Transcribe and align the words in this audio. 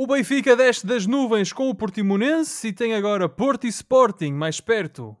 O 0.00 0.06
Benfica 0.06 0.54
desce 0.54 0.86
das 0.86 1.08
nuvens 1.08 1.52
com 1.52 1.68
o 1.68 1.74
Portimonense 1.74 2.68
e 2.68 2.72
tem 2.72 2.94
agora 2.94 3.28
Porto 3.28 3.64
e 3.64 3.68
Sporting 3.68 4.30
mais 4.30 4.60
perto. 4.60 5.16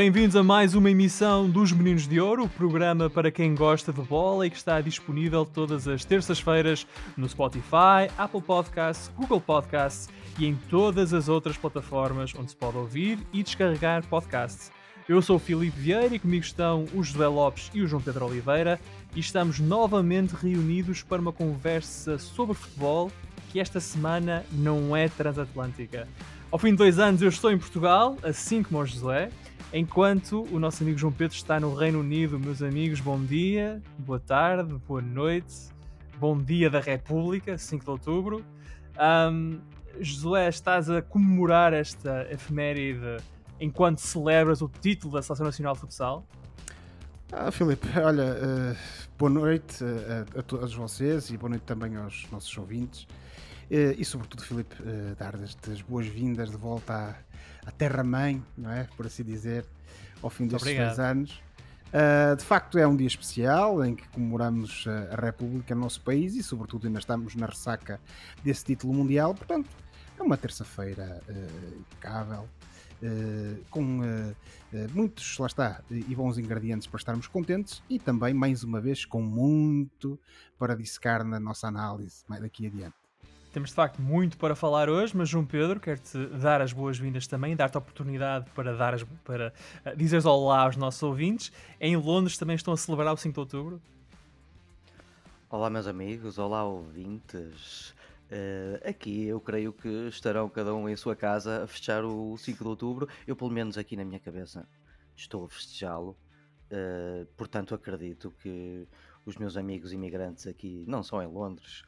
Bem-vindos 0.00 0.34
a 0.34 0.42
mais 0.42 0.74
uma 0.74 0.90
emissão 0.90 1.46
dos 1.46 1.72
Meninos 1.72 2.08
de 2.08 2.18
Ouro, 2.18 2.44
o 2.44 2.48
programa 2.48 3.10
para 3.10 3.30
quem 3.30 3.54
gosta 3.54 3.92
de 3.92 4.00
bola 4.00 4.46
e 4.46 4.50
que 4.50 4.56
está 4.56 4.80
disponível 4.80 5.44
todas 5.44 5.86
as 5.86 6.06
terças-feiras 6.06 6.86
no 7.18 7.28
Spotify, 7.28 8.08
Apple 8.16 8.40
Podcasts, 8.40 9.12
Google 9.14 9.42
Podcasts 9.42 10.08
e 10.38 10.46
em 10.46 10.54
todas 10.70 11.12
as 11.12 11.28
outras 11.28 11.58
plataformas 11.58 12.32
onde 12.34 12.50
se 12.50 12.56
pode 12.56 12.78
ouvir 12.78 13.18
e 13.30 13.42
descarregar 13.42 14.02
podcasts. 14.06 14.72
Eu 15.06 15.20
sou 15.20 15.36
o 15.36 15.38
Filipe 15.38 15.78
Vieira 15.78 16.14
e 16.14 16.18
comigo 16.18 16.46
estão 16.46 16.86
o 16.94 17.02
José 17.02 17.28
Lopes 17.28 17.70
e 17.74 17.82
o 17.82 17.86
João 17.86 18.00
Pedro 18.00 18.24
Oliveira 18.24 18.80
e 19.14 19.20
estamos 19.20 19.60
novamente 19.60 20.32
reunidos 20.32 21.02
para 21.02 21.20
uma 21.20 21.30
conversa 21.30 22.16
sobre 22.16 22.54
futebol 22.54 23.12
que 23.52 23.60
esta 23.60 23.78
semana 23.80 24.46
não 24.50 24.96
é 24.96 25.10
transatlântica. 25.10 26.08
Ao 26.50 26.58
fim 26.58 26.70
de 26.70 26.76
dois 26.76 26.98
anos 26.98 27.20
eu 27.20 27.28
estou 27.28 27.52
em 27.52 27.58
Portugal, 27.58 28.16
assim 28.22 28.62
como 28.62 28.80
o 28.80 28.86
José, 28.86 29.30
Enquanto 29.72 30.42
o 30.52 30.58
nosso 30.58 30.82
amigo 30.82 30.98
João 30.98 31.12
Pedro 31.12 31.36
está 31.36 31.60
no 31.60 31.72
Reino 31.72 32.00
Unido, 32.00 32.40
meus 32.40 32.60
amigos, 32.60 32.98
bom 32.98 33.22
dia, 33.22 33.80
boa 33.96 34.18
tarde, 34.18 34.74
boa 34.88 35.00
noite, 35.00 35.68
bom 36.18 36.36
dia 36.36 36.68
da 36.68 36.80
República, 36.80 37.56
5 37.56 37.84
de 37.84 37.90
outubro. 37.90 38.44
Um, 38.98 39.60
Josué, 40.00 40.48
estás 40.48 40.90
a 40.90 41.00
comemorar 41.00 41.72
esta 41.72 42.26
efeméride 42.32 43.18
enquanto 43.60 44.00
celebras 44.00 44.60
o 44.60 44.68
título 44.68 45.12
da 45.12 45.22
Seleção 45.22 45.46
Nacional 45.46 45.74
de 45.74 45.80
Futsal? 45.80 46.26
Ah, 47.30 47.52
Filipe, 47.52 47.86
olha, 47.96 48.24
uh, 48.24 48.76
boa 49.16 49.30
noite 49.30 49.84
a, 49.84 50.40
a, 50.40 50.42
todos 50.42 50.74
vocês 50.74 51.30
e 51.30 51.36
boa 51.36 51.50
noite 51.50 51.62
também 51.62 51.94
aos 51.94 52.26
nossos 52.32 52.58
ouvintes. 52.58 53.04
Uh, 53.70 53.94
e 53.96 54.04
sobretudo, 54.04 54.42
Filipe, 54.42 54.74
uh, 54.82 55.14
dar 55.16 55.36
as 55.36 55.80
boas-vindas 55.82 56.50
de 56.50 56.56
volta 56.56 57.16
a 57.66 57.70
terra-mãe, 57.70 58.42
não 58.56 58.70
é? 58.70 58.84
Por 58.96 59.06
assim 59.06 59.22
dizer, 59.22 59.64
ao 60.22 60.30
fim 60.30 60.46
destes 60.46 60.62
Obrigado. 60.62 60.86
dois 60.88 60.98
anos. 60.98 61.42
Uh, 61.90 62.36
de 62.36 62.44
facto, 62.44 62.78
é 62.78 62.86
um 62.86 62.94
dia 62.94 63.06
especial 63.06 63.84
em 63.84 63.96
que 63.96 64.06
comemoramos 64.10 64.84
a 65.10 65.20
República 65.20 65.74
no 65.74 65.80
nosso 65.80 66.00
país 66.02 66.36
e, 66.36 66.42
sobretudo, 66.42 66.86
ainda 66.86 67.00
estamos 67.00 67.34
na 67.34 67.46
ressaca 67.46 68.00
desse 68.44 68.64
título 68.64 68.94
mundial. 68.94 69.34
Portanto, 69.34 69.68
é 70.18 70.22
uma 70.22 70.36
terça-feira 70.36 71.20
uh, 71.28 71.78
impecável, 71.80 72.48
uh, 73.02 73.64
com 73.70 74.00
muitos, 74.94 75.36
lá 75.38 75.48
está, 75.48 75.82
e 75.90 76.14
bons 76.14 76.38
ingredientes 76.38 76.86
para 76.86 76.98
estarmos 76.98 77.26
contentes 77.26 77.82
e 77.90 77.98
também, 77.98 78.32
mais 78.32 78.62
uma 78.62 78.80
vez, 78.80 79.04
com 79.04 79.20
muito 79.20 80.16
para 80.56 80.76
dissecar 80.76 81.24
na 81.24 81.40
nossa 81.40 81.66
análise 81.66 82.22
mais 82.28 82.40
daqui 82.40 82.68
adiante. 82.68 82.99
Temos 83.52 83.70
de 83.70 83.74
facto 83.74 84.00
muito 84.00 84.38
para 84.38 84.54
falar 84.54 84.88
hoje, 84.88 85.16
mas 85.16 85.28
João 85.28 85.44
Pedro, 85.44 85.80
quero-te 85.80 86.24
dar 86.40 86.62
as 86.62 86.72
boas-vindas 86.72 87.26
também, 87.26 87.56
dar-te 87.56 87.76
a 87.76 87.80
oportunidade 87.80 88.48
para, 88.54 88.76
dar 88.76 88.94
as, 88.94 89.02
para 89.24 89.52
uh, 89.84 89.96
dizeres 89.96 90.24
olá 90.24 90.62
aos 90.62 90.76
nossos 90.76 91.02
ouvintes. 91.02 91.50
Em 91.80 91.96
Londres 91.96 92.38
também 92.38 92.54
estão 92.54 92.72
a 92.72 92.76
celebrar 92.76 93.12
o 93.12 93.16
5 93.16 93.34
de 93.34 93.40
outubro. 93.40 93.82
Olá, 95.48 95.68
meus 95.68 95.88
amigos, 95.88 96.38
olá, 96.38 96.62
ouvintes. 96.62 97.90
Uh, 98.30 98.88
aqui 98.88 99.24
eu 99.24 99.40
creio 99.40 99.72
que 99.72 99.88
estarão 100.06 100.48
cada 100.48 100.72
um 100.72 100.88
em 100.88 100.94
sua 100.94 101.16
casa 101.16 101.64
a 101.64 101.66
festejar 101.66 102.04
o 102.04 102.38
5 102.38 102.62
de 102.62 102.68
outubro. 102.68 103.08
Eu, 103.26 103.34
pelo 103.34 103.50
menos 103.50 103.76
aqui 103.76 103.96
na 103.96 104.04
minha 104.04 104.20
cabeça, 104.20 104.64
estou 105.16 105.44
a 105.44 105.48
festejá-lo. 105.48 106.16
Uh, 106.70 107.26
portanto, 107.36 107.74
acredito 107.74 108.32
que 108.40 108.86
os 109.26 109.36
meus 109.36 109.56
amigos 109.56 109.92
imigrantes 109.92 110.46
aqui, 110.46 110.84
não 110.86 111.02
só 111.02 111.20
em 111.20 111.26
Londres, 111.26 111.82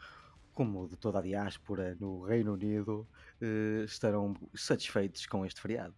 como 0.54 0.86
de 0.86 0.96
toda 0.96 1.18
a 1.18 1.22
diáspora 1.22 1.96
no 1.98 2.22
Reino 2.22 2.52
Unido, 2.52 3.06
uh, 3.40 3.84
estarão 3.84 4.34
satisfeitos 4.54 5.26
com 5.26 5.44
este 5.44 5.60
feriado. 5.60 5.94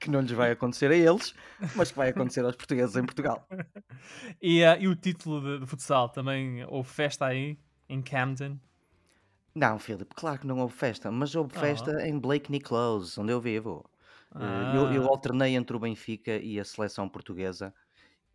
Que 0.00 0.10
não 0.10 0.20
lhes 0.20 0.30
vai 0.30 0.52
acontecer 0.52 0.90
a 0.90 0.96
eles, 0.96 1.34
mas 1.74 1.90
que 1.90 1.96
vai 1.96 2.10
acontecer 2.10 2.44
aos 2.44 2.56
portugueses 2.56 2.96
em 2.96 3.04
Portugal. 3.04 3.46
e, 4.40 4.62
uh, 4.62 4.76
e 4.78 4.88
o 4.88 4.94
título 4.94 5.40
de, 5.40 5.60
de, 5.60 5.66
futsal 5.66 6.08
também 6.08 6.64
houve 6.66 6.88
festa 6.88 7.26
aí, 7.26 7.58
em 7.88 8.00
Camden? 8.00 8.60
Não, 9.54 9.78
Filipe, 9.78 10.14
claro 10.14 10.38
que 10.38 10.46
não 10.46 10.58
houve 10.58 10.74
festa, 10.74 11.10
mas 11.10 11.34
houve 11.34 11.52
oh. 11.56 11.60
festa 11.60 12.06
em 12.06 12.18
Blakeney 12.18 12.60
Close, 12.60 13.18
onde 13.20 13.32
eu 13.32 13.40
vivo. 13.40 13.84
Ah. 14.30 14.72
Eu, 14.74 14.92
eu 14.92 15.04
ah. 15.04 15.08
alternei 15.08 15.56
entre 15.56 15.76
o 15.76 15.80
Benfica 15.80 16.36
e 16.36 16.60
a 16.60 16.64
seleção 16.64 17.08
portuguesa 17.08 17.74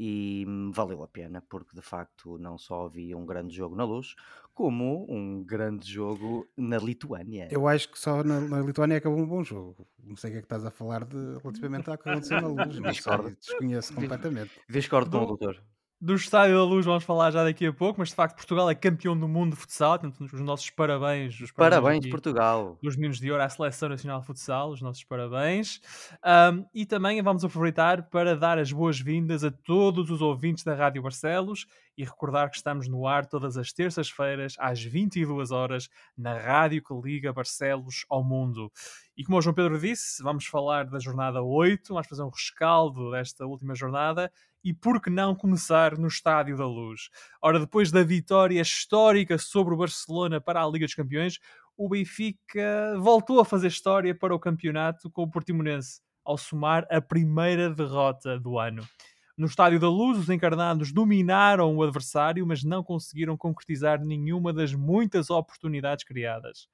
e 0.05 0.45
valeu 0.73 1.01
a 1.01 1.07
pena, 1.07 1.41
porque 1.49 1.73
de 1.73 1.81
facto 1.81 2.37
não 2.37 2.57
só 2.57 2.87
havia 2.87 3.17
um 3.17 3.25
grande 3.25 3.55
jogo 3.55 3.73
na 3.73 3.85
luz, 3.85 4.15
como 4.53 5.05
um 5.09 5.41
grande 5.41 5.89
jogo 5.89 6.45
na 6.57 6.77
Lituânia. 6.77 7.47
Eu 7.49 7.69
acho 7.69 7.89
que 7.89 7.97
só 7.97 8.21
na, 8.21 8.41
na 8.41 8.59
Lituânia 8.59 8.97
acabou 8.97 9.17
um 9.17 9.25
bom 9.25 9.45
jogo. 9.45 9.87
Não 10.03 10.17
sei 10.17 10.29
o 10.29 10.33
que 10.33 10.37
é 10.39 10.41
que 10.41 10.45
estás 10.45 10.65
a 10.65 10.71
falar 10.71 11.05
de, 11.05 11.37
relativamente 11.41 11.89
ao 11.89 11.97
que 11.97 12.09
aconteceu 12.09 12.41
na 12.41 12.47
luz, 12.47 12.77
mas 12.79 13.01
desconheço 13.37 13.93
completamente. 13.93 14.51
Discordo 14.67 15.09
com 15.09 15.23
o 15.23 15.27
doutor 15.27 15.63
do 16.03 16.15
Estádio 16.15 16.57
da 16.57 16.65
Luz 16.65 16.85
vamos 16.85 17.05
falar 17.05 17.31
já 17.31 17.45
daqui 17.45 17.65
a 17.65 17.71
pouco, 17.71 17.97
mas 17.97 18.09
de 18.09 18.15
facto 18.15 18.35
Portugal 18.35 18.69
é 18.69 18.75
campeão 18.75 19.17
do 19.17 19.25
mundo 19.25 19.51
de 19.51 19.55
futsal, 19.55 19.97
portanto 19.97 20.33
os 20.33 20.41
nossos 20.41 20.69
parabéns. 20.69 21.39
Os 21.39 21.49
parabéns, 21.49 21.81
parabéns 21.81 22.09
Portugal. 22.09 22.77
Dos 22.83 22.97
Meninos 22.97 23.21
de 23.21 23.31
Ouro 23.31 23.41
à 23.41 23.47
Seleção 23.47 23.87
Nacional 23.87 24.19
de 24.19 24.25
Futsal, 24.25 24.71
os 24.71 24.81
nossos 24.81 25.05
parabéns. 25.05 25.79
Um, 26.21 26.65
e 26.73 26.85
também 26.85 27.21
vamos 27.21 27.45
aproveitar 27.45 28.09
para 28.09 28.35
dar 28.35 28.59
as 28.59 28.69
boas-vindas 28.69 29.45
a 29.45 29.51
todos 29.51 30.09
os 30.09 30.21
ouvintes 30.21 30.65
da 30.65 30.75
Rádio 30.75 31.01
Barcelos 31.01 31.67
e 31.97 32.03
recordar 32.03 32.49
que 32.49 32.57
estamos 32.57 32.89
no 32.89 33.07
ar 33.07 33.25
todas 33.25 33.55
as 33.55 33.71
terças-feiras 33.71 34.55
às 34.59 34.83
22 34.83 35.51
horas 35.51 35.87
na 36.17 36.37
rádio 36.37 36.83
que 36.83 36.93
liga 36.93 37.31
Barcelos 37.31 38.05
ao 38.09 38.21
mundo. 38.21 38.69
E 39.15 39.23
como 39.23 39.37
o 39.37 39.41
João 39.41 39.53
Pedro 39.53 39.79
disse, 39.79 40.21
vamos 40.21 40.47
falar 40.47 40.85
da 40.85 40.99
jornada 40.99 41.41
8, 41.41 41.93
vamos 41.93 42.07
fazer 42.07 42.23
um 42.23 42.29
rescaldo 42.29 43.11
desta 43.11 43.45
última 43.45 43.73
jornada 43.73 44.29
e 44.63 44.73
por 44.73 45.01
que 45.01 45.09
não 45.09 45.35
começar 45.35 45.97
no 45.97 46.07
Estádio 46.07 46.55
da 46.55 46.65
Luz? 46.65 47.09
Ora, 47.41 47.59
depois 47.59 47.91
da 47.91 48.01
vitória 48.01 48.61
histórica 48.61 49.37
sobre 49.37 49.73
o 49.73 49.77
Barcelona 49.77 50.39
para 50.39 50.63
a 50.63 50.67
Liga 50.67 50.85
dos 50.85 50.95
Campeões, 50.95 51.37
o 51.75 51.89
Benfica 51.89 52.97
voltou 52.99 53.39
a 53.39 53.45
fazer 53.45 53.67
história 53.67 54.15
para 54.15 54.33
o 54.33 54.39
campeonato 54.39 55.09
com 55.11 55.23
o 55.23 55.29
Portimonense, 55.29 56.01
ao 56.23 56.37
somar 56.37 56.87
a 56.89 57.01
primeira 57.01 57.69
derrota 57.69 58.39
do 58.39 58.57
ano. 58.57 58.87
No 59.35 59.47
Estádio 59.47 59.79
da 59.79 59.89
Luz, 59.89 60.17
os 60.17 60.29
encarnados 60.29 60.93
dominaram 60.93 61.75
o 61.75 61.83
adversário, 61.83 62.45
mas 62.45 62.63
não 62.63 62.83
conseguiram 62.83 63.35
concretizar 63.35 63.99
nenhuma 63.99 64.53
das 64.53 64.73
muitas 64.73 65.29
oportunidades 65.29 66.05
criadas. 66.05 66.67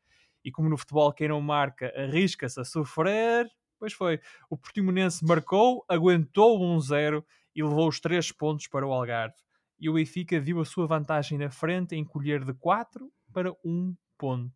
E 0.44 0.52
como 0.52 0.70
no 0.70 0.78
futebol 0.78 1.12
quem 1.12 1.30
não 1.30 1.42
marca 1.42 1.92
arrisca-se 1.96 2.60
a 2.60 2.64
sofrer, 2.66 3.50
pois 3.80 3.94
foi. 3.94 4.20
O 4.50 4.58
Portimonense 4.58 5.26
marcou, 5.26 5.84
aguentou 5.88 6.60
1-0 6.60 7.24
e 7.60 7.64
levou 7.64 7.90
os 7.90 8.00
3 8.00 8.32
pontos 8.32 8.68
para 8.68 8.88
o 8.88 8.94
Algarve. 8.94 9.36
E 9.78 9.90
o 9.90 9.94
Benfica 9.94 10.40
viu 10.40 10.62
a 10.62 10.66
sua 10.66 10.88
vantagem 10.88 11.38
na 11.38 11.50
frente 11.50 11.94
em 11.94 12.06
colher 12.06 12.46
de 12.46 12.54
4 12.54 13.12
para 13.34 13.52
1 13.66 13.94
ponto. 14.18 14.54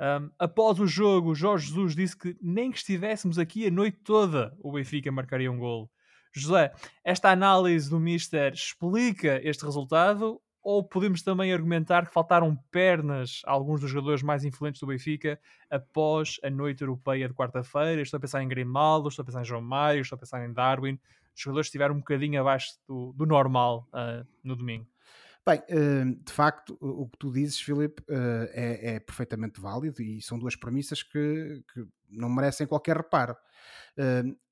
Um, 0.00 0.30
após 0.36 0.80
o 0.80 0.88
jogo, 0.88 1.36
Jorge 1.36 1.68
Jesus 1.68 1.94
disse 1.94 2.18
que 2.18 2.36
nem 2.42 2.72
que 2.72 2.78
estivéssemos 2.78 3.38
aqui 3.38 3.66
a 3.66 3.70
noite 3.70 3.98
toda, 4.02 4.56
o 4.58 4.72
Benfica 4.72 5.12
marcaria 5.12 5.52
um 5.52 5.58
golo. 5.58 5.88
José, 6.34 6.72
esta 7.04 7.30
análise 7.30 7.88
do 7.88 8.00
Mister 8.00 8.52
explica 8.52 9.40
este 9.44 9.64
resultado 9.64 10.40
ou 10.62 10.82
podemos 10.82 11.22
também 11.22 11.52
argumentar 11.52 12.06
que 12.06 12.12
faltaram 12.12 12.56
pernas 12.70 13.40
a 13.46 13.52
alguns 13.52 13.80
dos 13.80 13.90
jogadores 13.90 14.22
mais 14.22 14.44
influentes 14.44 14.80
do 14.80 14.86
Benfica 14.86 15.40
após 15.70 16.38
a 16.42 16.50
noite 16.50 16.82
europeia 16.82 17.28
de 17.28 17.34
quarta-feira? 17.34 18.02
Estou 18.02 18.18
a 18.18 18.20
pensar 18.20 18.42
em 18.42 18.48
Grimaldo, 18.48 19.08
estou 19.08 19.22
a 19.22 19.26
pensar 19.26 19.42
em 19.42 19.44
João 19.44 19.62
Mário, 19.62 20.02
estou 20.02 20.16
a 20.16 20.18
pensar 20.18 20.44
em 20.44 20.52
Darwin. 20.52 20.98
Os 21.34 21.42
jogadores 21.42 21.66
estiveram 21.66 21.94
um 21.94 21.98
bocadinho 21.98 22.40
abaixo 22.40 22.74
do, 22.86 23.12
do 23.12 23.26
normal 23.26 23.88
uh, 23.92 24.26
no 24.42 24.56
domingo. 24.56 24.86
Bem, 25.46 25.62
eh, 25.68 26.04
de 26.22 26.32
facto, 26.32 26.76
o 26.80 27.08
que 27.08 27.18
tu 27.18 27.32
dizes, 27.32 27.58
Filipe, 27.58 28.02
eh, 28.08 28.50
é, 28.52 28.94
é, 28.94 29.00
perfeitamente 29.00 29.58
válido 29.58 30.02
e 30.02 30.20
são 30.20 30.38
duas 30.38 30.54
premissas 30.54 31.02
que, 31.02 31.64
que 31.72 31.86
não 32.10 32.28
merecem 32.28 32.66
qualquer 32.66 32.96
reparo. 32.96 33.34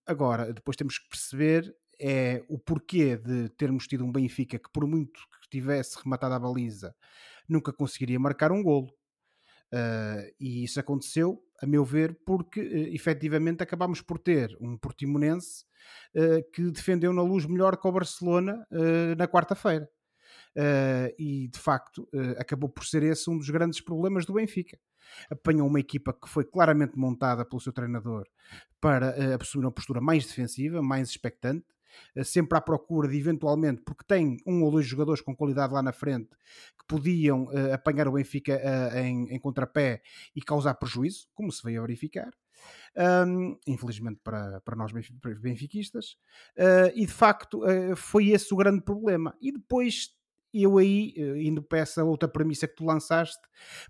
Agora, 0.07 0.53
depois 0.53 0.77
temos 0.77 0.99
que 0.99 1.09
perceber 1.09 1.77
é 2.01 2.45
o 2.49 2.59
porquê 2.59 3.17
de 3.17 3.49
termos 3.51 3.87
tido 3.87 4.05
um 4.05 4.13
Benfica 4.13 4.59
que, 4.59 4.71
por 4.73 4.87
muito 4.87 5.21
que 5.43 5.49
tivesse 5.51 5.99
rematado 6.03 6.35
a 6.35 6.39
baliza, 6.39 6.95
nunca 7.49 7.73
conseguiria 7.73 8.19
marcar 8.19 8.51
um 8.51 8.63
golo. 8.63 8.89
E 10.41 10.65
isso 10.65 10.81
aconteceu, 10.81 11.43
a 11.61 11.67
meu 11.67 11.85
ver, 11.85 12.17
porque 12.25 12.61
uh, 12.61 12.95
efetivamente 12.95 13.63
acabámos 13.63 14.01
por 14.01 14.19
ter 14.19 14.57
um 14.61 14.77
Portimonense 14.77 15.65
uh, 16.15 16.51
que 16.53 16.71
defendeu 16.71 17.13
na 17.13 17.23
luz 17.23 17.47
melhor 17.47 17.77
que 17.77 17.87
o 17.87 17.93
Barcelona 17.93 18.67
uh, 18.71 19.17
na 19.17 19.27
quarta-feira. 19.27 19.89
E 21.17 21.47
de 21.47 21.59
facto 21.59 22.09
acabou 22.37 22.69
por 22.69 22.85
ser 22.85 23.05
esse 23.05 23.31
um 23.31 23.39
dos 23.39 23.49
grandes 23.49 23.81
problemas 23.81 24.27
do 24.27 24.33
Benfica. 24.33 24.77
Apanhou 25.31 25.69
uma 25.69 25.79
equipa 25.79 26.13
que 26.13 26.29
foi 26.29 26.45
claramente 26.45 26.99
montada 26.99 27.45
pelo 27.45 27.61
seu 27.61 27.73
treinador 27.73 28.27
para 28.81 29.15
assumir 29.41 29.67
uma 29.67 29.73
postura 29.73 30.01
mais 30.01 30.27
defensiva, 30.27 30.83
mais 30.83 31.11
expectante, 31.11 31.65
sempre 32.25 32.59
à 32.59 32.61
procura 32.61 33.09
de 33.09 33.17
eventualmente, 33.17 33.83
porque 33.83 34.05
tem 34.07 34.37
um 34.47 34.63
ou 34.63 34.71
dois 34.71 34.87
jogadores 34.87 35.21
com 35.21 35.35
qualidade 35.35 35.73
lá 35.73 35.83
na 35.83 35.93
frente 35.93 36.31
que 36.79 36.87
podiam 36.87 37.45
uh, 37.45 37.73
apanhar 37.73 38.09
o 38.09 38.13
Benfica 38.13 38.57
uh, 38.57 38.99
em, 38.99 39.35
em, 39.35 39.39
contrapé 39.39 40.03
e 40.35 40.43
causar 40.43 40.75
prejuízo, 40.75 41.29
como 41.35 41.53
se 41.53 41.63
veio 41.63 41.81
a 41.81 41.87
verificar. 41.87 42.33
Um, 42.97 43.57
infelizmente 43.69 44.21
para, 44.25 44.61
para 44.63 44.75
nós 44.75 44.91
benfiquistas, 45.41 46.17
uh, 46.57 46.91
e 46.95 47.07
de 47.07 47.13
facto 47.13 47.63
foi 47.97 48.31
esse 48.31 48.53
o 48.53 48.57
grande 48.57 48.81
problema. 48.81 49.37
E 49.41 49.53
depois 49.53 50.18
eu 50.63 50.79
aí, 50.79 51.15
eh, 51.17 51.43
indo 51.43 51.63
para 51.63 51.79
essa 51.79 52.05
outra 52.05 52.29
premissa 52.29 52.67
que 52.67 52.75
tu 52.75 52.85
lançaste, 52.85 53.41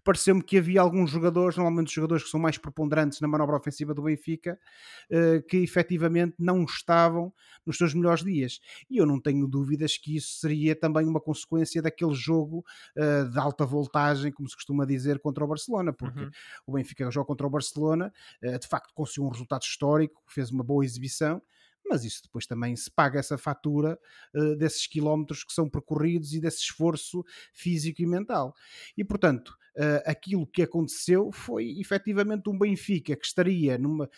pareceu-me 0.05 0.43
que 0.43 0.59
havia 0.59 0.81
alguns 0.81 1.11
jogadores, 1.11 1.57
normalmente 1.57 1.95
jogadores 1.95 2.25
que 2.25 2.31
são 2.31 2.41
mais 2.41 2.59
preponderantes 2.59 3.21
na 3.21 3.29
manobra 3.29 3.57
ofensiva 3.57 3.95
do 3.95 4.03
Benfica, 4.03 4.59
eh, 5.11 5.43
que 5.49 5.59
efetivamente 5.59 6.35
não 6.39 6.65
estavam 6.65 7.33
nos 7.65 7.77
seus 7.77 7.95
melhores 7.95 8.25
dias. 8.25 8.61
E 8.91 8.99
eu 8.99 9.07
não 9.07 9.21
tenho 9.21 9.47
dúvidas 9.47 9.97
que 9.97 10.17
isso 10.17 10.39
seria 10.41 10.75
também 10.75 11.07
uma 11.07 11.21
consequência 11.21 11.81
daquele 11.83 12.15
jogo 12.15 12.65
eh, 12.97 13.25
de 13.25 13.39
alta 13.39 13.65
voltagem, 13.65 14.33
como 14.33 14.49
se 14.49 14.55
costuma 14.55 14.85
dizer, 14.85 15.19
contra 15.21 15.45
o 15.45 15.49
Barcelona, 15.49 15.93
porque 15.93 16.21
uhum. 16.21 16.31
o 16.67 16.73
Benfica 16.73 17.11
joga 17.11 17.27
contra 17.27 17.47
o 17.47 17.51
Barcelona, 17.51 18.13
de 18.43 18.67
facto 18.67 18.93
conseguiu 18.95 19.25
um 19.25 19.29
resultado 19.31 19.63
histórico, 19.63 20.23
fez 20.27 20.51
uma 20.51 20.65
boa 20.65 20.85
exibição 20.85 21.43
mas 21.89 22.05
isso 22.05 22.23
depois 22.23 22.47
também 22.47 22.75
se 22.77 22.91
paga 22.91 23.19
essa 23.19 23.39
fatura 23.39 23.99
uh, 24.35 24.57
desses 24.57 24.87
quilómetros 24.87 25.45
que 25.45 25.53
são 25.53 25.69
percorridos 25.69 26.33
e 26.35 26.41
desse 26.41 26.63
esforço 26.63 27.25
físico 27.53 28.03
e 28.03 28.07
mental. 28.07 28.55
E 28.97 29.05
portanto, 29.05 29.49
uh, 29.77 30.03
aquilo 30.05 30.47
que 30.47 30.63
aconteceu 30.63 31.31
foi 31.33 31.79
efetivamente 31.79 32.49
um 32.49 32.59
Benfica 32.59 33.17
que 33.17 33.27
estaria 33.27 33.79
numa 33.79 34.09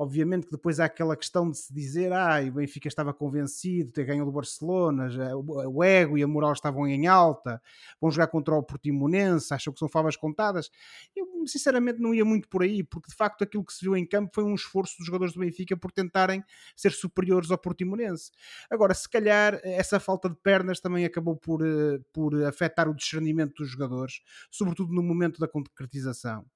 Obviamente 0.00 0.46
que 0.46 0.52
depois 0.52 0.80
há 0.80 0.86
aquela 0.86 1.14
questão 1.14 1.50
de 1.50 1.58
se 1.58 1.74
dizer 1.74 2.10
ah, 2.10 2.40
o 2.48 2.52
Benfica 2.52 2.88
estava 2.88 3.12
convencido 3.12 3.92
ter 3.92 4.06
ganho 4.06 4.24
do 4.24 4.32
Barcelona, 4.32 5.10
já, 5.10 5.36
o 5.36 5.84
ego 5.84 6.16
e 6.16 6.22
a 6.22 6.26
moral 6.26 6.54
estavam 6.54 6.88
em 6.88 7.06
alta, 7.06 7.60
vão 8.00 8.10
jogar 8.10 8.28
contra 8.28 8.54
o 8.54 8.62
Portimonense, 8.62 9.52
acham 9.52 9.70
que 9.70 9.78
são 9.78 9.90
favas 9.90 10.16
contadas. 10.16 10.70
Eu 11.14 11.26
sinceramente 11.46 12.00
não 12.00 12.14
ia 12.14 12.24
muito 12.24 12.48
por 12.48 12.62
aí, 12.62 12.82
porque 12.82 13.10
de 13.10 13.14
facto 13.14 13.44
aquilo 13.44 13.62
que 13.62 13.74
se 13.74 13.84
viu 13.84 13.94
em 13.94 14.06
campo 14.06 14.30
foi 14.34 14.42
um 14.42 14.54
esforço 14.54 14.96
dos 14.96 15.04
jogadores 15.04 15.34
do 15.34 15.40
Benfica 15.40 15.76
por 15.76 15.92
tentarem 15.92 16.42
ser 16.74 16.92
superiores 16.92 17.50
ao 17.50 17.58
Portimonense. 17.58 18.30
Agora, 18.70 18.94
se 18.94 19.06
calhar 19.06 19.60
essa 19.62 20.00
falta 20.00 20.30
de 20.30 20.36
pernas 20.36 20.80
também 20.80 21.04
acabou 21.04 21.36
por, 21.36 21.60
eh, 21.60 22.00
por 22.10 22.42
afetar 22.44 22.88
o 22.88 22.94
discernimento 22.94 23.56
dos 23.56 23.68
jogadores, 23.68 24.22
sobretudo 24.50 24.94
no 24.94 25.02
momento 25.02 25.38
da 25.38 25.46
concretização 25.46 26.46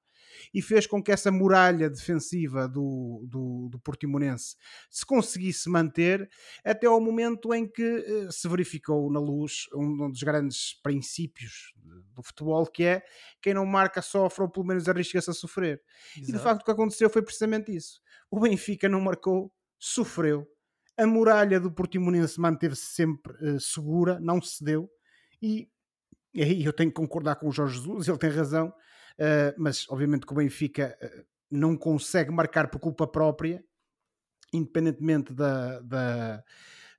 e 0.53 0.63
fez 0.63 0.87
com 0.87 1.03
que 1.03 1.13
essa 1.13 1.31
muralha 1.31 1.89
defensiva 1.91 2.69
do, 2.69 3.25
do, 3.29 3.69
do 3.71 3.79
Portimonense 3.79 4.57
se 4.91 5.05
conseguisse 5.05 5.69
manter 5.69 6.29
até 6.65 6.87
ao 6.87 7.01
momento 7.01 7.53
em 7.55 7.67
que 7.67 7.83
uh, 7.83 8.33
se 8.33 8.49
verificou 8.49 9.11
na 9.13 9.21
luz 9.21 9.67
um, 9.75 10.05
um 10.05 10.11
dos 10.11 10.23
grandes 10.23 10.75
princípios 10.83 11.75
do 12.15 12.23
futebol 12.23 12.67
que 12.67 12.85
é 12.85 13.03
quem 13.41 13.55
não 13.55 13.67
marca 13.67 14.03
sofre 14.03 14.43
ou 14.43 14.51
pelo 14.51 14.67
menos 14.67 14.89
arrisca-se 14.89 15.31
a 15.31 15.35
sofrer. 15.35 15.83
Exato. 16.17 16.31
E 16.31 16.33
de 16.33 16.39
facto 16.39 16.63
o 16.63 16.65
que 16.65 16.71
aconteceu 16.71 17.11
foi 17.11 17.23
precisamente 17.23 17.75
isso. 17.75 18.01
O 18.31 18.41
Benfica 18.41 18.89
não 18.89 19.01
marcou, 19.01 19.53
sofreu. 19.79 20.47
A 20.97 21.07
muralha 21.07 21.59
do 21.59 21.73
Portimonense 21.73 22.41
manteve-se 22.41 22.87
sempre 22.95 23.33
uh, 23.43 23.61
segura, 23.61 24.19
não 24.21 24.41
cedeu 24.41 24.89
e 25.43 25.69
e 26.35 26.43
aí 26.43 26.65
eu 26.65 26.73
tenho 26.73 26.91
que 26.91 26.97
concordar 26.97 27.37
com 27.37 27.49
o 27.49 27.53
Jorge 27.53 27.77
Jesus, 27.79 28.09
ele 28.09 28.19
tem 28.19 28.29
razão. 28.29 28.75
Uh, 29.19 29.55
mas 29.57 29.87
obviamente 29.89 30.27
que 30.27 30.33
o 30.33 30.37
Benfica 30.37 30.97
uh, 31.01 31.25
não 31.51 31.77
consegue 31.77 32.31
marcar 32.31 32.69
por 32.69 32.81
culpa 32.81 33.07
própria, 33.07 33.65
independentemente 34.53 35.33
da, 35.33 35.81
da, 35.81 36.45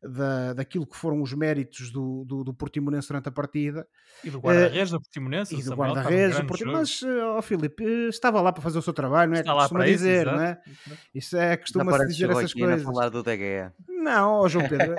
da, 0.02 0.54
daquilo 0.54 0.88
que 0.88 0.96
foram 0.96 1.22
os 1.22 1.34
méritos 1.34 1.92
do, 1.92 2.24
do, 2.26 2.44
do 2.44 2.54
Portimonense 2.54 3.08
durante 3.10 3.28
a 3.28 3.32
partida. 3.32 3.86
E 4.24 4.30
do 4.30 4.40
guarda-redes 4.40 4.92
uh, 4.92 4.96
do 4.96 5.02
Portimonense. 5.02 5.56
E 5.56 5.64
do 5.64 5.76
guarda-redes 5.76 6.40
do 6.40 6.46
Portimonense. 6.46 7.06
Mas, 7.06 7.22
ó 7.22 7.38
oh, 7.38 7.42
Filipe, 7.42 7.84
estava 8.08 8.42
lá 8.42 8.54
para 8.54 8.62
fazer 8.62 8.80
o 8.80 8.82
seu 8.82 8.94
trabalho, 8.94 9.32
não 9.32 9.38
é? 9.38 9.42
Está 9.42 9.54
lá 9.54 9.68
para 9.68 9.86
dizer, 9.86 10.26
isso, 10.26 10.36
não 10.36 10.42
é? 10.42 10.62
Isso 11.14 11.38
é, 11.38 11.58
costuma-se 11.58 12.08
dizer 12.08 12.30
essas 12.30 12.54
coisas. 12.54 12.84
falar 12.84 13.10
do 13.10 13.22
DGE. 13.22 13.72
Não, 14.06 14.42
oh 14.42 14.48
João 14.48 14.70
Pedro. 14.70 14.96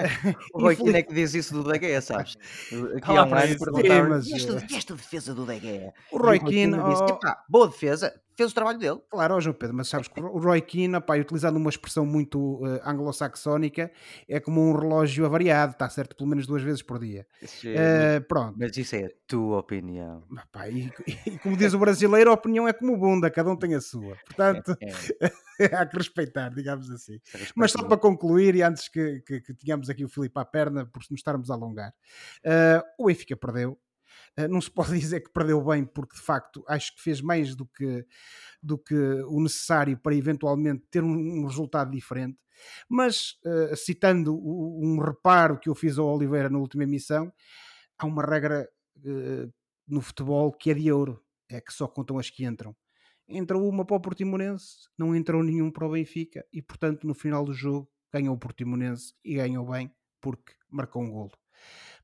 o 0.53 0.59
Rui 0.63 0.75
Quino 0.75 0.97
é 0.97 1.03
que 1.03 1.15
diz 1.15 1.33
isso 1.33 1.55
do 1.55 1.63
DGE, 1.63 2.03
sabes? 2.03 2.37
Aqui 2.99 3.17
há 3.17 3.25
um 3.25 3.35
ano 3.35 3.59
perguntaram 3.59 4.15
esta 4.17 4.95
defesa 4.97 5.33
do 5.33 5.47
DGE? 5.47 5.93
O 6.11 6.19
Roy 6.19 6.41
Keane... 6.41 6.75
Oh... 6.75 7.19
Boa 7.49 7.69
defesa, 7.69 8.13
fez 8.37 8.51
o 8.51 8.55
trabalho 8.55 8.79
dele. 8.79 9.01
Claro, 9.09 9.41
João 9.41 9.55
Pedro, 9.55 9.77
mas 9.77 9.89
sabes 9.89 10.09
que 10.09 10.21
o 10.21 10.39
Roy 10.39 10.61
Keane, 10.61 11.01
pá, 11.01 11.17
utilizando 11.17 11.57
uma 11.57 11.71
expressão 11.71 12.05
muito 12.05 12.39
uh, 12.57 12.81
anglo-saxónica, 12.85 13.91
é 14.29 14.39
como 14.39 14.61
um 14.61 14.77
relógio 14.77 15.25
avariado, 15.25 15.73
está 15.73 15.89
certo 15.89 16.15
pelo 16.17 16.29
menos 16.29 16.47
duas 16.47 16.63
vezes 16.63 16.83
por 16.83 16.99
dia. 16.99 17.27
Uh, 17.43 18.21
pronto. 18.29 18.57
Mas 18.59 18.77
isso 18.77 18.97
é 18.97 19.07
a 19.07 19.11
tua 19.27 19.59
opinião. 19.59 20.25
Pá, 20.53 20.69
e, 20.69 20.93
e, 21.27 21.39
como 21.39 21.57
diz 21.57 21.73
o 21.73 21.79
brasileiro, 21.79 22.31
a 22.31 22.35
opinião 22.35 22.69
é 22.69 22.73
como 22.73 22.97
bunda, 22.97 23.31
cada 23.31 23.51
um 23.51 23.57
tem 23.57 23.75
a 23.75 23.81
sua. 23.81 24.17
Portanto, 24.27 24.77
é. 25.61 25.65
há 25.75 25.87
que 25.87 25.97
respeitar, 25.97 26.51
digamos 26.51 26.91
assim. 26.91 27.19
Mas 27.55 27.73
só 27.73 27.83
para 27.83 27.97
concluir, 27.97 28.55
e 28.55 28.63
antes 28.63 28.89
que, 28.97 29.21
que, 29.21 29.41
que 29.41 29.55
tenhamos 29.55 29.91
aqui 29.91 30.05
o 30.05 30.09
Filipe 30.09 30.39
à 30.39 30.45
perna, 30.45 30.87
por 30.87 31.03
nos 31.11 31.21
estarmos 31.21 31.51
a 31.51 31.55
alongar, 31.55 31.93
uh, 32.45 32.83
o 32.99 33.07
Benfica 33.07 33.37
perdeu, 33.37 33.79
eh, 34.37 34.49
não 34.49 34.61
se 34.61 34.71
pode 34.73 34.99
dizer 34.99 35.21
que 35.21 35.33
perdeu 35.33 35.63
bem, 35.63 35.85
porque 35.85 36.17
de 36.17 36.23
facto 36.23 36.65
acho 36.67 36.95
que 36.95 37.03
fez 37.03 37.21
mais 37.21 37.55
do 37.55 37.67
que, 37.67 38.07
do 38.63 38.79
que 38.79 38.95
o 38.95 39.41
necessário 39.41 39.99
para 39.99 40.15
eventualmente 40.15 40.85
ter 40.91 41.03
um, 41.03 41.41
um 41.41 41.47
resultado 41.47 41.91
diferente. 41.91 42.39
Mas, 42.89 43.33
uh, 43.45 43.77
citando 43.77 44.35
um 44.35 44.99
reparo 44.99 45.59
que 45.59 45.69
eu 45.69 45.75
fiz 45.75 45.99
ao 45.99 46.07
Oliveira 46.07 46.49
na 46.49 46.59
última 46.59 46.85
emissão, 46.85 47.31
há 47.99 48.07
uma 48.07 48.25
regra 48.25 48.67
uh, 48.99 49.53
no 49.87 50.01
futebol 50.01 50.51
que 50.53 50.71
é 50.71 50.75
de 50.75 50.91
ouro: 50.91 51.23
é 51.51 51.61
que 51.61 51.73
só 51.73 51.87
contam 51.87 52.19
as 52.19 52.31
que 52.31 52.47
entram. 52.47 52.75
Entrou 53.29 53.69
uma 53.69 53.85
para 53.85 53.97
o 53.97 54.01
Portimonense, 54.01 54.89
não 54.97 55.15
entrou 55.15 55.43
nenhum 55.43 55.71
para 55.71 55.87
o 55.87 55.91
Benfica, 55.91 56.47
e 56.51 56.63
portanto, 56.63 57.07
no 57.07 57.15
final 57.15 57.45
do 57.45 57.53
jogo, 57.53 57.91
ganhou 58.17 58.35
o 58.35 58.39
Portimonense 58.39 59.15
e 59.25 59.35
ganhou 59.35 59.67
bem 59.71 59.93
porque 60.21 60.55
marcou 60.71 61.03
um 61.03 61.11
golo. 61.11 61.33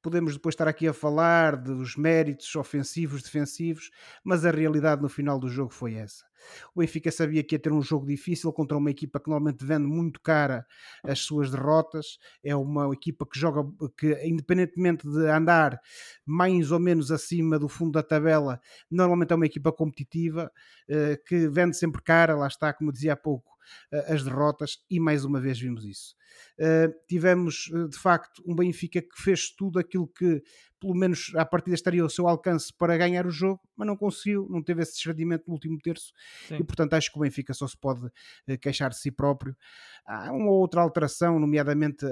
Podemos 0.00 0.34
depois 0.34 0.54
estar 0.54 0.68
aqui 0.68 0.86
a 0.86 0.92
falar 0.92 1.56
dos 1.56 1.96
méritos 1.96 2.54
ofensivos, 2.56 3.22
defensivos, 3.22 3.90
mas 4.24 4.44
a 4.44 4.50
realidade 4.50 5.00
no 5.02 5.08
final 5.08 5.38
do 5.38 5.48
jogo 5.48 5.72
foi 5.72 5.94
essa. 5.94 6.24
O 6.74 6.80
Benfica 6.80 7.10
sabia 7.10 7.42
que 7.42 7.54
ia 7.54 7.58
ter 7.58 7.72
um 7.72 7.82
jogo 7.82 8.06
difícil 8.06 8.52
contra 8.52 8.76
uma 8.76 8.90
equipa 8.90 9.20
que 9.20 9.28
normalmente 9.28 9.64
vende 9.64 9.86
muito 9.86 10.20
cara 10.20 10.66
as 11.02 11.20
suas 11.20 11.50
derrotas. 11.50 12.18
É 12.42 12.54
uma 12.54 12.92
equipa 12.92 13.26
que 13.26 13.38
joga, 13.38 13.68
que 13.96 14.12
independentemente 14.26 15.08
de 15.08 15.26
andar 15.28 15.80
mais 16.24 16.70
ou 16.70 16.78
menos 16.78 17.10
acima 17.10 17.58
do 17.58 17.68
fundo 17.68 17.92
da 17.92 18.02
tabela, 18.02 18.60
normalmente 18.90 19.32
é 19.32 19.36
uma 19.36 19.46
equipa 19.46 19.72
competitiva 19.72 20.50
eh, 20.88 21.20
que 21.26 21.48
vende 21.48 21.76
sempre 21.76 22.02
cara. 22.02 22.36
Lá 22.36 22.46
está, 22.46 22.72
como 22.72 22.92
dizia 22.92 23.12
há 23.12 23.16
pouco, 23.16 23.52
eh, 23.90 24.12
as 24.12 24.24
derrotas 24.24 24.78
e 24.90 24.98
mais 24.98 25.24
uma 25.24 25.40
vez 25.40 25.58
vimos 25.58 25.84
isso. 25.84 26.14
Uh, 26.58 26.92
tivemos 27.06 27.70
de 27.90 27.98
facto 27.98 28.42
um 28.46 28.54
Benfica 28.54 29.02
que 29.02 29.22
fez 29.22 29.50
tudo 29.50 29.78
aquilo 29.78 30.08
que 30.08 30.42
pelo 30.82 30.94
menos 30.96 31.32
à 31.36 31.44
partida 31.44 31.76
estaria 31.76 32.02
ao 32.02 32.10
seu 32.10 32.26
alcance 32.26 32.72
para 32.76 32.96
ganhar 32.96 33.24
o 33.24 33.30
jogo, 33.30 33.60
mas 33.76 33.86
não 33.86 33.96
conseguiu, 33.96 34.48
não 34.50 34.60
teve 34.60 34.82
esse 34.82 34.96
discernimento 34.96 35.44
no 35.46 35.52
último 35.54 35.78
terço 35.78 36.12
Sim. 36.48 36.56
e 36.56 36.64
portanto 36.64 36.94
acho 36.94 37.12
que 37.12 37.16
o 37.16 37.22
Benfica 37.22 37.54
só 37.54 37.68
se 37.68 37.76
pode 37.76 38.04
uh, 38.04 38.58
queixar 38.60 38.90
de 38.90 38.98
si 38.98 39.12
próprio. 39.12 39.56
Há 40.04 40.32
uma 40.32 40.50
outra 40.50 40.82
alteração, 40.82 41.38
nomeadamente 41.38 42.04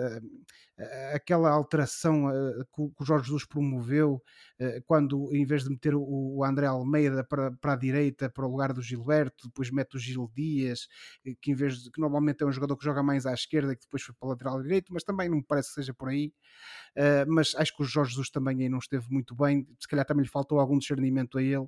aquela 1.12 1.50
alteração 1.50 2.26
que 2.74 2.82
o 2.82 3.04
Jorge 3.04 3.26
Jesus 3.26 3.44
promoveu 3.44 4.22
quando 4.86 5.34
em 5.34 5.44
vez 5.44 5.64
de 5.64 5.70
meter 5.70 5.94
o 5.94 6.42
André 6.44 6.66
Almeida 6.66 7.24
para, 7.24 7.50
para 7.50 7.72
a 7.74 7.76
direita, 7.76 8.30
para 8.30 8.46
o 8.46 8.50
lugar 8.50 8.72
do 8.72 8.80
Gilberto, 8.80 9.48
depois 9.48 9.70
mete 9.70 9.96
o 9.96 9.98
Gil 9.98 10.30
Dias, 10.34 10.86
que 11.40 11.50
em 11.50 11.54
vez 11.54 11.82
de 11.82 11.90
que 11.90 12.00
normalmente 12.00 12.42
é 12.42 12.46
um 12.46 12.52
jogador 12.52 12.76
que 12.76 12.84
joga 12.84 13.02
mais 13.02 13.26
à 13.26 13.34
esquerda, 13.34 13.74
que 13.74 13.82
depois 13.82 14.02
foi 14.02 14.14
para 14.18 14.26
o 14.26 14.30
lateral 14.30 14.62
direito, 14.62 14.92
mas 14.92 15.02
também 15.02 15.28
não 15.28 15.38
me 15.38 15.44
parece 15.44 15.68
que 15.68 15.74
seja 15.74 15.92
por 15.92 16.08
aí. 16.08 16.32
Mas 17.26 17.54
acho 17.56 17.76
que 17.76 17.82
o 17.82 17.84
Jorge 17.84 18.12
Jesus 18.12 18.30
também 18.30 18.59
aí 18.62 18.68
não 18.68 18.78
esteve 18.78 19.06
muito 19.10 19.34
bem, 19.34 19.66
se 19.78 19.86
calhar 19.86 20.04
também 20.04 20.22
lhe 20.22 20.28
faltou 20.28 20.58
algum 20.58 20.78
discernimento 20.78 21.38
a 21.38 21.42
ele, 21.42 21.66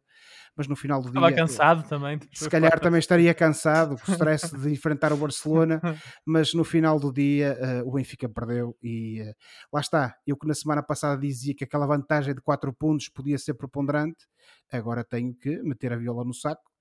mas 0.56 0.66
no 0.66 0.76
final 0.76 1.00
do 1.00 1.10
dia. 1.10 1.18
Estava 1.18 1.32
cansado 1.32 1.88
também. 1.88 2.18
Se 2.32 2.48
calhar 2.48 2.78
também 2.80 2.98
estaria 2.98 3.32
cansado, 3.34 3.96
com 3.96 4.10
o 4.10 4.14
stress 4.14 4.56
de 4.56 4.70
enfrentar 4.70 5.12
o 5.12 5.16
Barcelona, 5.16 5.80
mas 6.26 6.54
no 6.54 6.64
final 6.64 6.98
do 6.98 7.12
dia 7.12 7.56
uh, 7.84 7.88
o 7.88 7.92
Benfica 7.92 8.28
perdeu 8.28 8.76
e 8.82 9.22
uh, 9.22 9.34
lá 9.72 9.80
está. 9.80 10.16
Eu 10.26 10.36
que 10.36 10.46
na 10.46 10.54
semana 10.54 10.82
passada 10.82 11.20
dizia 11.20 11.54
que 11.54 11.64
aquela 11.64 11.86
vantagem 11.86 12.34
de 12.34 12.40
4 12.40 12.72
pontos 12.72 13.08
podia 13.08 13.38
ser 13.38 13.54
preponderante, 13.54 14.26
agora 14.70 15.04
tenho 15.04 15.34
que 15.34 15.62
meter 15.62 15.92
a 15.92 15.96
viola 15.96 16.24
no 16.24 16.34
saco 16.34 16.71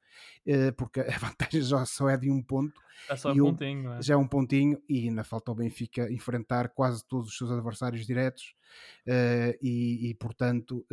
porque 0.78 1.00
a 1.00 1.06
vantagem 1.20 1.62
já 1.62 1.86
só 1.86 2.10
é 2.10 2.18
de 2.18 2.30
um 2.30 2.42
ponto. 2.42 2.82
É 3.10 3.16
só 3.16 3.32
um 3.32 3.38
pontinho, 3.38 3.94
é? 3.94 4.02
Já 4.02 4.14
é 4.14 4.18
um 4.18 4.28
pontinho 4.28 4.82
e 4.88 5.08
ainda 5.08 5.24
falta 5.24 5.52
ao 5.52 5.56
Benfica 5.56 6.12
enfrentar 6.12 6.70
quase 6.70 7.04
todos 7.08 7.30
os 7.30 7.38
seus 7.38 7.52
adversários 7.52 8.06
diretos 8.06 8.54
uh, 9.08 9.58
e, 9.62 10.10
e, 10.10 10.14
portanto, 10.16 10.86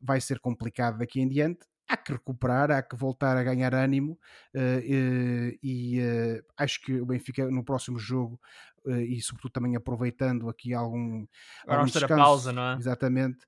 vai 0.00 0.20
ser 0.20 0.40
complicado 0.40 0.98
daqui 0.98 1.20
em 1.20 1.28
diante 1.28 1.69
há 1.90 1.96
que 1.96 2.12
recuperar, 2.12 2.70
há 2.70 2.82
que 2.82 2.94
voltar 2.94 3.36
a 3.36 3.42
ganhar 3.42 3.74
ânimo 3.74 4.12
uh, 4.54 4.58
uh, 4.58 5.58
e 5.62 6.00
uh, 6.00 6.44
acho 6.56 6.80
que 6.80 7.00
o 7.00 7.04
Benfica 7.04 7.50
no 7.50 7.64
próximo 7.64 7.98
jogo 7.98 8.40
e 8.86 9.20
sobretudo 9.20 9.52
também 9.52 9.76
aproveitando 9.76 10.48
aqui 10.48 10.72
algum, 10.72 11.26
Agora 11.64 11.80
algum 11.80 11.92
descanso, 11.92 12.16
pausa, 12.16 12.50
não 12.50 12.62
é? 12.62 12.76
Exatamente, 12.76 13.44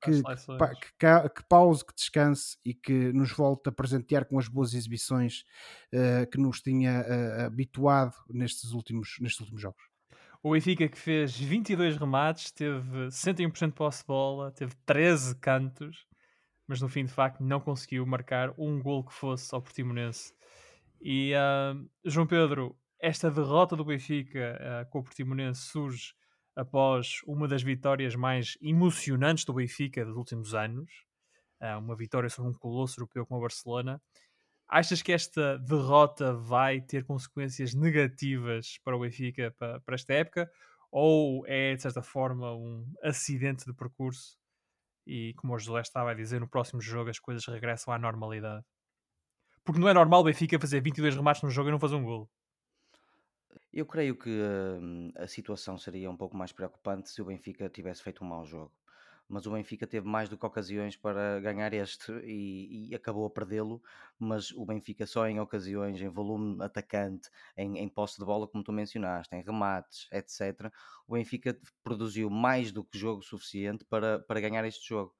que, 0.00 0.22
que, 0.96 1.28
que, 1.34 1.48
pause, 1.48 1.84
que 1.84 1.92
descanse 1.92 2.56
e 2.64 2.72
que 2.72 3.12
nos 3.12 3.32
volte 3.32 3.68
a 3.68 3.72
presentear 3.72 4.24
com 4.24 4.38
as 4.38 4.46
boas 4.46 4.72
exibições 4.72 5.42
que 6.30 6.38
nos 6.38 6.60
tinha 6.60 7.04
habituado 7.44 8.14
nestes 8.30 8.70
últimos, 8.70 9.16
nestes 9.20 9.40
últimos 9.40 9.60
jogos. 9.60 9.82
O 10.40 10.52
Benfica 10.52 10.86
que 10.86 10.98
fez 10.98 11.36
22 11.36 11.96
remates, 11.96 12.52
teve 12.52 13.08
101% 13.08 13.66
de 13.66 13.72
posse 13.72 14.02
de 14.02 14.06
bola, 14.06 14.52
teve 14.52 14.72
13 14.86 15.34
cantos, 15.34 16.06
mas 16.66 16.80
no 16.80 16.88
fim 16.88 17.04
de 17.04 17.12
facto 17.12 17.42
não 17.42 17.60
conseguiu 17.60 18.04
marcar 18.06 18.52
um 18.58 18.80
gol 18.80 19.04
que 19.04 19.12
fosse 19.12 19.54
ao 19.54 19.62
Portimonense. 19.62 20.32
E 21.00 21.32
uh, 21.34 21.90
João 22.04 22.26
Pedro, 22.26 22.76
esta 23.00 23.30
derrota 23.30 23.76
do 23.76 23.84
Benfica 23.84 24.58
uh, 24.58 24.90
com 24.90 25.00
o 25.00 25.02
Portimonense 25.02 25.60
surge 25.60 26.14
após 26.56 27.20
uma 27.26 27.46
das 27.46 27.62
vitórias 27.62 28.14
mais 28.14 28.56
emocionantes 28.62 29.44
do 29.44 29.52
Benfica 29.52 30.04
dos 30.04 30.16
últimos 30.16 30.54
anos, 30.54 30.90
uh, 31.60 31.78
uma 31.78 31.96
vitória 31.96 32.30
sobre 32.30 32.50
um 32.50 32.54
colosso 32.54 32.98
europeu 32.98 33.26
como 33.26 33.38
o 33.40 33.42
Barcelona. 33.42 34.00
Achas 34.66 35.02
que 35.02 35.12
esta 35.12 35.58
derrota 35.58 36.32
vai 36.32 36.80
ter 36.80 37.04
consequências 37.04 37.74
negativas 37.74 38.78
para 38.82 38.96
o 38.96 39.00
Benfica 39.00 39.54
para, 39.58 39.80
para 39.80 39.94
esta 39.94 40.14
época? 40.14 40.50
Ou 40.90 41.44
é, 41.46 41.74
de 41.74 41.82
certa 41.82 42.00
forma, 42.02 42.54
um 42.54 42.90
acidente 43.02 43.66
de 43.66 43.74
percurso 43.74 44.38
e 45.06 45.34
como 45.34 45.54
o 45.54 45.58
José 45.58 45.80
estava 45.80 46.10
a 46.10 46.14
dizer, 46.14 46.40
no 46.40 46.48
próximo 46.48 46.80
jogo 46.80 47.10
as 47.10 47.18
coisas 47.18 47.44
regressam 47.46 47.92
à 47.92 47.98
normalidade. 47.98 48.64
Porque 49.64 49.80
não 49.80 49.88
é 49.88 49.94
normal 49.94 50.20
o 50.20 50.24
Benfica 50.24 50.58
fazer 50.60 50.80
22 50.82 51.16
remates 51.16 51.42
num 51.42 51.50
jogo 51.50 51.68
e 51.68 51.72
não 51.72 51.78
fazer 51.78 51.94
um 51.94 52.04
gol. 52.04 52.30
Eu 53.72 53.86
creio 53.86 54.16
que 54.16 54.30
hum, 54.30 55.10
a 55.16 55.26
situação 55.26 55.76
seria 55.78 56.10
um 56.10 56.16
pouco 56.16 56.36
mais 56.36 56.52
preocupante 56.52 57.10
se 57.10 57.20
o 57.20 57.24
Benfica 57.24 57.68
tivesse 57.68 58.02
feito 58.02 58.22
um 58.24 58.28
mau 58.28 58.44
jogo. 58.44 58.72
Mas 59.28 59.46
o 59.46 59.52
Benfica 59.52 59.86
teve 59.86 60.06
mais 60.06 60.28
do 60.28 60.36
que 60.36 60.44
ocasiões 60.44 60.96
para 60.96 61.40
ganhar 61.40 61.72
este 61.72 62.12
e, 62.24 62.90
e 62.90 62.94
acabou 62.94 63.26
a 63.26 63.30
perdê-lo. 63.30 63.82
Mas 64.18 64.50
o 64.52 64.64
Benfica 64.64 65.06
só 65.06 65.26
em 65.26 65.40
ocasiões, 65.40 66.00
em 66.00 66.08
volume 66.08 66.62
atacante, 66.62 67.30
em, 67.56 67.78
em 67.78 67.88
posse 67.88 68.18
de 68.18 68.24
bola, 68.24 68.46
como 68.46 68.62
tu 68.62 68.72
mencionaste, 68.72 69.34
em 69.34 69.42
remates, 69.42 70.08
etc. 70.12 70.70
O 71.06 71.14
Benfica 71.14 71.58
produziu 71.82 72.28
mais 72.30 72.72
do 72.72 72.84
que 72.84 72.98
jogo 72.98 73.22
suficiente 73.22 73.84
para, 73.84 74.18
para 74.20 74.40
ganhar 74.40 74.64
este 74.64 74.88
jogo. 74.88 75.14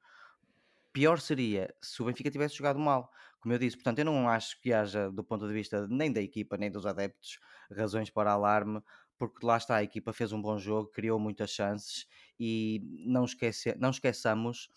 Pior 0.93 1.19
seria 1.19 1.75
se 1.83 2.01
o 2.03 2.05
Benfica 2.05 2.31
tivesse 2.31 2.57
jogado 2.57 2.79
mal, 2.79 3.11
como 3.41 3.53
eu 3.53 3.59
disse. 3.59 3.77
Portanto, 3.77 3.99
eu 3.99 4.05
não 4.05 4.29
acho 4.29 4.61
que 4.61 4.73
haja, 4.73 5.11
do 5.11 5.25
ponto 5.25 5.47
de 5.47 5.53
vista 5.53 5.89
nem 5.89 6.13
da 6.13 6.23
equipa 6.23 6.57
nem 6.57 6.71
dos 6.71 6.87
adeptos, 6.87 7.41
razões 7.71 8.11
para 8.11 8.31
alarme, 8.31 8.81
porque 9.19 9.45
lá 9.45 9.57
está, 9.57 9.77
a 9.77 9.83
equipa 9.83 10.13
fez 10.13 10.33
um 10.33 10.41
bom 10.41 10.59
jogo, 10.59 10.91
criou 10.91 11.19
muitas 11.19 11.51
chances 11.51 12.07
e 12.39 12.83
não, 13.07 13.25
esquece, 13.25 13.75
não 13.79 13.91
esqueçamos 13.91 14.69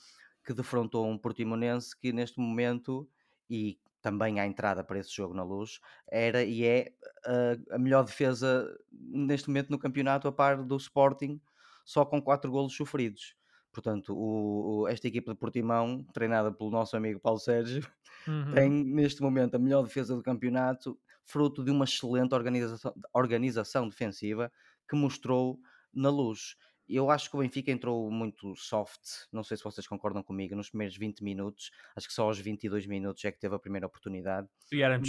que 0.46 0.54
defrontou 0.54 1.08
um 1.08 1.18
Portimonense 1.18 1.98
que 1.98 2.14
neste 2.14 2.40
momento, 2.40 3.10
e 3.50 3.80
também 4.02 4.40
à 4.40 4.46
entrada 4.46 4.84
para 4.84 5.00
esse 5.00 5.14
jogo 5.14 5.34
na 5.34 5.44
luz, 5.44 5.80
era 6.10 6.44
e 6.44 6.64
é 6.64 6.94
a, 7.26 7.76
a 7.76 7.78
melhor 7.78 8.06
defesa 8.06 8.66
neste 8.92 9.50
momento 9.50 9.70
no 9.70 9.80
campeonato, 9.80 10.28
a 10.28 10.32
par 10.32 10.64
do 10.64 10.78
Sporting, 10.78 11.42
só 11.84 12.06
com 12.06 12.22
4 12.22 12.50
golos 12.50 12.74
sofridos. 12.74 13.36
Portanto, 13.74 14.16
o, 14.16 14.82
o, 14.82 14.88
esta 14.88 15.08
equipa 15.08 15.34
de 15.34 15.38
Portimão, 15.38 16.04
treinada 16.14 16.52
pelo 16.52 16.72
nosso 16.72 16.96
amigo 16.96 17.20
Paulo 17.20 17.40
Sérgio, 17.40 17.86
uhum. 18.28 18.54
tem 18.54 18.70
neste 18.70 19.22
momento 19.22 19.56
a 19.56 19.60
melhor 19.60 19.84
defesa 19.84 20.16
do 20.16 20.24
campeonato, 20.24 20.98
fruto 21.28 21.64
de 21.64 21.70
uma 21.70 21.84
excelente 21.86 22.34
organização, 22.34 22.94
organização 23.14 23.88
defensiva 23.88 24.52
que 24.90 24.96
mostrou 24.96 25.60
na 25.94 26.10
luz. 26.10 26.56
Eu 26.88 27.12
acho 27.12 27.30
que 27.30 27.36
o 27.36 27.40
Benfica 27.42 27.70
entrou 27.70 28.10
muito 28.10 28.56
soft, 28.56 29.02
não 29.32 29.44
sei 29.44 29.58
se 29.58 29.64
vocês 29.64 29.86
concordam 29.86 30.24
comigo, 30.24 30.56
nos 30.56 30.70
primeiros 30.70 30.96
20 30.96 31.22
minutos, 31.22 31.70
acho 31.96 32.08
que 32.08 32.14
só 32.14 32.24
aos 32.24 32.40
22 32.40 32.88
minutos 32.88 33.26
é 33.26 33.32
que 33.32 33.40
teve 33.40 33.54
a 33.54 33.60
primeira 33.60 33.86
oportunidade. 33.86 34.48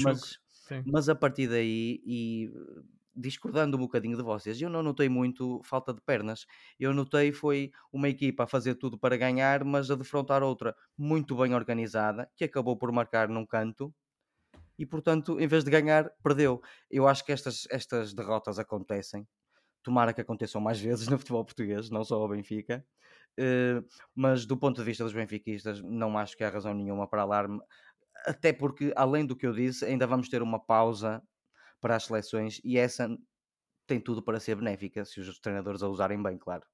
Mas, 0.03 0.39
mas 0.85 1.09
a 1.09 1.15
partir 1.15 1.49
daí, 1.49 2.03
e 2.05 2.53
discordando 3.15 3.77
um 3.77 3.81
bocadinho 3.81 4.17
de 4.17 4.23
vocês, 4.25 4.61
eu 4.61 4.69
não 4.69 4.83
notei 4.83 5.09
muito 5.09 5.61
falta 5.65 5.95
de 5.95 6.01
pernas. 6.01 6.47
Eu 6.79 6.93
notei 6.93 7.33
foi 7.33 7.71
uma 7.93 8.09
equipa 8.09 8.45
a 8.45 8.47
fazer 8.47 8.75
tudo 8.77 8.99
para 8.99 9.17
ganhar, 9.17 9.65
mas 9.65 9.91
a 9.91 9.95
defrontar 9.97 10.43
outra 10.43 10.75
muito 10.97 11.37
bem 11.37 11.55
organizada, 11.55 12.29
que 12.37 12.45
acabou 12.45 12.77
por 12.77 12.91
marcar 12.93 13.29
num 13.29 13.47
canto 13.47 13.95
e, 14.79 14.87
portanto, 14.87 15.41
em 15.41 15.47
vez 15.47 15.65
de 15.65 15.71
ganhar, 15.71 16.11
perdeu. 16.23 16.63
Eu 16.91 17.09
acho 17.09 17.25
que 17.25 17.33
estas, 17.33 17.67
estas 17.71 18.15
derrotas 18.15 18.59
acontecem. 18.59 19.27
Tomara 19.83 20.13
que 20.13 20.21
aconteçam 20.21 20.61
mais 20.61 20.79
vezes 20.81 21.09
no 21.09 21.19
futebol 21.19 21.45
português, 21.45 21.91
não 21.91 22.05
só 22.05 22.17
ao 22.17 22.29
Benfica. 22.29 22.85
Uh, 23.39 23.87
mas 24.15 24.47
do 24.47 24.57
ponto 24.57 24.79
de 24.79 24.85
vista 24.85 25.05
dos 25.05 25.13
benfiquistas, 25.13 25.81
não 25.81 26.19
acho 26.19 26.37
que 26.37 26.43
há 26.43 26.51
razão 26.51 26.75
nenhuma 26.75 27.09
para 27.09 27.23
alarme. 27.23 27.61
Até 28.27 28.53
porque, 28.53 28.93
além 28.97 29.25
do 29.25 29.37
que 29.37 29.47
eu 29.47 29.53
disse, 29.53 29.85
ainda 29.85 30.07
vamos 30.07 30.29
ter 30.29 30.43
uma 30.43 30.59
pausa 30.59 31.23
para 31.81 31.95
as 31.97 32.05
seleções 32.05 32.61
e 32.65 32.77
essa 32.77 33.09
tem 33.87 34.01
tudo 34.01 34.23
para 34.23 34.41
ser 34.41 34.57
benéfica, 34.57 35.05
se 35.05 35.21
os 35.21 35.39
treinadores 35.39 35.83
a 35.83 35.89
usarem 35.89 36.23
bem, 36.23 36.37
claro. 36.37 36.65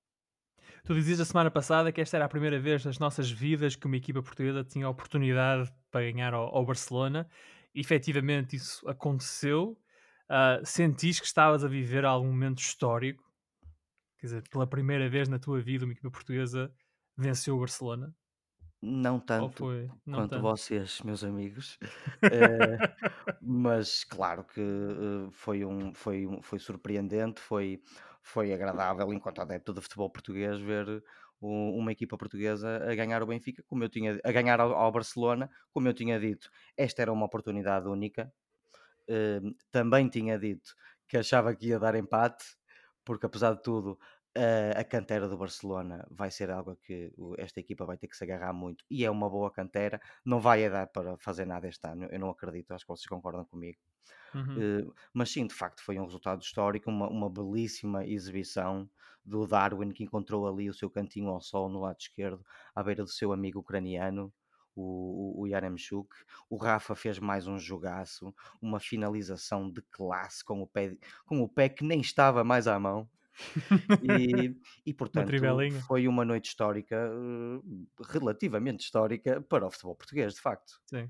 Tu 0.85 0.95
dizias 0.95 1.21
a 1.21 1.25
semana 1.25 1.51
passada 1.51 1.93
que 1.93 2.01
esta 2.01 2.17
era 2.17 2.25
a 2.25 2.29
primeira 2.29 2.59
vez 2.59 2.85
nas 2.85 2.99
nossas 2.99 3.31
vidas 3.31 3.77
que 3.77 3.87
uma 3.87 3.97
equipa 3.97 4.23
portuguesa 4.23 4.65
tinha 4.65 4.87
a 4.87 4.91
oportunidade 4.91 5.73
para 5.91 6.11
ganhar 6.11 6.35
ao, 6.35 6.55
ao 6.55 6.65
Barcelona. 6.65 7.29
Efetivamente 7.75 8.57
isso 8.57 8.87
aconteceu. 8.89 9.79
Uh, 10.31 10.65
sentis 10.65 11.21
que 11.21 11.27
estavas 11.27 11.65
a 11.65 11.69
viver 11.69 12.05
algum 12.05 12.29
momento 12.29 12.59
histórico? 12.59 13.23
Quer 14.19 14.27
dizer, 14.27 14.49
pela 14.49 14.67
primeira 14.67 15.09
vez 15.09 15.29
na 15.29 15.39
tua 15.39 15.61
vida 15.61 15.85
uma 15.85 15.93
equipa 15.93 16.11
portuguesa 16.11 16.73
venceu 17.17 17.57
o 17.57 17.59
Barcelona? 17.59 18.15
Não 18.81 19.19
tanto 19.19 19.57
foi? 19.57 19.91
Não 20.05 20.19
quanto 20.21 20.31
tanto. 20.31 20.43
vocês, 20.43 21.01
meus 21.03 21.25
amigos. 21.25 21.79
uh, 22.23 22.79
mas 23.41 24.05
claro 24.05 24.45
que 24.45 24.61
uh, 24.61 25.31
foi, 25.33 25.65
um, 25.65 25.95
foi, 25.95 26.27
um, 26.27 26.43
foi 26.43 26.59
surpreendente, 26.59 27.41
foi, 27.41 27.83
foi 28.23 28.53
agradável 28.53 29.13
enquanto 29.13 29.41
adepto 29.41 29.73
de 29.73 29.81
futebol 29.81 30.11
português 30.11 30.61
ver 30.61 31.03
uma 31.41 31.93
equipa 31.93 32.17
portuguesa 32.17 32.91
a 32.91 32.95
ganhar 32.95 33.23
o 33.23 33.27
Benfica, 33.27 33.63
como 33.67 33.85
eu 33.85 33.89
tinha 33.89 34.19
a 34.25 34.33
ganhar 34.33 34.61
ao, 34.61 34.93
Barcelona, 34.93 35.51
como 35.73 35.89
eu 35.89 35.95
tinha 35.95 36.19
dito, 36.19 36.51
esta 36.77 37.03
era 37.03 37.13
uma 37.13 37.27
oportunidade 37.27 37.89
única. 37.89 38.33
Uh, 39.09 39.55
também 39.71 40.09
tinha 40.09 40.39
dito 40.39 40.75
que 41.07 41.19
achava 41.19 41.55
que 41.55 41.69
ia 41.69 41.79
dar 41.79 41.95
empate, 41.95 42.45
porque 43.05 43.27
apesar 43.27 43.55
de 43.55 43.63
tudo 43.63 43.99
Uh, 44.37 44.75
a 44.77 44.83
cantera 44.83 45.29
do 45.29 45.37
Barcelona 45.37 46.05
vai 46.11 46.29
ser 46.29 46.51
algo 46.51 46.75
que 46.75 47.13
esta 47.39 47.61
equipa 47.61 47.87
vai 47.87 47.97
ter 47.97 48.09
que 48.09 48.17
se 48.17 48.25
agarrar 48.25 48.53
muito 48.53 48.85
e 48.91 49.05
é 49.05 49.11
uma 49.11 49.31
boa 49.31 49.49
cantera. 49.49 50.01
Não 50.25 50.41
vai 50.41 50.69
dar 50.69 50.89
para 50.89 51.17
fazer 51.19 51.47
nada 51.47 51.69
este 51.69 51.87
ano, 51.87 52.09
eu 52.11 52.19
não 52.19 52.31
acredito, 52.31 52.73
acho 52.73 52.85
que 52.85 52.89
vocês 52.89 53.07
concordam 53.07 53.45
comigo. 53.45 53.79
Uhum. 54.35 54.89
Uh, 54.89 54.95
mas 55.13 55.31
sim, 55.31 55.47
de 55.47 55.55
facto, 55.55 55.85
foi 55.85 56.01
um 56.01 56.05
resultado 56.05 56.43
histórico, 56.43 56.91
uma, 56.91 57.09
uma 57.09 57.31
belíssima 57.31 58.05
exibição 58.05 58.91
do 59.25 59.47
Darwin 59.47 59.91
que 59.91 60.05
encontrou 60.05 60.47
ali 60.47 60.69
o 60.69 60.75
seu 60.75 60.91
cantinho 60.91 61.29
ao 61.29 61.41
sol 61.41 61.69
no 61.69 61.81
lado 61.81 61.99
esquerdo, 61.99 62.45
à 62.75 62.83
beira 62.83 63.03
do 63.03 63.11
seu 63.11 63.33
amigo 63.33 63.61
ucraniano. 63.61 64.33
O, 64.77 65.39
o, 65.39 65.43
o 65.43 65.47
Yaremchuk, 65.47 66.09
o 66.51 66.57
Rafa 66.57 66.97
fez 66.97 67.21
mais 67.21 67.47
um 67.47 67.57
jogaço, 67.57 68.35
uma 68.61 68.81
finalização 68.81 69.71
de 69.71 69.81
classe 69.83 70.45
com 70.45 70.61
o 70.63 70.67
pé, 70.67 70.97
com 71.25 71.41
o 71.43 71.49
pé 71.49 71.69
que 71.69 71.85
nem 71.85 72.01
estava 72.01 72.43
mais 72.43 72.67
à 72.67 72.77
mão, 72.77 73.09
e, 74.03 74.55
e 74.87 74.95
portanto 74.95 75.31
foi 75.87 76.09
uma 76.09 76.25
noite 76.25 76.49
histórica, 76.49 76.97
uh, 77.11 77.63
relativamente 78.09 78.85
histórica, 78.85 79.41
para 79.43 79.67
o 79.67 79.71
futebol 79.71 79.95
português, 79.95 80.35
de 80.35 80.41
facto. 80.41 80.81
Sim. 80.87 81.09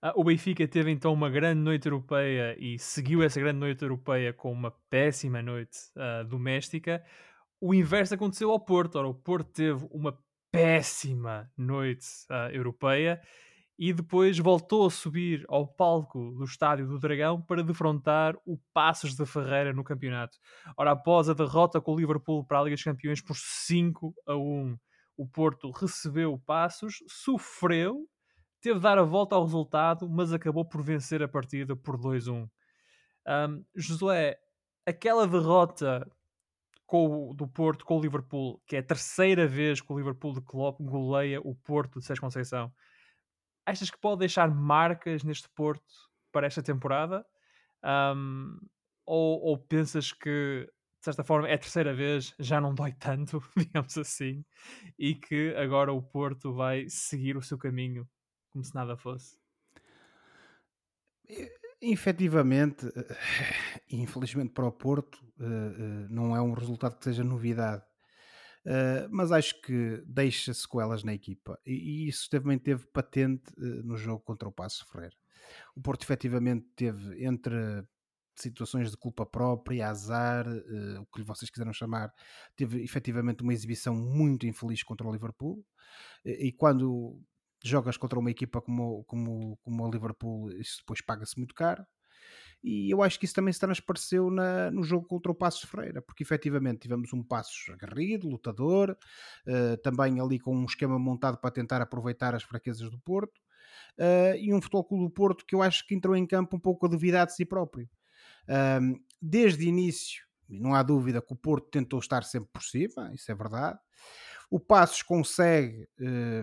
Ah, 0.00 0.12
o 0.14 0.22
Benfica 0.22 0.66
teve 0.68 0.92
então 0.92 1.12
uma 1.12 1.28
grande 1.28 1.60
noite 1.60 1.86
europeia 1.86 2.56
e 2.58 2.78
seguiu 2.78 3.22
essa 3.22 3.40
grande 3.40 3.58
noite 3.58 3.82
europeia 3.82 4.32
com 4.32 4.52
uma 4.52 4.70
péssima 4.88 5.42
noite 5.42 5.76
uh, 5.96 6.24
doméstica. 6.24 7.04
O 7.60 7.74
inverso 7.74 8.14
aconteceu 8.14 8.50
ao 8.50 8.60
Porto. 8.60 8.96
Ora, 8.96 9.08
o 9.08 9.14
Porto 9.14 9.50
teve 9.52 9.86
uma 9.90 10.16
péssima 10.50 11.50
noite 11.56 12.06
uh, 12.30 12.52
europeia 12.52 13.20
e 13.78 13.92
depois 13.92 14.38
voltou 14.38 14.86
a 14.86 14.90
subir 14.90 15.44
ao 15.48 15.66
palco 15.66 16.32
do 16.32 16.44
Estádio 16.44 16.88
do 16.88 16.98
Dragão 16.98 17.40
para 17.40 17.62
defrontar 17.62 18.36
o 18.44 18.58
Passos 18.72 19.14
da 19.14 19.24
Ferreira 19.24 19.72
no 19.72 19.84
campeonato. 19.84 20.36
Ora, 20.76 20.92
após 20.92 21.28
a 21.28 21.34
derrota 21.34 21.80
com 21.80 21.94
o 21.94 21.98
Liverpool 21.98 22.44
para 22.44 22.58
a 22.58 22.62
Liga 22.64 22.74
dos 22.74 22.82
Campeões 22.82 23.20
por 23.20 23.36
5 23.36 24.14
a 24.26 24.36
1, 24.36 24.76
o 25.16 25.28
Porto 25.28 25.70
recebeu 25.70 26.32
o 26.32 26.40
Passos, 26.40 26.96
sofreu, 27.06 28.08
teve 28.60 28.76
de 28.78 28.82
dar 28.82 28.98
a 28.98 29.04
volta 29.04 29.36
ao 29.36 29.44
resultado, 29.44 30.08
mas 30.08 30.32
acabou 30.32 30.64
por 30.64 30.82
vencer 30.82 31.22
a 31.22 31.28
partida 31.28 31.76
por 31.76 31.96
2-1. 31.96 32.48
Um, 33.28 33.64
Josué, 33.76 34.36
aquela 34.86 35.26
derrota 35.26 36.04
com 36.88 37.28
o, 37.28 37.34
do 37.34 37.46
Porto 37.46 37.84
com 37.84 37.98
o 37.98 38.00
Liverpool, 38.00 38.62
que 38.66 38.74
é 38.74 38.78
a 38.78 38.82
terceira 38.82 39.46
vez 39.46 39.78
que 39.78 39.92
o 39.92 39.98
Liverpool 39.98 40.32
de 40.32 40.40
Klopp 40.40 40.80
goleia 40.80 41.38
o 41.38 41.54
Porto 41.54 42.00
de 42.00 42.06
Sérgio 42.06 42.22
Conceição, 42.22 42.72
achas 43.66 43.90
que 43.90 44.00
pode 44.00 44.20
deixar 44.20 44.50
marcas 44.50 45.22
neste 45.22 45.50
Porto 45.50 45.84
para 46.32 46.46
esta 46.46 46.62
temporada? 46.62 47.26
Um, 47.84 48.58
ou, 49.04 49.38
ou, 49.42 49.58
pensas 49.58 50.12
que 50.12 50.66
de 50.98 51.04
certa 51.04 51.22
forma 51.22 51.46
é 51.46 51.54
a 51.54 51.58
terceira 51.58 51.94
vez, 51.94 52.34
já 52.38 52.58
não 52.58 52.74
dói 52.74 52.92
tanto, 52.92 53.42
digamos 53.54 53.96
assim, 53.98 54.42
e 54.98 55.14
que 55.14 55.54
agora 55.56 55.92
o 55.92 56.02
Porto 56.02 56.54
vai 56.54 56.88
seguir 56.88 57.36
o 57.36 57.42
seu 57.42 57.58
caminho 57.58 58.08
como 58.50 58.64
se 58.64 58.74
nada 58.74 58.96
fosse? 58.96 59.38
Efetivamente, 61.80 62.86
infelizmente 63.88 64.52
para 64.52 64.66
o 64.66 64.72
Porto, 64.72 65.24
eh, 65.40 65.44
eh, 65.44 66.06
não 66.10 66.34
é 66.34 66.42
um 66.42 66.52
resultado 66.52 66.96
que 66.98 67.04
seja 67.04 67.22
novidade. 67.22 67.82
Mas 69.10 69.32
acho 69.32 69.58
que 69.62 70.02
deixa 70.06 70.52
sequelas 70.52 71.02
na 71.02 71.14
equipa 71.14 71.58
e, 71.64 72.06
isso 72.06 72.28
também 72.28 72.58
teve 72.58 72.86
patente 72.88 73.50
no 73.56 73.96
jogo 73.96 74.20
contra 74.22 74.46
o 74.46 74.52
Passo 74.52 74.84
Ferreira. 74.92 75.16
O 75.74 75.80
Porto 75.80 76.02
efetivamente 76.02 76.66
teve 76.76 77.24
entre 77.24 77.54
situações 78.36 78.90
de 78.90 78.96
culpa 78.98 79.24
própria, 79.24 79.88
azar, 79.88 80.46
o 81.00 81.06
que 81.06 81.22
vocês 81.22 81.50
quiseram 81.50 81.72
chamar, 81.72 82.12
teve 82.56 82.82
efetivamente 82.82 83.42
uma 83.42 83.54
exibição 83.54 83.94
muito 83.94 84.46
infeliz 84.46 84.82
contra 84.82 85.08
o 85.08 85.12
Liverpool 85.12 85.64
e 86.24 86.52
quando 86.52 87.22
jogas 87.64 87.96
contra 87.96 88.18
uma 88.18 88.30
equipa 88.30 88.60
como, 88.60 89.04
como, 89.04 89.56
como 89.62 89.84
o 89.84 89.90
Liverpool, 89.90 90.50
isso 90.52 90.78
depois 90.78 91.00
paga-se 91.00 91.36
muito 91.36 91.54
caro 91.54 91.84
e 92.62 92.90
eu 92.90 93.02
acho 93.02 93.18
que 93.18 93.24
isso 93.24 93.34
também 93.34 93.52
se 93.52 93.60
transpareceu 93.60 94.30
na, 94.30 94.70
no 94.70 94.82
jogo 94.82 95.06
contra 95.06 95.30
o 95.30 95.34
Passos 95.34 95.68
Ferreira, 95.68 96.02
porque 96.02 96.22
efetivamente 96.22 96.80
tivemos 96.80 97.12
um 97.12 97.22
Passos 97.22 97.70
agarrido, 97.70 98.28
lutador, 98.28 98.96
uh, 99.46 99.76
também 99.78 100.20
ali 100.20 100.38
com 100.38 100.56
um 100.56 100.64
esquema 100.64 100.98
montado 100.98 101.38
para 101.38 101.50
tentar 101.50 101.80
aproveitar 101.80 102.34
as 102.34 102.42
fraquezas 102.42 102.90
do 102.90 102.98
Porto, 102.98 103.38
uh, 103.98 104.36
e 104.36 104.52
um 104.52 104.60
Futebol 104.60 104.84
Clube 104.84 105.04
do 105.04 105.10
Porto 105.10 105.46
que 105.46 105.54
eu 105.54 105.62
acho 105.62 105.86
que 105.86 105.94
entrou 105.94 106.16
em 106.16 106.26
campo 106.26 106.56
um 106.56 106.60
pouco 106.60 106.86
a 106.86 106.88
duvidar 106.88 107.26
de 107.26 107.34
si 107.34 107.44
próprio. 107.44 107.88
Uh, 108.48 109.00
desde 109.22 109.64
o 109.64 109.68
início, 109.68 110.24
não 110.48 110.74
há 110.74 110.82
dúvida 110.82 111.22
que 111.22 111.32
o 111.32 111.36
Porto 111.36 111.68
tentou 111.70 112.00
estar 112.00 112.24
sempre 112.24 112.50
por 112.52 112.62
cima, 112.62 113.12
isso 113.14 113.30
é 113.30 113.34
verdade. 113.34 113.78
O 114.50 114.58
Passos 114.58 115.02
consegue 115.02 115.86
eh, 116.00 116.42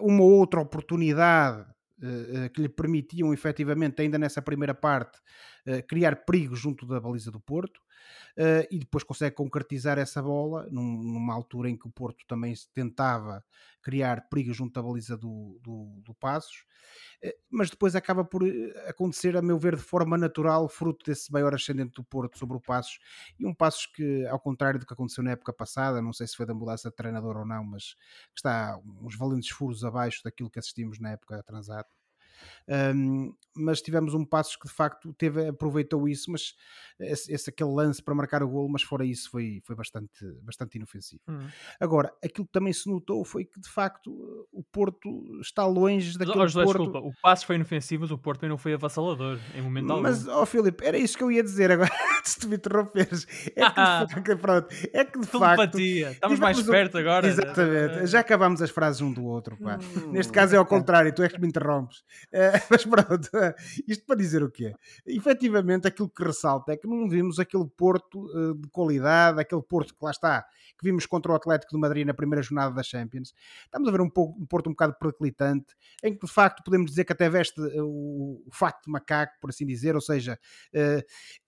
uma 0.00 0.22
outra 0.22 0.60
oportunidade 0.60 1.62
uh, 1.62 2.50
que 2.52 2.62
lhe 2.62 2.68
permitiam 2.68 3.32
efetivamente, 3.32 4.00
ainda 4.02 4.18
nessa 4.18 4.42
primeira 4.42 4.74
parte, 4.74 5.18
criar 5.86 6.24
perigo 6.24 6.56
junto 6.56 6.86
da 6.86 6.98
baliza 6.98 7.30
do 7.30 7.38
Porto. 7.38 7.80
Uh, 8.36 8.66
e 8.70 8.78
depois 8.78 9.04
consegue 9.04 9.34
concretizar 9.34 9.98
essa 9.98 10.22
bola 10.22 10.66
num, 10.70 11.02
numa 11.02 11.34
altura 11.34 11.68
em 11.68 11.76
que 11.76 11.86
o 11.86 11.90
Porto 11.90 12.24
também 12.26 12.54
tentava 12.72 13.44
criar 13.82 14.28
perigo 14.28 14.52
junto 14.52 14.78
à 14.78 14.82
baliza 14.82 15.16
do, 15.16 15.58
do, 15.62 16.00
do 16.02 16.14
Passos, 16.14 16.64
uh, 17.24 17.30
mas 17.50 17.70
depois 17.70 17.94
acaba 17.96 18.24
por 18.24 18.42
acontecer, 18.86 19.36
a 19.36 19.42
meu 19.42 19.58
ver, 19.58 19.76
de 19.76 19.82
forma 19.82 20.16
natural, 20.16 20.68
fruto 20.68 21.04
desse 21.04 21.32
maior 21.32 21.54
ascendente 21.54 21.92
do 21.94 22.04
Porto 22.04 22.38
sobre 22.38 22.56
o 22.56 22.60
Passos, 22.60 22.98
e 23.38 23.46
um 23.46 23.54
Passos 23.54 23.86
que, 23.86 24.26
ao 24.26 24.40
contrário 24.40 24.80
do 24.80 24.86
que 24.86 24.92
aconteceu 24.92 25.24
na 25.24 25.32
época 25.32 25.52
passada, 25.52 26.00
não 26.00 26.12
sei 26.12 26.26
se 26.26 26.36
foi 26.36 26.46
da 26.46 26.54
mudança 26.54 26.90
de 26.90 26.96
treinador 26.96 27.36
ou 27.36 27.46
não, 27.46 27.64
mas 27.64 27.96
está 28.34 28.78
uns 29.02 29.16
valentes 29.16 29.50
furos 29.50 29.84
abaixo 29.84 30.22
daquilo 30.24 30.50
que 30.50 30.58
assistimos 30.58 30.98
na 30.98 31.10
época 31.10 31.42
transata. 31.42 31.99
Um, 32.68 33.34
mas 33.56 33.80
tivemos 33.80 34.14
um 34.14 34.24
passo 34.24 34.58
que 34.58 34.68
de 34.68 34.74
facto 34.74 35.12
teve, 35.14 35.48
aproveitou 35.48 36.08
isso, 36.08 36.30
mas 36.30 36.54
esse, 37.00 37.32
esse, 37.32 37.50
aquele 37.50 37.70
lance 37.70 38.02
para 38.02 38.14
marcar 38.14 38.42
o 38.42 38.48
gol, 38.48 38.68
mas 38.68 38.82
fora 38.82 39.04
isso 39.04 39.30
foi, 39.30 39.60
foi 39.64 39.74
bastante, 39.74 40.24
bastante 40.42 40.76
inofensivo. 40.76 41.22
Hum. 41.28 41.46
Agora, 41.80 42.12
aquilo 42.24 42.46
que 42.46 42.52
também 42.52 42.72
se 42.72 42.88
notou 42.88 43.24
foi 43.24 43.44
que 43.44 43.60
de 43.60 43.68
facto 43.68 44.10
o 44.52 44.62
Porto 44.62 45.40
está 45.40 45.66
longe 45.66 46.16
daquele 46.16 46.38
mas, 46.38 46.56
oh, 46.56 46.62
Porto... 46.62 46.78
Desculpa, 46.84 46.98
o 47.06 47.12
passo 47.20 47.46
foi 47.46 47.56
inofensivo, 47.56 48.02
mas 48.02 48.10
o 48.10 48.18
Porto 48.18 48.46
não 48.46 48.56
foi 48.56 48.74
avassalador 48.74 49.38
em 49.54 49.62
momento 49.62 49.90
algum. 49.90 50.02
Mas, 50.02 50.28
ó 50.28 50.42
oh, 50.42 50.46
Filipe, 50.46 50.84
era 50.84 50.96
isso 50.96 51.16
que 51.16 51.24
eu 51.24 51.30
ia 51.30 51.42
dizer 51.42 51.70
agora, 51.70 51.90
antes 52.18 52.36
de 52.36 52.46
me 52.46 52.56
interromperes. 52.56 53.26
É 53.56 53.70
que 53.70 53.80
de 53.80 54.14
facto, 54.14 54.38
pronto, 54.38 54.68
é 54.92 55.04
que 55.04 55.18
de 55.18 55.26
Telepatia. 55.26 56.06
facto... 56.06 56.14
Estamos 56.14 56.38
mais 56.38 56.62
perto 56.62 56.96
um... 56.96 57.00
agora. 57.00 57.26
Exatamente, 57.26 58.06
já 58.06 58.20
acabámos 58.20 58.62
as 58.62 58.70
frases 58.70 59.00
um 59.00 59.12
do 59.12 59.24
outro, 59.24 59.56
pá. 59.56 59.78
Hum. 59.78 60.12
Neste 60.12 60.32
caso 60.32 60.54
é 60.54 60.58
ao 60.58 60.66
contrário, 60.66 61.12
tu 61.12 61.22
é 61.22 61.28
que 61.28 61.40
me 61.40 61.48
interrompes. 61.48 62.02
Uh, 62.32 62.52
mas 62.70 62.84
pronto, 62.84 63.28
isto 63.88 64.06
para 64.06 64.16
dizer 64.16 64.42
o 64.42 64.50
quê? 64.50 64.72
Efetivamente, 65.04 65.88
aquilo 65.88 66.08
que 66.08 66.22
ressalta 66.22 66.72
é 66.72 66.76
que 66.76 66.86
não 66.86 67.08
vimos 67.08 67.40
aquele 67.40 67.66
Porto 67.76 68.26
uh, 68.26 68.54
de 68.54 68.68
qualidade, 68.68 69.40
aquele 69.40 69.62
Porto 69.62 69.94
que 69.94 70.04
lá 70.04 70.12
está, 70.12 70.42
que 70.78 70.84
vimos 70.84 71.06
contra 71.06 71.32
o 71.32 71.34
Atlético 71.34 71.74
de 71.74 71.80
Madrid 71.80 72.06
na 72.06 72.14
primeira 72.14 72.42
jornada 72.42 72.72
da 72.74 72.82
Champions. 72.82 73.34
Estamos 73.64 73.88
a 73.88 73.92
ver 73.92 74.00
um, 74.00 74.08
pouco, 74.08 74.40
um 74.40 74.46
Porto 74.46 74.68
um 74.68 74.72
bocado 74.72 74.94
perclitante, 74.94 75.74
em 76.04 76.14
que 76.14 76.24
de 76.24 76.32
facto 76.32 76.62
podemos 76.62 76.90
dizer 76.90 77.04
que 77.04 77.12
até 77.12 77.28
veste 77.28 77.60
uh, 77.60 77.84
o, 77.84 78.44
o 78.46 78.50
de 78.50 78.90
macaco, 78.90 79.34
por 79.40 79.50
assim 79.50 79.66
dizer, 79.66 79.94
ou 79.94 80.00
seja, 80.00 80.38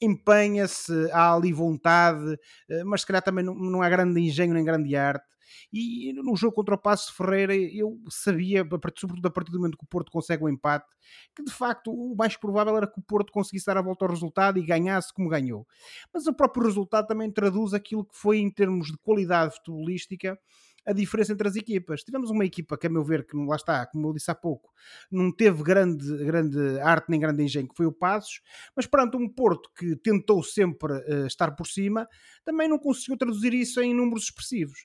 empenha-se, 0.01 0.93
há 1.13 1.33
ali 1.35 1.53
vontade, 1.53 2.39
mas 2.85 3.03
se 3.03 3.07
calhar 3.07 3.23
também 3.23 3.45
não, 3.45 3.55
não 3.55 3.83
há 3.83 3.89
grande 3.89 4.21
engenho 4.21 4.53
nem 4.53 4.65
grande 4.65 4.95
arte. 4.97 5.33
E 5.73 6.13
no 6.13 6.37
jogo 6.37 6.55
contra 6.55 6.75
o 6.75 6.79
Passo 6.79 7.15
Ferreira, 7.15 7.55
eu 7.55 8.01
sabia, 8.09 8.67
sobretudo 8.97 9.27
a 9.27 9.31
partir 9.31 9.51
do 9.51 9.59
momento 9.59 9.77
que 9.77 9.85
o 9.85 9.89
Porto 9.89 10.11
consegue 10.11 10.45
o 10.45 10.49
empate, 10.49 10.87
que 11.35 11.43
de 11.43 11.53
facto 11.53 11.93
o 11.93 12.15
mais 12.17 12.37
provável 12.37 12.77
era 12.77 12.87
que 12.87 12.99
o 12.99 13.03
Porto 13.03 13.33
conseguisse 13.33 13.67
dar 13.67 13.77
a 13.77 13.83
volta 13.83 14.05
ao 14.05 14.11
resultado 14.11 14.59
e 14.59 14.65
ganhasse 14.65 15.13
como 15.13 15.29
ganhou. 15.29 15.67
Mas 16.13 16.27
o 16.27 16.35
próprio 16.35 16.65
resultado 16.65 17.07
também 17.07 17.31
traduz 17.31 17.75
aquilo 17.75 18.05
que 18.05 18.17
foi 18.17 18.39
em 18.39 18.51
termos 18.51 18.89
de 18.89 18.99
qualidade 18.99 19.55
futebolística 19.57 20.39
a 20.85 20.93
diferença 20.93 21.33
entre 21.33 21.49
as 21.49 21.57
equipas. 21.57 22.03
Tivemos 22.03 22.31
uma 22.31 22.45
equipa 22.45 22.77
que, 22.77 22.87
a 22.87 22.91
meu 22.91 23.05
ver, 23.05 23.27
que 23.27 23.37
lá 23.37 23.57
está, 23.57 23.87
como 23.87 24.09
eu 24.09 24.13
disse 24.13 24.31
há 24.31 24.35
pouco, 24.35 24.71
não 25.11 25.31
teve 25.35 25.63
grande, 25.63 26.07
grande 26.25 26.81
arte 26.81 27.09
nem 27.09 27.21
grande 27.21 27.43
engenho, 27.43 27.69
que 27.69 27.77
foi 27.77 27.87
o 27.87 27.93
Passos, 27.93 28.41
mas 28.75 28.87
perante 28.87 29.17
um 29.17 29.29
Porto 29.29 29.71
que 29.77 29.97
tentou 29.97 30.43
sempre 30.43 30.93
uh, 30.93 31.27
estar 31.27 31.53
por 31.53 31.67
cima, 31.67 32.07
também 32.45 32.69
não 32.69 32.79
conseguiu 32.79 33.17
traduzir 33.17 33.55
isso 33.55 33.81
em 33.81 33.95
números 33.95 34.25
expressivos. 34.25 34.81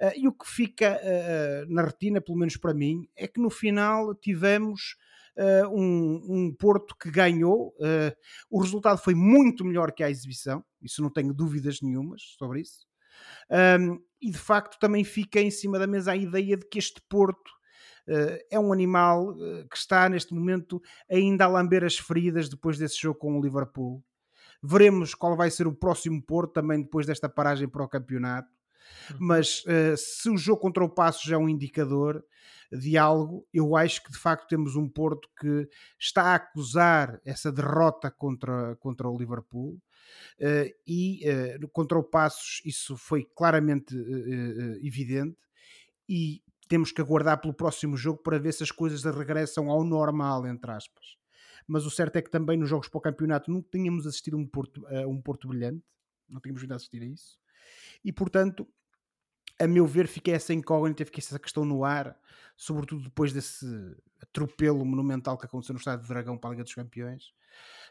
Uh, 0.00 0.12
e 0.16 0.28
o 0.28 0.32
que 0.32 0.48
fica 0.48 0.98
uh, 0.98 1.72
na 1.72 1.82
retina, 1.82 2.20
pelo 2.20 2.38
menos 2.38 2.56
para 2.56 2.74
mim, 2.74 3.06
é 3.16 3.26
que 3.28 3.40
no 3.40 3.50
final 3.50 4.14
tivemos. 4.14 4.96
Uh, 5.34 5.66
um, 5.74 6.22
um, 6.28 6.54
Porto 6.54 6.94
que 6.94 7.10
ganhou. 7.10 7.68
Uh, 7.78 8.14
o 8.50 8.60
resultado 8.60 8.98
foi 8.98 9.14
muito 9.14 9.64
melhor 9.64 9.90
que 9.90 10.04
a 10.04 10.10
exibição, 10.10 10.62
isso 10.82 11.00
não 11.00 11.08
tenho 11.08 11.32
dúvidas 11.32 11.80
nenhumas 11.80 12.20
sobre 12.36 12.60
isso. 12.60 12.86
Um, 13.80 13.98
e 14.22 14.30
de 14.30 14.38
facto 14.38 14.78
também 14.78 15.02
fica 15.02 15.40
em 15.40 15.50
cima 15.50 15.78
da 15.78 15.86
mesa 15.86 16.12
a 16.12 16.16
ideia 16.16 16.56
de 16.56 16.64
que 16.66 16.78
este 16.78 17.02
Porto 17.08 17.50
uh, 18.08 18.38
é 18.48 18.58
um 18.58 18.72
animal 18.72 19.30
uh, 19.32 19.68
que 19.68 19.76
está 19.76 20.08
neste 20.08 20.32
momento 20.32 20.80
ainda 21.10 21.44
a 21.44 21.48
lamber 21.48 21.82
as 21.84 21.98
feridas 21.98 22.48
depois 22.48 22.78
desse 22.78 23.00
jogo 23.00 23.18
com 23.18 23.36
o 23.36 23.42
Liverpool. 23.42 24.02
Veremos 24.62 25.12
qual 25.12 25.36
vai 25.36 25.50
ser 25.50 25.66
o 25.66 25.74
próximo 25.74 26.22
Porto 26.22 26.52
também 26.52 26.80
depois 26.80 27.04
desta 27.04 27.28
paragem 27.28 27.68
para 27.68 27.82
o 27.82 27.88
campeonato. 27.88 28.48
Uhum. 29.10 29.16
Mas 29.18 29.64
uh, 29.64 29.96
se 29.96 30.30
o 30.30 30.36
jogo 30.36 30.60
contra 30.60 30.84
o 30.84 30.88
Passo 30.88 31.28
já 31.28 31.34
é 31.34 31.38
um 31.38 31.48
indicador 31.48 32.24
de 32.70 32.96
algo, 32.96 33.46
eu 33.52 33.76
acho 33.76 34.02
que 34.02 34.12
de 34.12 34.18
facto 34.18 34.48
temos 34.48 34.76
um 34.76 34.88
Porto 34.88 35.28
que 35.38 35.68
está 35.98 36.22
a 36.22 36.34
acusar 36.36 37.20
essa 37.24 37.50
derrota 37.50 38.10
contra, 38.10 38.76
contra 38.76 39.08
o 39.08 39.18
Liverpool 39.18 39.78
e 40.86 41.22
uh, 41.28 41.68
contra 41.68 41.98
o 41.98 42.02
Passos 42.02 42.60
isso 42.64 42.96
foi 42.96 43.24
claramente 43.36 43.96
uh, 43.96 44.86
evidente 44.86 45.38
e 46.08 46.42
temos 46.68 46.90
que 46.90 47.00
aguardar 47.00 47.40
pelo 47.40 47.54
próximo 47.54 47.96
jogo 47.96 48.22
para 48.22 48.38
ver 48.38 48.52
se 48.52 48.62
as 48.62 48.70
coisas 48.70 49.04
regressam 49.04 49.70
ao 49.70 49.84
normal, 49.84 50.46
entre 50.46 50.70
aspas. 50.70 51.16
Mas 51.66 51.84
o 51.86 51.90
certo 51.90 52.16
é 52.16 52.22
que 52.22 52.30
também 52.30 52.56
nos 52.56 52.68
jogos 52.68 52.88
para 52.88 52.98
o 52.98 53.02
campeonato 53.02 53.50
não 53.50 53.62
tínhamos 53.62 54.06
assistido 54.06 54.36
um 54.36 54.46
Porto, 54.46 54.86
a 54.86 55.06
um 55.06 55.20
Porto 55.20 55.48
brilhante, 55.48 55.84
não 56.28 56.40
tínhamos 56.40 56.62
vindo 56.62 56.72
a 56.72 56.76
assistir 56.76 57.02
a 57.02 57.06
isso, 57.06 57.38
e 58.04 58.12
portanto, 58.12 58.66
a 59.58 59.66
meu 59.66 59.86
ver, 59.86 60.08
fica 60.08 60.32
essa 60.32 60.52
incógnita, 60.52 61.04
fica 61.04 61.20
essa 61.20 61.38
questão 61.38 61.64
no 61.64 61.84
ar, 61.84 62.18
sobretudo 62.56 63.04
depois 63.04 63.32
desse 63.32 63.66
atropelo 64.20 64.84
monumental 64.84 65.38
que 65.38 65.46
aconteceu 65.46 65.72
no 65.72 65.78
Estádio 65.78 66.04
do 66.04 66.08
Dragão 66.08 66.38
para 66.38 66.50
a 66.50 66.52
Liga 66.52 66.64
dos 66.64 66.74
Campeões, 66.74 67.32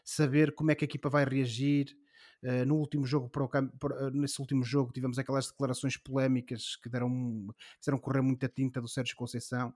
saber 0.04 0.54
como 0.54 0.70
é 0.70 0.74
que 0.74 0.84
a 0.84 0.86
equipa 0.86 1.08
vai 1.08 1.24
reagir, 1.24 1.96
Uh, 2.42 2.66
no 2.66 2.74
último 2.74 3.06
jogo, 3.06 3.28
para 3.28 3.44
o, 3.44 3.48
para, 3.48 4.08
uh, 4.08 4.10
nesse 4.10 4.40
último 4.40 4.64
jogo, 4.64 4.92
tivemos 4.92 5.18
aquelas 5.18 5.46
declarações 5.46 5.96
polémicas 5.96 6.76
que 6.76 6.88
deram, 6.88 7.46
fizeram 7.78 7.98
correr 7.98 8.20
muita 8.20 8.48
tinta 8.48 8.80
do 8.80 8.88
Sérgio 8.88 9.14
Conceição. 9.14 9.72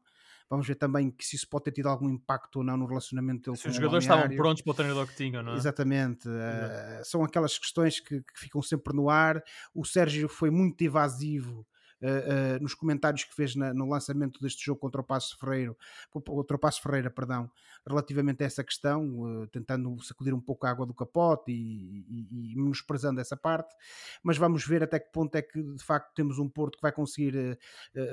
Vamos 0.48 0.66
ver 0.66 0.76
também 0.76 1.10
que 1.10 1.24
se 1.24 1.36
isso 1.36 1.48
pode 1.48 1.64
ter 1.64 1.72
tido 1.72 1.88
algum 1.88 2.08
impacto 2.08 2.56
ou 2.56 2.64
não 2.64 2.76
no 2.76 2.86
relacionamento 2.86 3.50
dele 3.50 3.56
se 3.56 3.64
com 3.64 3.68
os 3.68 3.76
jogadores 3.76 4.04
estavam 4.04 4.36
prontos 4.36 4.62
para 4.62 4.70
o 4.70 4.74
treinador 4.74 5.06
que 5.06 5.16
tinham, 5.16 5.42
não 5.42 5.52
é? 5.54 5.56
Exatamente. 5.56 6.28
Uh, 6.28 7.04
são 7.04 7.24
aquelas 7.24 7.58
questões 7.58 7.98
que, 7.98 8.20
que, 8.20 8.38
ficam 8.38 8.62
sempre 8.62 8.94
no 8.94 9.10
ar. 9.10 9.42
O 9.74 9.84
Sérgio 9.84 10.28
foi 10.28 10.50
muito 10.50 10.82
evasivo 10.82 11.66
uh, 12.02 12.62
nos 12.62 12.74
comentários 12.74 13.24
que 13.24 13.34
fez 13.34 13.54
na, 13.54 13.72
no 13.72 13.88
lançamento 13.88 14.40
deste 14.40 14.64
jogo 14.64 14.80
contra 14.80 15.00
o 15.00 15.04
Passo 15.04 15.38
Ferreira, 15.38 15.76
contra 16.10 16.56
o 16.56 16.58
Passo 16.58 16.82
Ferreira, 16.82 17.10
perdão, 17.10 17.50
relativamente 17.86 18.42
a 18.42 18.46
essa 18.46 18.64
questão, 18.64 19.20
uh, 19.20 19.46
tentando 19.48 20.02
sacudir 20.02 20.34
um 20.34 20.40
pouco 20.40 20.66
a 20.66 20.70
água 20.70 20.86
do 20.86 20.94
capote 20.94 21.52
e, 21.52 22.04
e, 22.08 22.52
e, 22.52 22.56
menosprezando 22.56 23.20
essa 23.20 23.36
parte, 23.36 23.74
mas 24.22 24.36
vamos 24.36 24.66
ver 24.66 24.82
até 24.82 24.98
que 24.98 25.10
ponto 25.12 25.34
é 25.36 25.42
que 25.42 25.62
de 25.62 25.84
facto 25.84 26.12
temos 26.14 26.38
um 26.38 26.48
Porto 26.48 26.76
que 26.76 26.82
vai 26.82 26.92
conseguir 26.92 27.58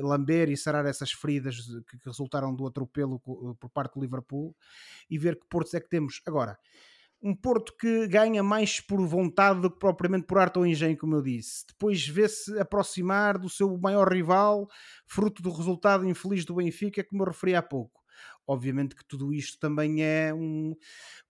lamber 0.02 0.50
e 0.50 0.58
sarar 0.58 0.86
essas 0.86 1.12
feridas 1.12 1.58
que, 1.90 1.98
que 1.98 2.06
resultaram 2.06 2.54
do 2.54 2.68
atropelo 2.68 3.20
por 3.20 3.70
parte 3.70 3.94
do 3.96 4.02
Liverpool 4.02 4.56
e 5.10 5.18
ver 5.18 5.40
que 5.40 5.46
Portos 5.48 5.74
é 5.74 5.80
que 5.80 5.90
temos. 5.90 6.22
Agora, 6.26 6.58
um 7.24 7.34
Porto 7.34 7.74
que 7.78 8.06
ganha 8.08 8.44
mais 8.44 8.82
por 8.82 9.00
vontade 9.08 9.62
do 9.62 9.72
que 9.72 9.80
propriamente 9.80 10.28
por 10.28 10.38
arte 10.38 10.60
ou 10.60 10.66
engenho, 10.66 10.98
como 10.98 11.16
eu 11.16 11.22
disse. 11.22 11.66
Depois 11.68 12.06
vê-se 12.06 12.60
aproximar 12.60 13.38
do 13.38 13.50
seu 13.50 13.78
maior 13.78 14.12
rival, 14.12 14.68
fruto 15.08 15.42
do 15.42 15.50
resultado 15.50 16.06
infeliz 16.06 16.44
do 16.44 16.56
Benfica, 16.56 17.02
como 17.02 17.24
eu 17.24 17.28
referi 17.28 17.56
há 17.56 17.62
pouco. 17.62 18.04
Obviamente 18.46 18.94
que 18.94 19.06
tudo 19.06 19.34
isto 19.34 19.58
também 19.58 20.04
é 20.04 20.34
um, 20.34 20.76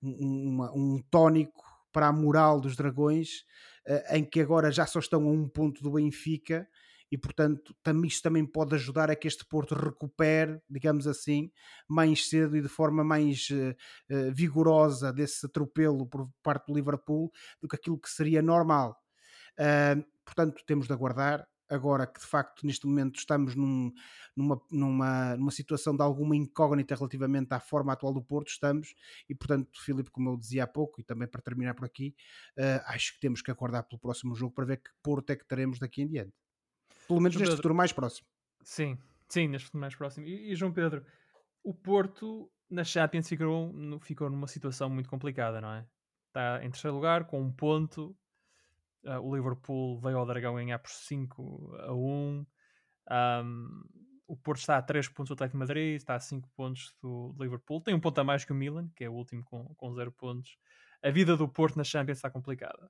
um, 0.01 0.63
um 0.73 1.03
tónico 1.11 1.63
para 1.91 2.07
a 2.07 2.13
moral 2.13 2.59
dos 2.59 2.75
dragões, 2.75 3.45
eh, 3.85 4.17
em 4.17 4.25
que 4.25 4.41
agora 4.41 4.71
já 4.71 4.87
só 4.87 4.97
estão 4.97 5.21
a 5.27 5.31
um 5.31 5.47
ponto 5.47 5.83
do 5.83 5.91
Benfica 5.91 6.67
e 7.13 7.17
portanto 7.17 7.75
isto 8.05 8.23
também 8.23 8.43
pode 8.43 8.73
ajudar 8.73 9.11
a 9.11 9.15
que 9.15 9.27
este 9.27 9.45
Porto 9.45 9.75
recupere, 9.75 10.59
digamos 10.67 11.05
assim, 11.05 11.51
mais 11.87 12.27
cedo 12.27 12.57
e 12.57 12.61
de 12.61 12.67
forma 12.67 13.03
mais 13.03 13.49
uh, 13.51 13.69
uh, 14.11 14.33
vigorosa 14.33 15.13
desse 15.13 15.45
atropelo 15.45 16.07
por 16.07 16.27
parte 16.41 16.65
do 16.65 16.73
Liverpool 16.73 17.31
do 17.61 17.67
que 17.67 17.75
aquilo 17.75 17.99
que 17.99 18.09
seria 18.09 18.41
normal. 18.41 18.99
Uh, 19.59 20.03
portanto, 20.25 20.63
temos 20.65 20.87
de 20.87 20.93
aguardar. 20.93 21.47
Agora 21.69 22.05
que 22.05 22.19
de 22.19 22.25
facto 22.25 22.65
neste 22.65 22.85
momento 22.85 23.17
estamos 23.19 23.55
num, 23.55 23.91
numa, 24.35 24.61
numa, 24.71 25.35
numa 25.37 25.51
situação 25.51 25.95
de 25.95 26.03
alguma 26.03 26.35
incógnita 26.35 26.95
relativamente 26.95 27.53
à 27.53 27.59
forma 27.59 27.93
atual 27.93 28.13
do 28.13 28.23
Porto, 28.23 28.49
estamos, 28.49 28.93
e 29.29 29.35
portanto, 29.35 29.69
Filipe, 29.81 30.09
como 30.11 30.29
eu 30.29 30.37
dizia 30.37 30.65
há 30.65 30.67
pouco, 30.67 30.99
e 30.99 31.03
também 31.03 31.27
para 31.27 31.41
terminar 31.41 31.73
por 31.73 31.85
aqui, 31.85 32.15
acho 32.85 33.13
que 33.13 33.19
temos 33.21 33.41
que 33.41 33.49
aguardar 33.49 33.87
pelo 33.87 33.99
próximo 33.99 34.35
jogo 34.35 34.53
para 34.53 34.65
ver 34.65 34.77
que 34.77 34.89
Porto 35.01 35.29
é 35.31 35.35
que 35.35 35.47
teremos 35.47 35.79
daqui 35.79 36.01
em 36.03 36.07
diante. 36.07 36.42
Pelo 37.07 37.19
menos 37.19 37.35
neste 37.35 37.55
futuro 37.55 37.75
mais 37.75 37.91
próximo. 37.91 38.27
Sim, 38.61 38.97
sim, 39.27 39.47
neste 39.47 39.65
futuro 39.65 39.81
mais 39.81 39.95
próximo. 39.95 40.25
E, 40.27 40.51
e, 40.51 40.55
João 40.55 40.71
Pedro, 40.71 41.05
o 41.63 41.73
Porto 41.73 42.51
na 42.69 42.83
Champions 42.83 43.27
ficou, 43.27 43.73
ficou 44.01 44.29
numa 44.29 44.47
situação 44.47 44.89
muito 44.89 45.09
complicada, 45.09 45.61
não 45.61 45.71
é? 45.71 45.85
Está 46.27 46.63
em 46.63 46.69
terceiro 46.69 46.95
lugar, 46.95 47.25
com 47.25 47.41
um 47.41 47.51
ponto. 47.51 48.15
Uh, 49.03 49.19
o 49.21 49.35
Liverpool 49.35 49.99
veio 49.99 50.17
ao 50.17 50.25
Dragão 50.25 50.55
ganhar 50.55 50.79
por 50.79 50.89
5 50.89 51.75
a 51.79 51.93
1. 51.93 52.45
Um, 53.11 53.83
o 54.27 54.37
Porto 54.37 54.59
está 54.59 54.77
a 54.77 54.81
3 54.81 55.09
pontos 55.09 55.29
do 55.29 55.33
Atlético 55.33 55.57
de 55.57 55.59
Madrid, 55.59 55.95
está 55.95 56.15
a 56.15 56.19
5 56.19 56.49
pontos 56.55 56.95
do 57.01 57.35
Liverpool. 57.39 57.81
Tem 57.81 57.93
um 57.93 57.99
ponto 57.99 58.19
a 58.19 58.23
mais 58.23 58.45
que 58.45 58.51
o 58.51 58.55
Milan, 58.55 58.89
que 58.95 59.03
é 59.03 59.09
o 59.09 59.13
último 59.13 59.43
com, 59.43 59.75
com 59.75 59.93
0 59.93 60.11
pontos. 60.13 60.57
A 61.03 61.11
vida 61.11 61.35
do 61.35 61.47
Porto 61.47 61.75
na 61.75 61.83
Champions 61.83 62.17
está 62.17 62.29
complicada. 62.29 62.89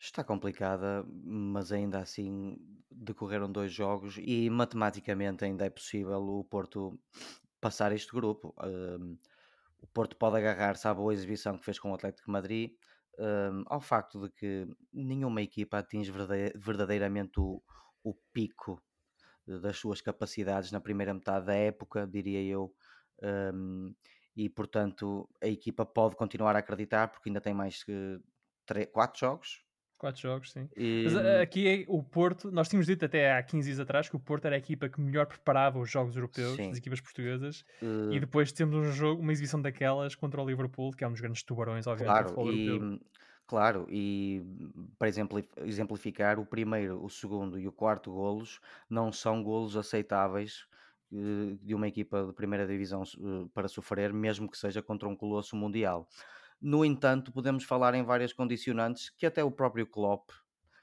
Está 0.00 0.22
complicada, 0.22 1.04
mas 1.24 1.72
ainda 1.72 1.98
assim 1.98 2.56
decorreram 2.88 3.50
dois 3.50 3.72
jogos 3.72 4.16
e 4.20 4.48
matematicamente 4.48 5.44
ainda 5.44 5.66
é 5.66 5.70
possível 5.70 6.22
o 6.22 6.44
Porto 6.44 6.96
passar 7.60 7.90
este 7.90 8.12
grupo. 8.12 8.54
Um, 8.62 9.18
o 9.80 9.86
Porto 9.88 10.16
pode 10.16 10.36
agarrar-se 10.36 10.86
à 10.86 10.94
boa 10.94 11.12
exibição 11.12 11.58
que 11.58 11.64
fez 11.64 11.80
com 11.80 11.90
o 11.90 11.94
Atlético 11.94 12.30
Madrid, 12.30 12.72
um, 13.18 13.64
ao 13.66 13.80
facto 13.80 14.20
de 14.20 14.30
que 14.30 14.68
nenhuma 14.92 15.42
equipa 15.42 15.78
atinge 15.78 16.12
verdadeiramente 16.54 17.40
o, 17.40 17.60
o 18.04 18.14
pico 18.32 18.80
das 19.44 19.78
suas 19.78 20.00
capacidades 20.00 20.70
na 20.70 20.80
primeira 20.80 21.12
metade 21.12 21.46
da 21.46 21.54
época, 21.54 22.06
diria 22.06 22.40
eu. 22.42 22.72
Um, 23.20 23.92
e 24.36 24.48
portanto 24.48 25.28
a 25.42 25.48
equipa 25.48 25.84
pode 25.84 26.14
continuar 26.14 26.54
a 26.54 26.60
acreditar 26.60 27.08
porque 27.08 27.28
ainda 27.28 27.40
tem 27.40 27.52
mais 27.52 27.82
que 27.82 28.20
3, 28.64 28.88
4 28.92 29.18
jogos 29.18 29.67
Quatro 29.98 30.20
jogos, 30.20 30.52
sim. 30.52 30.68
E... 30.76 31.02
Mas 31.04 31.16
eh, 31.16 31.42
aqui 31.42 31.68
é 31.68 31.84
o 31.88 32.02
Porto, 32.02 32.52
nós 32.52 32.68
tínhamos 32.68 32.86
dito 32.86 33.04
até 33.04 33.36
há 33.36 33.42
15 33.42 33.66
dias 33.66 33.80
atrás 33.80 34.08
que 34.08 34.14
o 34.14 34.20
Porto 34.20 34.44
era 34.44 34.54
a 34.54 34.58
equipa 34.58 34.88
que 34.88 35.00
melhor 35.00 35.26
preparava 35.26 35.78
os 35.80 35.90
jogos 35.90 36.14
europeus, 36.14 36.54
sim. 36.54 36.70
as 36.70 36.78
equipas 36.78 37.00
portuguesas, 37.00 37.64
uh... 37.82 38.12
e 38.12 38.20
depois 38.20 38.52
temos 38.52 38.76
um 38.76 38.92
jogo, 38.92 39.20
uma 39.20 39.32
exibição 39.32 39.60
daquelas 39.60 40.14
contra 40.14 40.40
o 40.40 40.46
Liverpool, 40.46 40.92
que 40.92 41.02
é 41.02 41.08
um 41.08 41.10
dos 41.10 41.20
grandes 41.20 41.42
tubarões, 41.42 41.86
obviamente, 41.86 42.32
claro, 42.32 42.52
e, 42.52 43.00
Claro, 43.48 43.86
e 43.88 44.44
para 44.98 45.08
exemplificar, 45.64 46.38
o 46.38 46.44
primeiro, 46.44 47.02
o 47.02 47.08
segundo 47.08 47.58
e 47.58 47.66
o 47.66 47.72
quarto 47.72 48.12
golos 48.12 48.60
não 48.90 49.10
são 49.10 49.42
golos 49.42 49.74
aceitáveis 49.74 50.66
eh, 51.10 51.56
de 51.62 51.74
uma 51.74 51.88
equipa 51.88 52.26
de 52.26 52.32
primeira 52.34 52.66
divisão 52.66 53.02
para 53.54 53.66
sofrer, 53.66 54.12
mesmo 54.12 54.50
que 54.50 54.58
seja 54.58 54.82
contra 54.82 55.08
um 55.08 55.16
colosso 55.16 55.56
mundial. 55.56 56.06
No 56.60 56.84
entanto, 56.84 57.32
podemos 57.32 57.64
falar 57.64 57.94
em 57.94 58.02
várias 58.02 58.32
condicionantes 58.32 59.10
que 59.10 59.26
até 59.26 59.44
o 59.44 59.50
próprio 59.50 59.86
Klopp, 59.86 60.30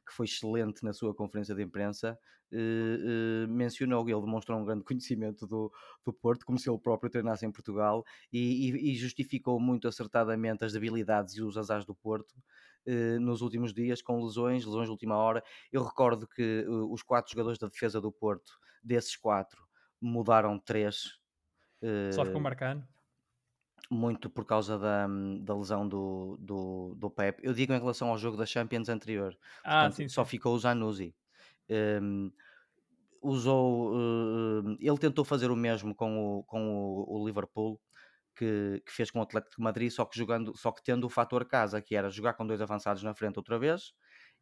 que 0.08 0.14
foi 0.14 0.26
excelente 0.26 0.84
na 0.84 0.94
sua 0.94 1.14
conferência 1.14 1.54
de 1.54 1.64
imprensa, 1.64 2.18
eh, 2.52 2.58
eh, 2.58 3.48
mencionou. 3.48 4.08
Ele 4.08 4.22
demonstrou 4.22 4.58
um 4.58 4.64
grande 4.64 4.84
conhecimento 4.86 5.46
do, 5.46 5.72
do 6.06 6.14
Porto, 6.14 6.46
como 6.46 6.58
se 6.58 6.70
ele 6.70 6.80
próprio 6.80 7.10
treinasse 7.10 7.46
em 7.46 7.52
Portugal, 7.52 8.06
e, 8.32 8.70
e, 8.70 8.92
e 8.92 8.96
justificou 8.96 9.60
muito 9.60 9.88
acertadamente 9.88 10.64
as 10.64 10.72
debilidades 10.72 11.36
e 11.36 11.42
os 11.42 11.58
azares 11.58 11.86
do 11.86 11.94
Porto 11.94 12.36
eh, 12.86 13.20
nos 13.20 13.42
últimos 13.42 13.74
dias, 13.74 14.02
com 14.02 14.24
lesões, 14.24 14.66
lesões 14.66 14.86
de 14.86 14.92
última 14.92 15.18
hora. 15.18 15.44
Eu 15.72 15.84
recordo 15.84 16.28
que 16.28 16.64
eh, 16.66 16.70
os 16.70 17.04
quatro 17.04 17.32
jogadores 17.32 17.60
da 17.60 17.68
defesa 17.68 18.00
do 18.00 18.12
Porto, 18.12 18.54
desses 18.82 19.18
quatro, 19.18 19.62
mudaram 20.00 20.58
três. 20.58 21.20
Só 22.14 22.26
ficou 22.26 22.42
marcando 22.42 22.88
muito 23.90 24.30
por 24.30 24.46
causa 24.46 24.78
da, 24.78 25.08
da 25.42 25.56
lesão 25.56 25.88
do, 25.88 26.38
do, 26.40 26.96
do 26.96 27.10
Pep. 27.10 27.40
Eu 27.44 27.54
digo 27.54 27.74
em 27.74 27.80
relação 27.80 28.10
ao 28.10 28.18
jogo 28.18 28.38
da 28.38 28.46
Champions 28.46 28.90
anterior. 28.90 29.38
Ah, 29.64 29.82
Portanto, 29.82 29.96
sim, 29.96 30.10
só 30.10 30.24
sim. 30.24 30.32
ficou 30.32 30.56
o 30.56 30.60
Zanuzzi. 30.60 31.16
Um, 31.70 32.32
usou. 33.22 33.94
Uh, 33.94 34.78
ele 34.80 34.98
tentou 34.98 35.26
fazer 35.26 35.52
o 35.52 35.56
mesmo 35.56 35.94
com 35.96 36.38
o, 36.40 36.44
com 36.44 36.68
o, 36.70 37.22
o 37.22 37.26
Liverpool. 37.26 37.80
Que, 38.38 38.84
que, 38.86 38.92
fez 38.92 39.10
com 39.10 39.20
o 39.20 39.22
Atlético 39.22 39.56
de 39.56 39.64
Madrid, 39.64 39.90
só 39.90 40.04
que 40.04 40.18
jogando, 40.18 40.58
só 40.58 40.70
que 40.70 40.84
tendo 40.84 41.06
o 41.06 41.10
fator 41.10 41.46
casa, 41.46 41.82
que 41.82 41.96
era 41.96 42.10
jogar 42.10 42.34
com 42.34 42.46
dois 42.46 42.60
avançados 42.60 43.02
na 43.02 43.14
frente 43.14 43.38
outra 43.38 43.58
vez 43.58 43.94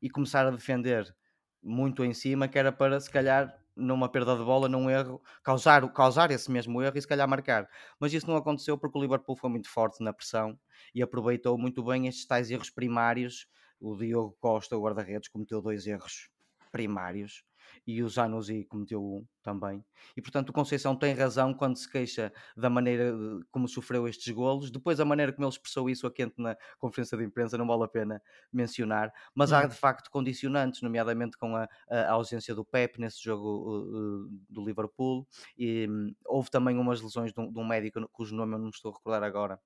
e 0.02 0.10
começar 0.10 0.48
a 0.48 0.50
defender 0.50 1.16
muito 1.62 2.04
em 2.04 2.12
cima, 2.12 2.48
que 2.48 2.58
era 2.58 2.72
para 2.72 3.00
se 3.00 3.08
calhar 3.08 3.56
numa 3.76 4.10
perda 4.10 4.36
de 4.36 4.44
bola, 4.44 4.70
num 4.70 4.90
erro, 4.90 5.22
causar, 5.44 5.88
causar 5.94 6.32
esse 6.32 6.52
mesmo 6.52 6.82
erro 6.82 6.98
e 6.98 7.02
se 7.02 7.08
calhar 7.08 7.28
marcar. 7.28 7.68
Mas 8.00 8.14
isso 8.14 8.28
não 8.28 8.36
aconteceu 8.36 8.78
porque 8.78 8.98
o 8.98 9.02
Liverpool 9.02 9.36
foi 9.36 9.50
muito 9.50 9.70
forte 9.70 10.04
na 10.04 10.14
pressão 10.14 10.58
e 10.94 11.02
aproveitou 11.02 11.58
muito 11.58 11.84
bem 11.84 12.08
estes 12.08 12.26
tais 12.26 12.52
erros 12.52 12.70
primários. 12.70 13.48
O 13.80 13.96
Diogo 13.96 14.38
Costa, 14.40 14.78
o 14.78 14.82
guarda-redes, 14.82 15.30
cometeu 15.30 15.62
dois 15.62 15.86
erros 15.88 16.30
primários 16.72 17.44
e 17.86 18.02
o 18.02 18.08
Zanuzzi 18.08 18.64
cometeu 18.66 19.04
um 19.04 19.26
também. 19.42 19.84
E 20.16 20.22
portanto 20.22 20.50
o 20.50 20.54
Conceição 20.54 20.96
tem 20.96 21.14
razão 21.14 21.54
quando 21.54 21.76
se 21.76 21.90
queixa 21.90 22.32
da 22.56 22.70
maneira 22.70 23.14
como 23.52 23.68
sofreu 23.68 24.08
estes 24.08 24.34
golos. 24.34 24.72
Depois 24.72 25.00
a 25.00 25.06
maneira 25.06 25.34
como 25.34 25.46
ele 25.46 25.54
expressou 25.54 25.90
isso 25.90 26.08
a 26.08 26.12
quente 26.12 26.36
na 26.38 26.56
conferência 26.78 27.18
de 27.18 27.26
imprensa 27.26 27.58
não 27.58 27.68
vale 27.68 27.84
a 27.84 27.88
pena 27.88 28.22
mencionar. 28.52 29.12
Mas 29.36 29.52
há 29.52 29.66
de 29.66 29.76
facto 29.76 30.10
condicionantes, 30.10 30.82
nomeadamente 30.82 31.38
com 31.38 31.56
a, 31.56 31.68
a 31.90 32.12
ausência 32.12 32.56
do 32.56 32.64
Pep 32.64 33.00
nesse 33.00 33.22
jogo 33.22 33.80
uh, 33.80 34.30
do 34.50 34.66
Liverpool. 34.66 35.28
E 35.58 35.88
um, 35.90 36.14
houve 36.26 36.50
também 36.50 36.78
umas 36.78 37.02
lesões 37.02 37.34
de 37.34 37.40
um, 37.40 37.52
de 37.52 37.60
um, 37.60 37.68
médico 37.68 38.08
cujo 38.12 38.36
nome 38.36 38.54
eu 38.54 38.60
não 38.60 38.66
me 38.66 38.72
estou 38.72 38.92
a 38.92 38.96
recordar 38.96 39.24
agora, 39.24 39.60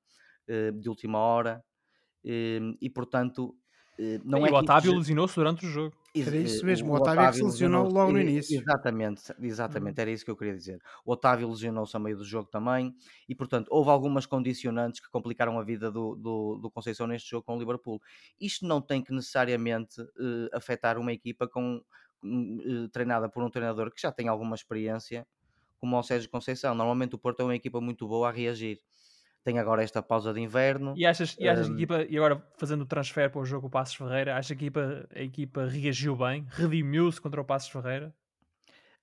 uh, 0.50 0.72
de 0.72 0.90
última 0.90 1.20
hora. 1.20 1.64
Uh, 2.26 2.76
e 2.82 2.90
portanto 2.90 3.56
eh, 4.00 4.20
não 4.24 4.46
e 4.46 4.50
é 4.50 4.52
o 4.52 4.56
Otávio 4.56 4.92
que... 4.92 4.98
lesionou-se 4.98 5.36
durante 5.36 5.66
o 5.66 5.70
jogo. 5.70 5.96
Era 6.26 6.38
isso 6.38 6.66
mesmo, 6.66 6.90
o, 6.90 6.94
o 6.94 6.96
Otávio, 6.96 7.22
Otávio 7.22 7.40
se 7.40 7.44
lesionou 7.44 7.90
logo 7.90 8.12
no 8.12 8.20
início. 8.20 8.60
Exatamente, 8.60 9.34
exatamente, 9.42 10.00
hum. 10.00 10.02
era 10.02 10.12
isso 10.12 10.26
que 10.26 10.32
eu 10.32 10.38
queria 10.38 10.56
dizer. 10.56 10.82
O 11.06 11.12
Otávio 11.12 11.50
lesionou-se 11.50 11.96
a 11.96 12.00
meio 12.00 12.18
do 12.18 12.24
jogo 12.24 12.50
também 12.50 12.96
e, 13.28 13.36
portanto, 13.36 13.68
houve 13.70 13.90
algumas 13.90 14.26
condicionantes 14.26 15.00
que 15.00 15.10
complicaram 15.10 15.60
a 15.60 15.64
vida 15.64 15.92
do, 15.92 16.16
do, 16.16 16.60
do 16.62 16.72
Conceição 16.72 17.08
neste 17.08 17.30
jogo 17.30 17.46
com 17.46 17.56
o 17.56 17.60
Liverpool. 17.60 18.02
Isto 18.40 18.66
não 18.66 18.82
tem 18.82 19.02
que 19.02 19.14
necessariamente 19.14 20.02
uh, 20.02 20.50
afetar 20.54 20.98
uma 20.98 21.12
equipa 21.12 21.48
com, 21.48 21.82
uh, 22.24 22.90
treinada 22.90 23.30
por 23.30 23.44
um 23.44 23.50
treinador 23.50 23.92
que 23.92 24.02
já 24.02 24.12
tem 24.12 24.28
alguma 24.28 24.56
experiência, 24.56 25.28
como 25.80 25.98
o 25.98 26.04
Sérgio 26.04 26.30
Conceição. 26.30 26.74
Normalmente 26.74 27.16
o 27.16 27.18
Porto 27.18 27.42
é 27.42 27.44
uma 27.44 27.56
equipa 27.56 27.80
muito 27.82 28.08
boa 28.08 28.30
a 28.30 28.32
reagir 28.32 28.80
tem 29.48 29.60
agora 29.60 29.82
esta 29.82 30.04
pausa 30.04 30.34
de 30.34 30.42
inverno. 30.42 30.94
E 30.98 31.06
achas, 31.06 31.38
e 31.40 31.48
achas 31.48 31.70
um... 31.70 31.70
que 31.70 31.76
a 31.76 31.78
equipa, 31.78 32.06
e 32.10 32.18
agora 32.18 32.46
fazendo 32.58 32.82
o 32.82 32.86
transfer 32.86 33.32
para 33.32 33.40
o 33.40 33.46
jogo 33.46 33.68
o 33.68 33.70
Passos 33.70 33.96
Ferreira, 33.96 34.36
achas 34.36 34.58
que 34.58 34.66
a 34.66 34.68
equipa, 34.68 35.08
a 35.16 35.22
equipa 35.22 35.66
reagiu 35.66 36.18
bem? 36.18 36.46
Redimiu-se 36.50 37.22
contra 37.22 37.40
o 37.40 37.46
Passos 37.46 37.70
Ferreira? 37.70 38.14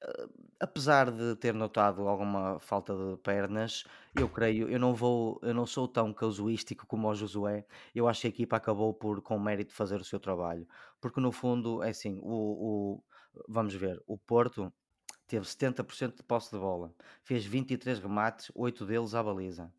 Uh, 0.05 0.31
apesar 0.61 1.11
de 1.11 1.35
ter 1.37 1.55
notado 1.55 2.07
alguma 2.07 2.59
falta 2.61 2.95
de 2.95 3.17
pernas, 3.23 3.85
eu 4.15 4.29
creio, 4.29 4.69
eu 4.69 4.79
não 4.79 4.95
vou, 4.95 5.41
eu 5.43 5.55
não 5.55 5.65
sou 5.65 5.89
tão 5.89 6.13
casuístico 6.13 6.87
como 6.87 7.09
o 7.09 7.15
Josué. 7.15 7.65
Eu 7.95 8.07
acho 8.07 8.21
que 8.21 8.27
a 8.27 8.31
equipa 8.31 8.59
acabou 8.59 8.93
por, 8.93 9.23
com 9.23 9.39
mérito, 9.39 9.73
fazer 9.73 9.99
o 9.99 10.05
seu 10.05 10.21
trabalho, 10.21 10.69
porque 11.01 11.23
no 11.23 11.33
fundo 11.33 11.83
é 11.83 11.89
assim, 11.89 12.21
o, 12.23 12.99
o 12.99 13.05
vamos 13.49 13.75
ver, 13.75 13.99
o 14.07 14.19
Porto 14.19 14.71
teve 15.27 15.47
70% 15.47 16.17
de 16.17 16.23
posse 16.23 16.51
de 16.51 16.59
bola, 16.59 16.93
fez 17.23 17.47
23 17.47 17.99
remates, 17.99 18.53
8 18.55 18.85
deles 18.85 19.15
à 19.15 19.23
baliza. 19.23 19.73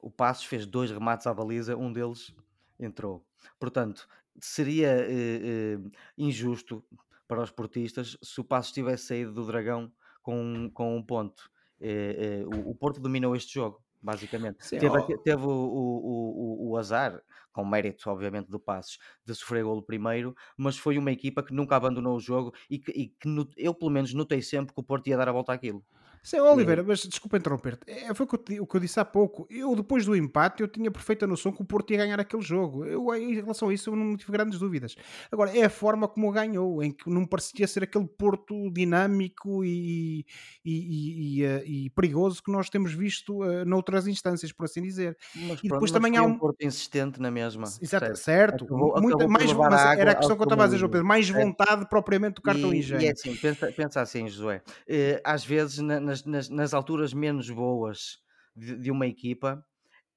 O 0.00 0.10
Passos 0.10 0.44
fez 0.44 0.66
dois 0.66 0.90
remates 0.90 1.26
à 1.26 1.34
baliza, 1.34 1.76
um 1.76 1.92
deles 1.92 2.34
entrou. 2.78 3.26
Portanto, 3.58 4.08
seria 4.40 4.88
eh, 4.88 5.76
eh, 5.76 5.78
injusto 6.16 6.84
para 7.26 7.42
os 7.42 7.50
portistas 7.50 8.16
se 8.22 8.40
o 8.40 8.44
Passos 8.44 8.72
tivesse 8.72 9.06
saído 9.06 9.32
do 9.32 9.46
Dragão 9.46 9.92
com, 10.22 10.70
com 10.72 10.96
um 10.96 11.02
ponto. 11.02 11.50
Eh, 11.80 12.42
eh, 12.42 12.46
o, 12.46 12.70
o 12.70 12.74
Porto 12.74 13.00
dominou 13.00 13.34
este 13.36 13.54
jogo, 13.54 13.82
basicamente. 14.00 14.58
Sim, 14.60 14.78
teve 14.78 14.96
ó. 14.98 15.06
teve 15.24 15.44
o, 15.44 15.48
o, 15.50 16.68
o, 16.68 16.70
o 16.70 16.76
azar, 16.76 17.20
com 17.52 17.64
mérito, 17.64 18.08
obviamente, 18.10 18.48
do 18.48 18.58
Passos, 18.60 18.98
de 19.24 19.34
sofrer 19.34 19.64
golo 19.64 19.82
primeiro, 19.82 20.34
mas 20.56 20.78
foi 20.78 20.96
uma 20.98 21.10
equipa 21.12 21.42
que 21.42 21.52
nunca 21.52 21.76
abandonou 21.76 22.16
o 22.16 22.20
jogo 22.20 22.52
e 22.70 22.78
que, 22.78 22.90
e 22.92 23.08
que 23.08 23.28
no- 23.28 23.48
eu, 23.56 23.74
pelo 23.74 23.90
menos, 23.90 24.14
notei 24.14 24.42
sempre 24.42 24.74
que 24.74 24.80
o 24.80 24.84
Porto 24.84 25.08
ia 25.08 25.16
dar 25.16 25.28
a 25.28 25.32
volta 25.32 25.52
àquilo. 25.52 25.84
Sim, 26.22 26.40
Oliveira, 26.40 26.82
mas 26.82 27.00
desculpa 27.00 27.36
interromper-te. 27.38 27.90
É, 27.90 28.12
foi 28.14 28.24
o 28.24 28.28
que, 28.28 28.34
eu, 28.34 28.38
te- 28.38 28.60
o 28.60 28.66
que 28.66 28.76
eu 28.76 28.80
disse 28.80 28.98
há 29.00 29.04
pouco. 29.04 29.46
Eu, 29.50 29.74
depois 29.74 30.04
do 30.04 30.14
empate, 30.16 30.62
eu 30.62 30.68
tinha 30.68 30.90
perfeita 30.90 31.26
noção 31.26 31.52
que 31.52 31.62
o 31.62 31.64
Porto 31.64 31.90
ia 31.92 31.96
ganhar 31.98 32.20
aquele 32.20 32.42
jogo. 32.42 32.84
Eu, 32.84 33.14
em 33.14 33.34
relação 33.34 33.68
a 33.68 33.74
isso, 33.74 33.90
eu 33.90 33.96
não 33.96 34.16
tive 34.16 34.32
grandes 34.32 34.58
dúvidas. 34.58 34.94
Agora, 35.32 35.56
é 35.56 35.64
a 35.64 35.70
forma 35.70 36.06
como 36.08 36.30
ganhou, 36.32 36.82
em 36.82 36.90
que 36.90 37.08
não 37.08 37.24
parecia 37.24 37.66
ser 37.66 37.82
aquele 37.84 38.06
Porto 38.06 38.70
dinâmico 38.70 39.64
e, 39.64 40.26
e, 40.64 40.72
e- 40.72 41.38
e, 41.40 41.44
eh, 41.44 41.90
perigoso 41.94 42.42
que 42.42 42.50
nós 42.50 42.68
temos 42.68 42.92
visto 42.92 43.42
eh, 43.44 43.64
noutras 43.64 44.06
instâncias, 44.06 44.52
por 44.52 44.64
assim 44.64 44.82
dizer. 44.82 45.16
Mas, 45.34 45.60
E 45.62 45.68
depois 45.68 45.90
também 45.90 46.16
há 46.16 46.22
um 46.22 46.28
um. 46.28 46.38
Porto 46.38 46.62
insistente 46.62 47.20
na 47.20 47.30
mesma. 47.30 47.64
Exato, 47.80 48.16
certo, 48.16 48.64
Acabou- 48.64 49.00
muita, 49.00 49.16
acabou 49.24 49.28
mais, 49.28 49.52
mas 49.52 49.80
a 49.80 49.94
era 49.94 50.12
a 50.12 50.14
questão 50.14 50.36
que 50.36 50.42
eu 50.42 50.44
estava 50.44 50.64
a 50.64 50.66
dizer, 50.66 50.78
João. 50.78 50.90
Pedro, 50.90 51.06
mais 51.06 51.28
É. 51.30 51.32
vontade 51.32 51.88
propriamente 51.88 52.34
do 52.36 52.42
cartão 52.42 52.72
E, 52.74 52.80
e 52.80 53.06
é 53.06 53.12
assim, 53.12 53.34
pensa, 53.36 53.72
pensa 53.72 54.00
assim, 54.00 54.28
Josué. 54.28 54.62
eh, 54.86 55.20
às 55.24 55.44
vezes, 55.44 55.78
na- 55.78 55.98
nas, 56.08 56.48
nas, 56.48 56.74
alturas 56.74 57.12
menos 57.12 57.50
boas 57.50 58.16
de, 58.56 58.76
de 58.76 58.90
uma 58.90 59.06
equipa, 59.06 59.64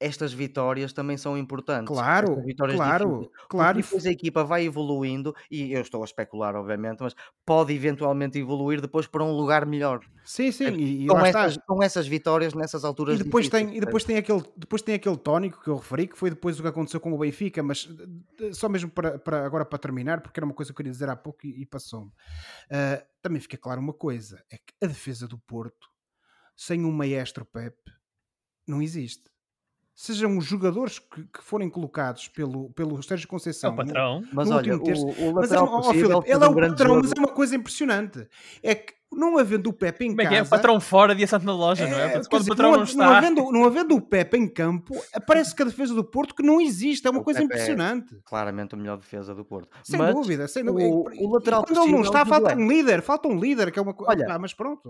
estas 0.01 0.33
vitórias 0.33 0.91
também 0.93 1.17
são 1.17 1.37
importantes. 1.37 1.87
Claro, 1.87 2.35
claro, 2.67 3.05
difíceis. 3.05 3.47
Claro. 3.49 3.79
e 3.79 3.83
depois 3.83 4.05
a 4.05 4.11
equipa 4.11 4.43
vai 4.43 4.65
evoluindo, 4.65 5.33
e 5.49 5.71
eu 5.73 5.81
estou 5.81 6.01
a 6.01 6.05
especular, 6.05 6.55
obviamente, 6.55 7.01
mas 7.01 7.15
pode 7.45 7.73
eventualmente 7.73 8.37
evoluir 8.39 8.81
depois 8.81 9.07
para 9.07 9.23
um 9.23 9.31
lugar 9.31 9.65
melhor. 9.65 9.99
Sim, 10.23 10.51
sim, 10.51 10.65
e, 10.75 11.03
e 11.05 11.07
Com 11.07 11.17
essas, 11.25 11.57
com 11.67 11.83
essas 11.83 12.07
vitórias 12.07 12.53
nessas 12.53 12.85
alturas 12.85 13.15
E 13.15 13.23
depois, 13.23 13.45
difíceis. 13.47 13.67
tem, 13.67 13.77
e 13.77 13.79
depois, 13.79 14.03
tem 14.03 14.17
aquele, 14.17 14.43
depois 14.55 14.81
tem 14.81 14.95
aquele 14.95 15.17
tónico 15.17 15.61
que 15.61 15.67
eu 15.67 15.77
referi, 15.77 16.07
que 16.07 16.17
foi 16.17 16.29
depois 16.29 16.59
o 16.59 16.61
que 16.61 16.67
aconteceu 16.69 16.99
com 16.99 17.11
o 17.11 17.17
Benfica, 17.17 17.61
mas 17.63 17.89
eh, 18.39 18.53
só 18.53 18.69
mesmo 18.69 18.89
para, 18.89 19.17
para- 19.19 19.45
agora 19.45 19.65
para 19.65 19.79
terminar, 19.79 20.21
porque 20.21 20.39
era 20.39 20.45
uma 20.45 20.53
coisa 20.53 20.69
que 20.71 20.73
eu 20.73 20.77
queria 20.77 20.91
dizer 20.91 21.09
há 21.09 21.15
pouco 21.15 21.45
e, 21.45 21.61
e 21.61 21.65
passou-me. 21.65 22.11
Ah, 22.71 23.03
também 23.21 23.41
fica 23.41 23.57
claro 23.57 23.81
uma 23.81 23.93
coisa: 23.93 24.43
é 24.51 24.57
que 24.57 24.73
a 24.81 24.87
defesa 24.87 25.27
do 25.27 25.37
Porto, 25.39 25.87
sem 26.55 26.85
um 26.85 26.91
maestro 26.91 27.45
Pep, 27.45 27.75
não 28.67 28.81
existe. 28.81 29.29
Sejam 29.93 30.37
os 30.37 30.45
jogadores 30.45 30.97
que, 30.99 31.23
que 31.25 31.43
forem 31.43 31.69
colocados 31.69 32.27
pelo, 32.27 32.69
pelo 32.71 33.01
Sérgio 33.03 33.25
É 33.25 33.27
o 33.27 33.29
Conceição 33.29 33.71
no- 33.71 33.77
patrão. 33.77 34.23
Mas 34.33 34.49
no 34.49 34.55
olha, 34.55 34.79
terço. 34.79 35.05
o, 35.05 35.09
o 35.09 35.33
Mas 35.35 35.51
é, 35.51 35.55
lateral 35.59 35.67
possível 35.81 36.09
Filipe, 36.21 36.31
ele 36.31 36.43
é 36.43 36.47
um 36.47 36.51
o 36.51 36.55
grande 36.55 36.71
patrão, 36.73 36.95
jogo. 36.95 37.01
mas 37.07 37.11
é 37.17 37.19
uma 37.19 37.27
coisa 37.35 37.55
impressionante. 37.55 38.27
É 38.63 38.73
que 38.75 38.93
não 39.13 39.37
havendo 39.37 39.69
o 39.69 39.73
Pepe 39.73 40.05
em 40.05 40.09
Como 40.11 40.21
é 40.21 40.23
casa. 40.23 40.35
que 40.35 40.39
é? 40.39 40.43
O 40.43 40.49
patrão 40.49 40.79
fora, 40.79 41.13
dia 41.13 41.27
santo 41.27 41.45
na 41.45 41.53
loja, 41.53 41.85
não 41.85 41.97
é? 41.97 41.99
É, 41.99 42.03
Portanto, 42.05 42.23
quer 42.23 42.29
Quando 42.29 42.39
dizer, 42.43 42.51
o 42.51 42.55
patrão 42.55 42.71
não, 42.71 42.79
hav- 42.79 42.89
está. 42.89 43.17
havendo, 43.17 43.51
não 43.51 43.65
havendo 43.65 43.95
o 43.95 44.01
Pepe 44.01 44.37
em 44.37 44.47
campo, 44.47 44.95
parece 45.27 45.53
que 45.53 45.61
a 45.61 45.65
defesa 45.65 45.93
do 45.93 46.03
Porto 46.05 46.33
que 46.33 46.41
não 46.41 46.61
existe. 46.61 47.05
É 47.05 47.09
uma 47.11 47.19
O 47.19 47.23
coisa 47.23 47.41
Pepe 47.41 47.51
é 47.51 47.55
impressionante. 47.55 48.17
Claramente 48.25 48.73
a 48.73 48.77
melhor 48.77 48.97
defesa 48.97 49.35
do 49.35 49.43
Porto. 49.43 49.69
Sem 49.83 49.99
Mas 49.99 50.15
dúvida, 50.15 50.47
sem 50.47 50.63
dúvida. 50.63 50.87
o- 50.89 51.11
E- 51.13 51.25
o 51.25 51.29
lateral 51.33 51.63
quando 51.65 51.71
ele 51.71 51.91
não 51.91 51.97
possível, 51.99 52.21
está, 52.21 52.25
falta 52.25 52.55
um 52.55 52.67
líder. 52.67 53.01
Falta 53.01 53.27
um 53.27 53.37
líder, 53.37 53.71
que 53.71 53.77
é 53.77 53.81
uma 53.81 53.93
coisa. 53.93 54.11
Olha, 54.13 54.39
mas 54.39 54.53
pronto. 54.53 54.89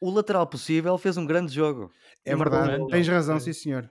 o 0.00 0.10
lateral 0.10 0.46
possível 0.46 0.96
fez 0.98 1.16
um 1.16 1.24
grande 1.24 1.52
jogo. 1.54 1.90
É 2.24 2.36
um 2.36 2.38
verdade. 2.38 2.86
Tens 2.88 3.08
razão, 3.08 3.40
sim, 3.40 3.54
senhor. 3.54 3.90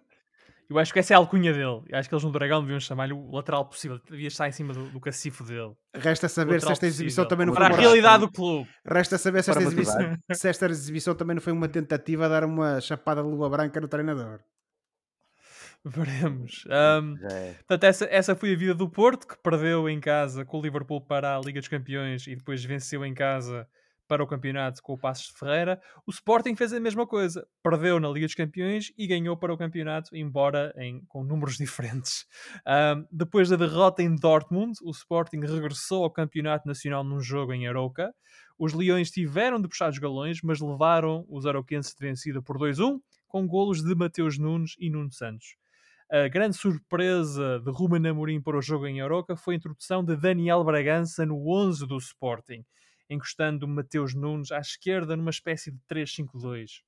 Eu 0.69 0.79
acho 0.79 0.93
que 0.93 0.99
essa 0.99 1.13
é 1.13 1.15
a 1.15 1.17
alcunha 1.17 1.51
dele. 1.51 1.81
Eu 1.87 1.97
acho 1.97 2.07
que 2.07 2.15
eles 2.15 2.23
no 2.23 2.31
Dragão 2.31 2.61
deviam 2.61 2.79
chamar-lhe 2.79 3.13
o 3.13 3.31
lateral 3.31 3.65
possível. 3.65 3.99
Devia 4.09 4.27
estar 4.27 4.47
em 4.47 4.51
cima 4.51 4.73
do, 4.73 4.89
do 4.89 4.99
cacifo 4.99 5.43
dele. 5.43 5.73
Resta 5.95 6.27
saber 6.29 6.61
se 6.61 6.71
esta 6.71 6.85
exibição 6.85 7.23
possível. 7.23 7.29
também 7.29 7.45
não 7.45 7.53
foi 7.53 7.63
Para 7.63 7.73
a 7.73 7.77
uma 7.77 7.81
realidade 7.81 8.21
do 8.21 8.31
clube. 8.31 8.69
Resta 8.85 9.17
saber 9.17 9.43
se 9.43 9.51
esta, 9.51 9.61
Para 9.61 9.69
exibição, 9.69 10.17
se 10.31 10.49
esta 10.49 10.65
exibição 10.67 11.15
também 11.15 11.35
não 11.35 11.41
foi 11.41 11.53
uma 11.53 11.67
tentativa 11.67 12.23
de 12.23 12.29
dar 12.29 12.43
uma 12.43 12.79
chapada 12.81 13.21
de 13.21 13.29
lua 13.29 13.49
branca 13.49 13.79
no 13.79 13.87
treinador. 13.87 14.39
Veremos. 15.85 16.63
Já 16.65 17.01
é. 17.29 17.53
portanto, 17.55 17.83
essa, 17.83 18.05
essa 18.05 18.35
foi 18.35 18.53
a 18.53 18.57
vida 18.57 18.73
do 18.73 18.89
Porto, 18.89 19.27
que 19.27 19.35
perdeu 19.43 19.89
em 19.89 19.99
casa 19.99 20.45
com 20.45 20.57
o 20.57 20.61
Liverpool 20.61 21.05
para 21.05 21.35
a 21.35 21.41
Liga 21.41 21.59
dos 21.59 21.67
Campeões 21.67 22.25
e 22.25 22.35
depois 22.35 22.63
venceu 22.63 23.05
em 23.05 23.13
casa 23.13 23.67
para 24.07 24.23
o 24.23 24.27
campeonato 24.27 24.81
com 24.81 24.93
o 24.93 24.97
Passos 24.97 25.27
de 25.27 25.39
Ferreira. 25.39 25.81
O 26.05 26.11
Sporting 26.11 26.55
fez 26.55 26.73
a 26.73 26.79
mesma 26.79 27.07
coisa. 27.07 27.47
Perdeu 27.61 27.99
na 27.99 28.09
Liga 28.09 28.25
dos 28.25 28.35
Campeões 28.35 28.91
e 28.97 29.07
ganhou 29.07 29.37
para 29.37 29.53
o 29.53 29.57
campeonato, 29.57 30.15
embora 30.15 30.73
em, 30.77 31.03
com 31.07 31.23
números 31.23 31.57
diferentes. 31.57 32.25
Ahm, 32.65 33.05
depois 33.11 33.49
da 33.49 33.55
derrota 33.55 34.03
em 34.03 34.15
Dortmund, 34.15 34.73
o 34.83 34.91
Sporting 34.91 35.39
regressou 35.39 36.03
ao 36.03 36.11
campeonato 36.11 36.67
nacional 36.67 37.03
num 37.03 37.19
jogo 37.19 37.53
em 37.53 37.67
Arouca. 37.67 38.13
Os 38.57 38.73
Leões 38.73 39.09
tiveram 39.09 39.59
de 39.61 39.67
puxar 39.67 39.89
os 39.89 39.97
galões, 39.97 40.39
mas 40.43 40.59
levaram 40.59 41.25
os 41.29 41.45
arauquenses 41.45 41.93
de 41.93 42.05
vencida 42.05 42.41
por 42.41 42.57
2-1, 42.57 42.99
com 43.27 43.47
golos 43.47 43.83
de 43.83 43.95
Mateus 43.95 44.37
Nunes 44.37 44.75
e 44.79 44.89
Nuno 44.89 45.11
Santos. 45.11 45.55
A 46.11 46.27
grande 46.27 46.55
surpresa 46.55 47.59
de 47.59 47.71
Ruben 47.71 48.07
Amorim 48.07 48.39
para 48.39 48.55
o 48.55 48.61
jogo 48.61 48.85
em 48.85 49.01
Aroca 49.01 49.35
foi 49.35 49.55
a 49.55 49.57
introdução 49.57 50.03
de 50.03 50.15
Daniel 50.15 50.63
Bragança 50.63 51.25
no 51.25 51.49
11 51.49 51.87
do 51.87 51.97
Sporting, 51.97 52.63
encostando 53.09 53.67
Mateus 53.67 54.13
Nunes 54.13 54.51
à 54.51 54.59
esquerda 54.59 55.15
numa 55.15 55.29
espécie 55.29 55.71
de 55.71 55.79
3-5-2. 55.89 56.81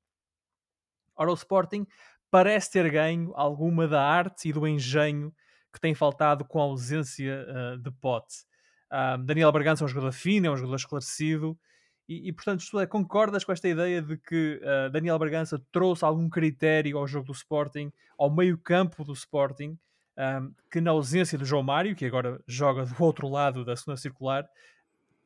Ora, 1.16 1.32
o 1.32 1.36
Sporting 1.36 1.86
parece 2.30 2.72
ter 2.72 2.90
ganho 2.90 3.32
alguma 3.36 3.88
da 3.88 4.04
arte 4.04 4.50
e 4.50 4.54
do 4.54 4.68
engenho 4.68 5.34
que 5.72 5.80
tem 5.80 5.94
faltado 5.94 6.46
com 6.46 6.60
a 6.60 6.64
ausência 6.64 7.46
ah, 7.48 7.78
de 7.78 7.92
Pote. 7.92 8.46
Ah, 8.90 9.18
Daniel 9.18 9.52
Bragança 9.52 9.84
é 9.84 9.86
um 9.86 9.90
jogador 9.90 10.12
fino, 10.12 10.48
é 10.48 10.50
um 10.50 10.58
jogador 10.58 10.76
esclarecido, 10.76 11.58
e, 12.08 12.30
e, 12.30 12.32
portanto, 12.32 12.64
tu 12.70 12.80
é, 12.80 12.86
concordas 12.86 13.44
com 13.44 13.52
esta 13.52 13.68
ideia 13.68 14.02
de 14.02 14.18
que 14.18 14.62
ah, 14.64 14.90
Daniel 14.90 15.18
Bragança 15.18 15.60
trouxe 15.72 16.06
algum 16.06 16.30
critério 16.30 16.98
ao 16.98 17.08
jogo 17.08 17.28
do 17.28 17.34
Sporting, 17.34 17.92
ao 18.18 18.30
meio-campo 18.30 19.04
do 19.04 19.14
Sporting, 19.14 19.78
ah, 20.18 20.42
que 20.72 20.80
na 20.80 20.92
ausência 20.92 21.38
do 21.38 21.46
João 21.46 21.64
Mário, 21.64 21.96
que 21.96 22.06
agora 22.06 22.40
joga 22.48 22.86
do 22.86 23.04
outro 23.04 23.28
lado 23.28 23.66
da 23.66 23.76
segunda 23.76 23.98
circular, 23.98 24.48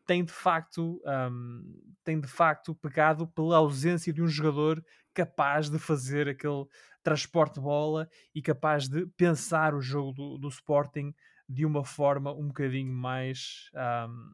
tem 0.09 0.25
de 0.25 0.33
facto, 0.33 0.99
um, 1.05 1.93
tem 2.03 2.19
de 2.19 2.27
facto 2.27 2.73
pecado 2.73 3.27
pela 3.27 3.57
ausência 3.57 4.11
de 4.11 4.23
um 4.23 4.27
jogador 4.27 4.83
capaz 5.13 5.69
de 5.69 5.77
fazer 5.77 6.27
aquele 6.27 6.65
transporte 7.03 7.53
de 7.53 7.59
bola 7.59 8.09
e 8.33 8.41
capaz 8.41 8.89
de 8.89 9.05
pensar 9.15 9.75
o 9.75 9.81
jogo 9.81 10.11
do, 10.13 10.37
do 10.39 10.47
Sporting 10.47 11.13
de 11.47 11.63
uma 11.63 11.85
forma 11.85 12.33
um 12.33 12.47
bocadinho 12.47 12.91
mais 12.91 13.69
um, 14.07 14.31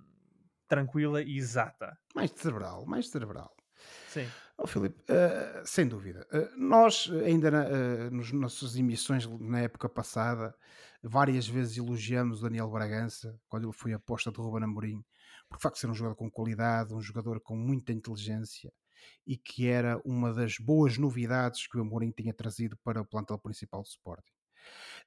tranquila 0.65 1.21
e 1.21 1.35
exata. 1.35 1.97
Mais 2.15 2.31
cerebral, 2.31 2.85
mais 2.85 3.09
cerebral. 3.09 3.53
Sim. 4.07 4.29
Oh, 4.57 4.65
Filipe, 4.65 5.03
eh, 5.09 5.61
sem 5.65 5.85
dúvida. 5.85 6.25
Eh, 6.31 6.51
nós, 6.55 7.11
ainda 7.25 7.51
na, 7.51 7.63
eh, 7.65 8.09
nos 8.09 8.31
nossas 8.31 8.77
emissões 8.77 9.27
na 9.41 9.59
época 9.59 9.89
passada, 9.89 10.55
várias 11.03 11.45
vezes 11.45 11.77
elogiamos 11.77 12.39
o 12.39 12.43
Daniel 12.43 12.71
Bragança, 12.71 13.37
quando 13.49 13.65
ele 13.65 13.73
foi 13.73 13.91
aposta 13.91 14.31
de 14.31 14.37
Ruben 14.37 14.63
Amorim, 14.63 15.03
por 15.49 15.59
facto 15.59 15.75
de 15.75 15.81
ser 15.81 15.89
um 15.89 15.93
jogador 15.93 16.15
com 16.15 16.29
qualidade, 16.29 16.93
um 16.93 17.01
jogador 17.01 17.39
com 17.39 17.55
muita 17.55 17.91
inteligência 17.91 18.71
e 19.25 19.37
que 19.37 19.67
era 19.67 19.99
uma 20.05 20.33
das 20.33 20.57
boas 20.57 20.97
novidades 20.97 21.67
que 21.67 21.77
o 21.77 21.81
Amorim 21.81 22.11
tinha 22.11 22.33
trazido 22.33 22.77
para 22.83 23.01
o 23.01 23.05
plantel 23.05 23.37
principal 23.39 23.81
do 23.81 23.87
Sporting. 23.87 24.31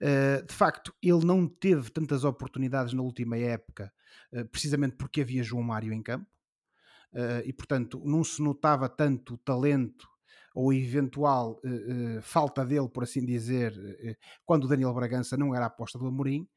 Uh, 0.01 0.46
de 0.46 0.55
facto, 0.55 0.94
ele 1.03 1.24
não 1.24 1.48
teve 1.48 1.90
tantas 1.90 2.24
oportunidades 2.24 2.92
na 2.92 3.03
última 3.03 3.37
época, 3.37 3.92
uh, 4.33 4.46
precisamente 4.48 4.96
porque 4.96 5.22
havia 5.22 5.42
João 5.42 5.62
Mário 5.62 5.92
em 5.92 6.03
campo, 6.03 6.31
uh, 7.12 7.42
e 7.44 7.53
portanto 7.53 8.01
não 8.05 8.22
se 8.22 8.40
notava 8.40 8.88
tanto 8.88 9.35
o 9.35 9.38
talento 9.38 10.07
ou 10.55 10.72
eventual 10.72 11.61
falta 12.20 12.64
dele, 12.64 12.88
por 12.88 13.05
assim 13.05 13.24
dizer, 13.24 13.72
quando 14.44 14.64
o 14.64 14.66
Daniel 14.66 14.92
Bragança 14.92 15.37
não 15.37 15.55
era 15.55 15.66
a 15.66 15.68
aposta 15.68 15.96
do 15.96 16.07
Amorim 16.09 16.48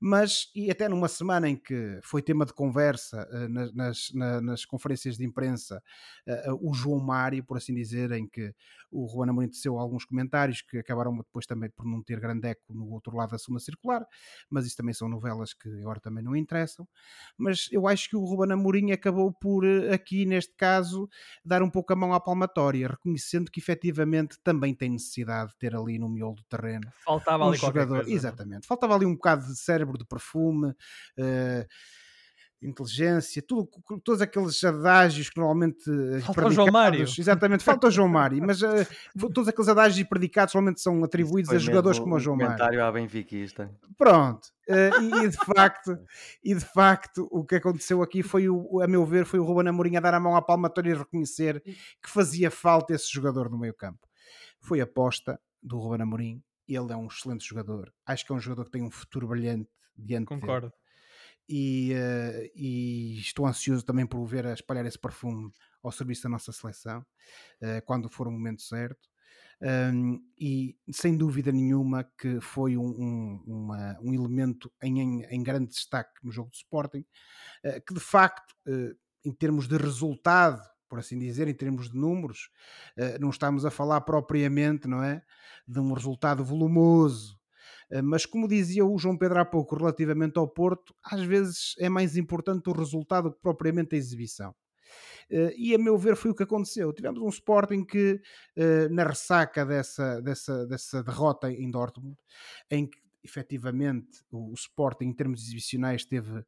mas 0.00 0.50
e 0.54 0.70
até 0.70 0.88
numa 0.88 1.08
semana 1.08 1.48
em 1.48 1.56
que 1.56 1.98
foi 2.02 2.22
tema 2.22 2.44
de 2.44 2.52
conversa 2.52 3.28
uh, 3.30 3.48
nas, 3.48 4.12
nas, 4.12 4.42
nas, 4.42 4.64
conferências 4.64 5.16
de 5.16 5.24
imprensa 5.24 5.82
uh, 6.26 6.68
o 6.68 6.74
João 6.74 7.00
Mário, 7.00 7.44
por 7.44 7.56
assim 7.56 7.74
dizer, 7.74 8.12
em 8.12 8.26
que 8.26 8.54
o 8.90 9.06
Juan 9.08 9.28
Amorim 9.28 9.48
teceu 9.48 9.78
alguns 9.78 10.04
comentários 10.04 10.62
que 10.62 10.78
acabaram 10.78 11.16
depois 11.16 11.46
também 11.46 11.70
por 11.70 11.84
não 11.84 12.02
ter 12.02 12.18
grande 12.18 12.48
eco 12.48 12.72
no 12.72 12.90
outro 12.90 13.16
lado 13.16 13.30
da 13.30 13.38
segunda 13.38 13.60
circular, 13.60 14.06
mas 14.48 14.66
isso 14.66 14.76
também 14.76 14.94
são 14.94 15.08
novelas 15.08 15.52
que 15.52 15.68
agora 15.80 16.00
também 16.00 16.24
não 16.24 16.34
interessam. 16.34 16.88
Mas 17.36 17.68
eu 17.70 17.86
acho 17.86 18.08
que 18.08 18.16
o 18.16 18.24
Ruben 18.24 18.52
Amorim 18.52 18.92
acabou 18.92 19.32
por 19.32 19.64
aqui, 19.92 20.24
neste 20.24 20.54
caso, 20.54 21.08
dar 21.44 21.62
um 21.62 21.70
pouco 21.70 21.92
a 21.92 21.96
mão 21.96 22.12
à 22.12 22.20
palmatória, 22.20 22.88
reconhecendo 22.88 23.50
que 23.50 23.60
efetivamente 23.60 24.38
também 24.42 24.74
tem 24.74 24.90
necessidade 24.90 25.50
de 25.52 25.58
ter 25.58 25.74
ali 25.74 25.98
no 25.98 26.08
miolo 26.08 26.36
do 26.36 26.44
terreno 26.44 26.88
faltava 27.04 27.44
um 27.44 27.48
ali 27.48 27.56
jogador, 27.56 27.96
coisa, 27.96 28.10
exatamente, 28.10 28.66
faltava 28.66 28.94
ali 28.94 29.06
um 29.06 29.14
bocado 29.14 29.46
de 29.46 29.56
cérebro 29.56 29.87
de 29.96 30.04
perfume. 30.04 30.70
Uh, 31.18 31.64
inteligência, 32.60 33.40
tudo, 33.40 33.68
todos 34.02 34.20
aqueles 34.20 34.62
adágios 34.64 35.30
que 35.30 35.38
normalmente 35.38 35.88
eh, 35.88 36.20
falta 36.20 36.46
o 36.46 36.50
João 36.50 36.72
Mário. 36.72 37.02
Exatamente, 37.02 37.62
falta 37.62 37.86
o 37.86 37.90
João 37.90 38.08
Mário, 38.08 38.42
mas 38.44 38.60
uh, 38.62 38.68
todos 39.32 39.48
aqueles 39.48 39.68
adágios 39.68 40.00
e 40.00 40.04
predicados 40.04 40.54
normalmente 40.54 40.80
são 40.80 41.04
atribuídos 41.04 41.52
a 41.52 41.58
jogadores 41.58 41.98
como 41.98 42.16
o 42.16 42.20
João 42.20 42.36
Mário. 42.36 42.56
comentário 42.56 42.84
à 42.84 42.90
benfiquista. 42.90 43.70
Pronto, 43.96 44.46
uh, 44.68 45.02
e, 45.02 45.24
e, 45.24 45.28
de 45.28 45.36
facto, 45.46 45.98
e 46.42 46.54
de 46.54 46.64
facto 46.64 47.28
o 47.30 47.44
que 47.44 47.54
aconteceu 47.54 48.02
aqui 48.02 48.22
foi, 48.22 48.48
o, 48.48 48.80
a 48.82 48.88
meu 48.88 49.06
ver, 49.06 49.24
foi 49.24 49.38
o 49.38 49.44
Ruben 49.44 49.68
Amorim 49.68 49.96
a 49.96 50.00
dar 50.00 50.14
a 50.14 50.20
mão 50.20 50.34
à 50.34 50.42
palmatória 50.42 50.90
e 50.90 50.94
reconhecer 50.94 51.62
que 51.62 52.10
fazia 52.10 52.50
falta 52.50 52.92
esse 52.92 53.12
jogador 53.12 53.48
no 53.48 53.58
meio 53.58 53.74
campo. 53.74 54.08
Foi 54.60 54.80
aposta 54.80 55.40
do 55.62 55.78
Ruben 55.78 56.02
Amorim, 56.02 56.42
ele 56.66 56.92
é 56.92 56.96
um 56.96 57.06
excelente 57.06 57.46
jogador, 57.46 57.92
acho 58.04 58.26
que 58.26 58.32
é 58.32 58.34
um 58.34 58.40
jogador 58.40 58.64
que 58.64 58.72
tem 58.72 58.82
um 58.82 58.90
futuro 58.90 59.28
brilhante 59.28 59.70
diante 59.98 60.26
Concordo. 60.26 60.68
Dele 60.68 60.88
e, 61.48 61.94
uh, 61.94 62.50
e, 62.54 63.18
estou 63.18 63.46
ansioso 63.46 63.84
também 63.84 64.06
por 64.06 64.24
ver 64.26 64.46
a 64.46 64.52
espalhar 64.52 64.84
esse 64.84 64.98
perfume 64.98 65.50
ao 65.82 65.90
serviço 65.90 66.24
da 66.24 66.28
nossa 66.28 66.52
seleção 66.52 67.00
uh, 67.00 67.84
quando 67.86 68.10
for 68.10 68.28
o 68.28 68.30
momento 68.30 68.62
certo. 68.62 69.08
Um, 69.60 70.20
e 70.38 70.76
sem 70.92 71.16
dúvida 71.16 71.50
nenhuma 71.50 72.04
que 72.16 72.40
foi 72.40 72.76
um, 72.76 72.90
um, 72.90 73.44
uma, 73.44 73.98
um 74.00 74.14
elemento 74.14 74.70
em, 74.80 75.00
em, 75.00 75.24
em, 75.24 75.42
grande 75.42 75.70
destaque 75.70 76.12
no 76.22 76.30
jogo 76.30 76.50
do 76.50 76.54
Sporting, 76.54 77.04
uh, 77.64 77.84
que 77.84 77.92
de 77.92 77.98
facto, 77.98 78.54
em 79.24 79.32
termos 79.32 79.66
de 79.66 79.76
resultado, 79.76 80.62
por 80.88 81.00
assim 81.00 81.18
dizer, 81.18 81.48
em 81.48 81.54
termos 81.54 81.90
de 81.90 81.96
números, 81.96 82.50
não 83.20 83.30
estamos 83.30 83.64
a 83.66 83.70
falar 83.70 84.00
propriamente, 84.02 84.86
não 84.86 85.02
é, 85.02 85.22
de 85.66 85.80
um 85.80 85.92
resultado 85.92 86.44
volumoso 86.44 87.37
mas 88.04 88.26
como 88.26 88.48
dizia 88.48 88.84
o 88.84 88.98
João 88.98 89.16
Pedro 89.16 89.40
há 89.40 89.44
pouco 89.44 89.76
relativamente 89.76 90.38
ao 90.38 90.48
Porto, 90.48 90.94
às 91.02 91.22
vezes 91.22 91.74
é 91.78 91.88
mais 91.88 92.16
importante 92.16 92.68
o 92.68 92.72
resultado 92.72 93.32
que 93.32 93.40
propriamente 93.40 93.94
a 93.94 93.98
exibição. 93.98 94.54
Uh, 95.30 95.52
e 95.56 95.74
a 95.74 95.78
meu 95.78 95.98
ver 95.98 96.16
foi 96.16 96.30
o 96.30 96.34
que 96.34 96.42
aconteceu. 96.42 96.92
Tivemos 96.92 97.20
um 97.20 97.28
Sporting 97.28 97.84
que, 97.84 98.20
uh, 98.56 98.88
na 98.92 99.04
ressaca 99.04 99.64
dessa, 99.64 100.20
dessa, 100.22 100.66
dessa 100.66 101.02
derrota 101.02 101.52
em 101.52 101.70
Dortmund, 101.70 102.16
em 102.70 102.86
que 102.86 102.98
efetivamente 103.22 104.22
o, 104.30 104.54
Sporting, 104.54 105.06
em 105.06 105.12
termos 105.12 105.42
exibicionais, 105.42 106.04
teve 106.04 106.42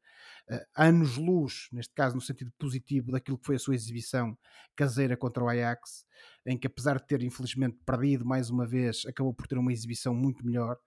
anos-luz, 0.75 1.67
neste 1.71 1.93
caso 1.93 2.15
no 2.15 2.21
sentido 2.21 2.51
positivo, 2.57 3.11
daquilo 3.11 3.37
que 3.37 3.45
foi 3.45 3.57
a 3.57 3.59
sua 3.59 3.75
exibição 3.75 4.35
caseira 4.75 5.15
contra 5.15 5.43
o 5.43 5.49
Ajax, 5.49 6.05
em 6.45 6.57
que 6.57 6.65
apesar 6.65 6.97
de 6.97 7.05
ter 7.05 7.21
infelizmente 7.21 7.77
perdido 7.85 8.25
mais 8.25 8.49
uma 8.49 8.65
vez, 8.65 9.05
acabou 9.05 9.33
por 9.33 9.47
ter 9.47 9.57
uma 9.59 9.71
exibição 9.71 10.15
muito 10.15 10.43
melhor. 10.43 10.77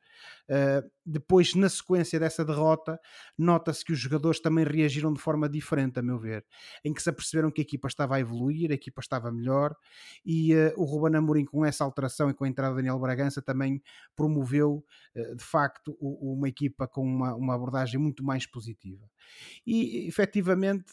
Uh, 0.48 0.90
depois, 1.04 1.54
na 1.54 1.68
sequência 1.68 2.18
dessa 2.20 2.44
derrota, 2.44 2.98
nota-se 3.36 3.84
que 3.84 3.92
os 3.92 3.98
jogadores 3.98 4.40
também 4.40 4.64
reagiram 4.64 5.12
de 5.12 5.20
forma 5.20 5.48
diferente, 5.48 5.98
a 5.98 6.02
meu 6.02 6.18
ver, 6.18 6.44
em 6.84 6.92
que 6.92 7.02
se 7.02 7.08
aperceberam 7.08 7.50
que 7.50 7.60
a 7.60 7.64
equipa 7.64 7.88
estava 7.88 8.16
a 8.16 8.20
evoluir, 8.20 8.70
a 8.70 8.74
equipa 8.74 9.00
estava 9.00 9.30
melhor 9.30 9.74
e 10.24 10.54
uh, 10.54 10.72
o 10.76 10.84
Ruben 10.84 11.16
Amorim, 11.16 11.44
com 11.44 11.64
essa 11.64 11.84
alteração 11.84 12.30
e 12.30 12.34
com 12.34 12.44
a 12.44 12.48
entrada 12.48 12.74
de 12.74 12.76
Daniel 12.76 12.98
Bragança, 12.98 13.40
também 13.40 13.82
promoveu 14.14 14.84
uh, 15.16 15.36
de 15.36 15.44
facto 15.44 15.96
uma 16.00 16.48
equipa 16.48 16.86
com 16.86 17.02
uma, 17.02 17.34
uma 17.34 17.54
abordagem 17.54 17.98
muito 17.98 18.24
mais 18.24 18.46
positiva. 18.46 19.08
E 19.66 20.06
efetivamente 20.06 20.92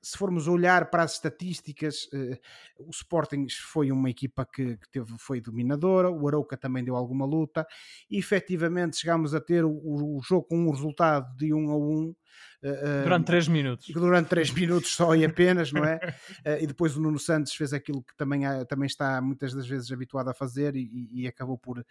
se 0.00 0.16
formos 0.16 0.46
olhar 0.46 0.90
para 0.90 1.02
as 1.02 1.14
estatísticas, 1.14 2.08
eh, 2.12 2.38
o 2.78 2.90
Sporting 2.90 3.46
foi 3.50 3.90
uma 3.90 4.08
equipa 4.08 4.46
que, 4.46 4.76
que, 4.76 4.90
teve, 4.90 5.12
foi 5.18 5.40
dominadora, 5.40 6.10
o 6.10 6.26
Arauca 6.28 6.56
também 6.56 6.84
deu 6.84 6.94
alguma 6.94 7.26
luta, 7.26 7.66
e 8.10 8.18
efetivamente 8.18 8.96
chegámos 8.96 9.34
a 9.34 9.40
ter 9.40 9.64
o, 9.64 9.70
o 9.70 10.20
jogo 10.22 10.46
com 10.46 10.56
um 10.56 10.70
resultado 10.70 11.34
de 11.36 11.52
1 11.52 11.58
um 11.58 11.70
a 11.70 11.76
1. 11.76 11.80
Um, 11.80 12.14
uh, 12.62 13.02
durante 13.02 13.26
3 13.26 13.48
minutos. 13.48 13.88
Durante 13.88 14.28
3 14.28 14.50
minutos 14.52 14.94
só 14.94 15.14
e 15.14 15.24
apenas, 15.24 15.72
não 15.72 15.84
é? 15.84 15.98
e 16.60 16.66
depois 16.66 16.96
o 16.96 17.00
Nuno 17.00 17.18
Santos 17.18 17.54
fez 17.54 17.72
aquilo 17.72 18.02
que 18.02 18.16
também, 18.16 18.42
também 18.68 18.86
está 18.86 19.20
muitas 19.20 19.52
das 19.52 19.66
vezes 19.66 19.90
habituado 19.90 20.28
a 20.28 20.34
fazer 20.34 20.76
e, 20.76 21.08
e 21.12 21.26
acabou 21.26 21.58
por 21.58 21.84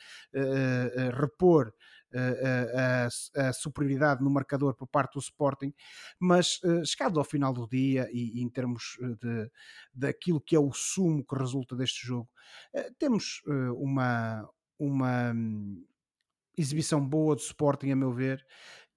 repor 1.20 1.74
a, 2.14 3.54
superioridade 3.54 4.24
no 4.24 4.30
marcador 4.30 4.74
por 4.76 4.88
parte 4.88 5.14
do 5.14 5.20
Sporting, 5.20 5.74
mas 6.20 6.60
uh, 6.64 6.86
chegado 6.86 7.20
ao 7.20 7.26
final 7.26 7.54
do 7.54 7.68
dia 7.68 8.10
e, 8.12 8.40
e 8.40 8.42
em 8.42 8.50
termos 8.50 8.98
eh, 9.02 9.16
de, 9.22 9.52
daquilo 9.94 10.42
que 10.42 10.56
é 10.56 10.60
o 10.60 10.72
sumo 10.72 11.26
que 11.26 11.36
resulta 11.36 11.76
deste 11.76 12.06
jogo, 12.06 12.30
uh, 12.74 12.94
temos 12.98 13.42
uma, 13.78 14.48
uma 14.80 15.32
um, 15.34 15.86
exibição 16.58 17.06
boa 17.06 17.36
do 17.36 17.42
Sporting, 17.42 17.92
a 17.92 17.96
meu 17.96 18.12
ver, 18.12 18.46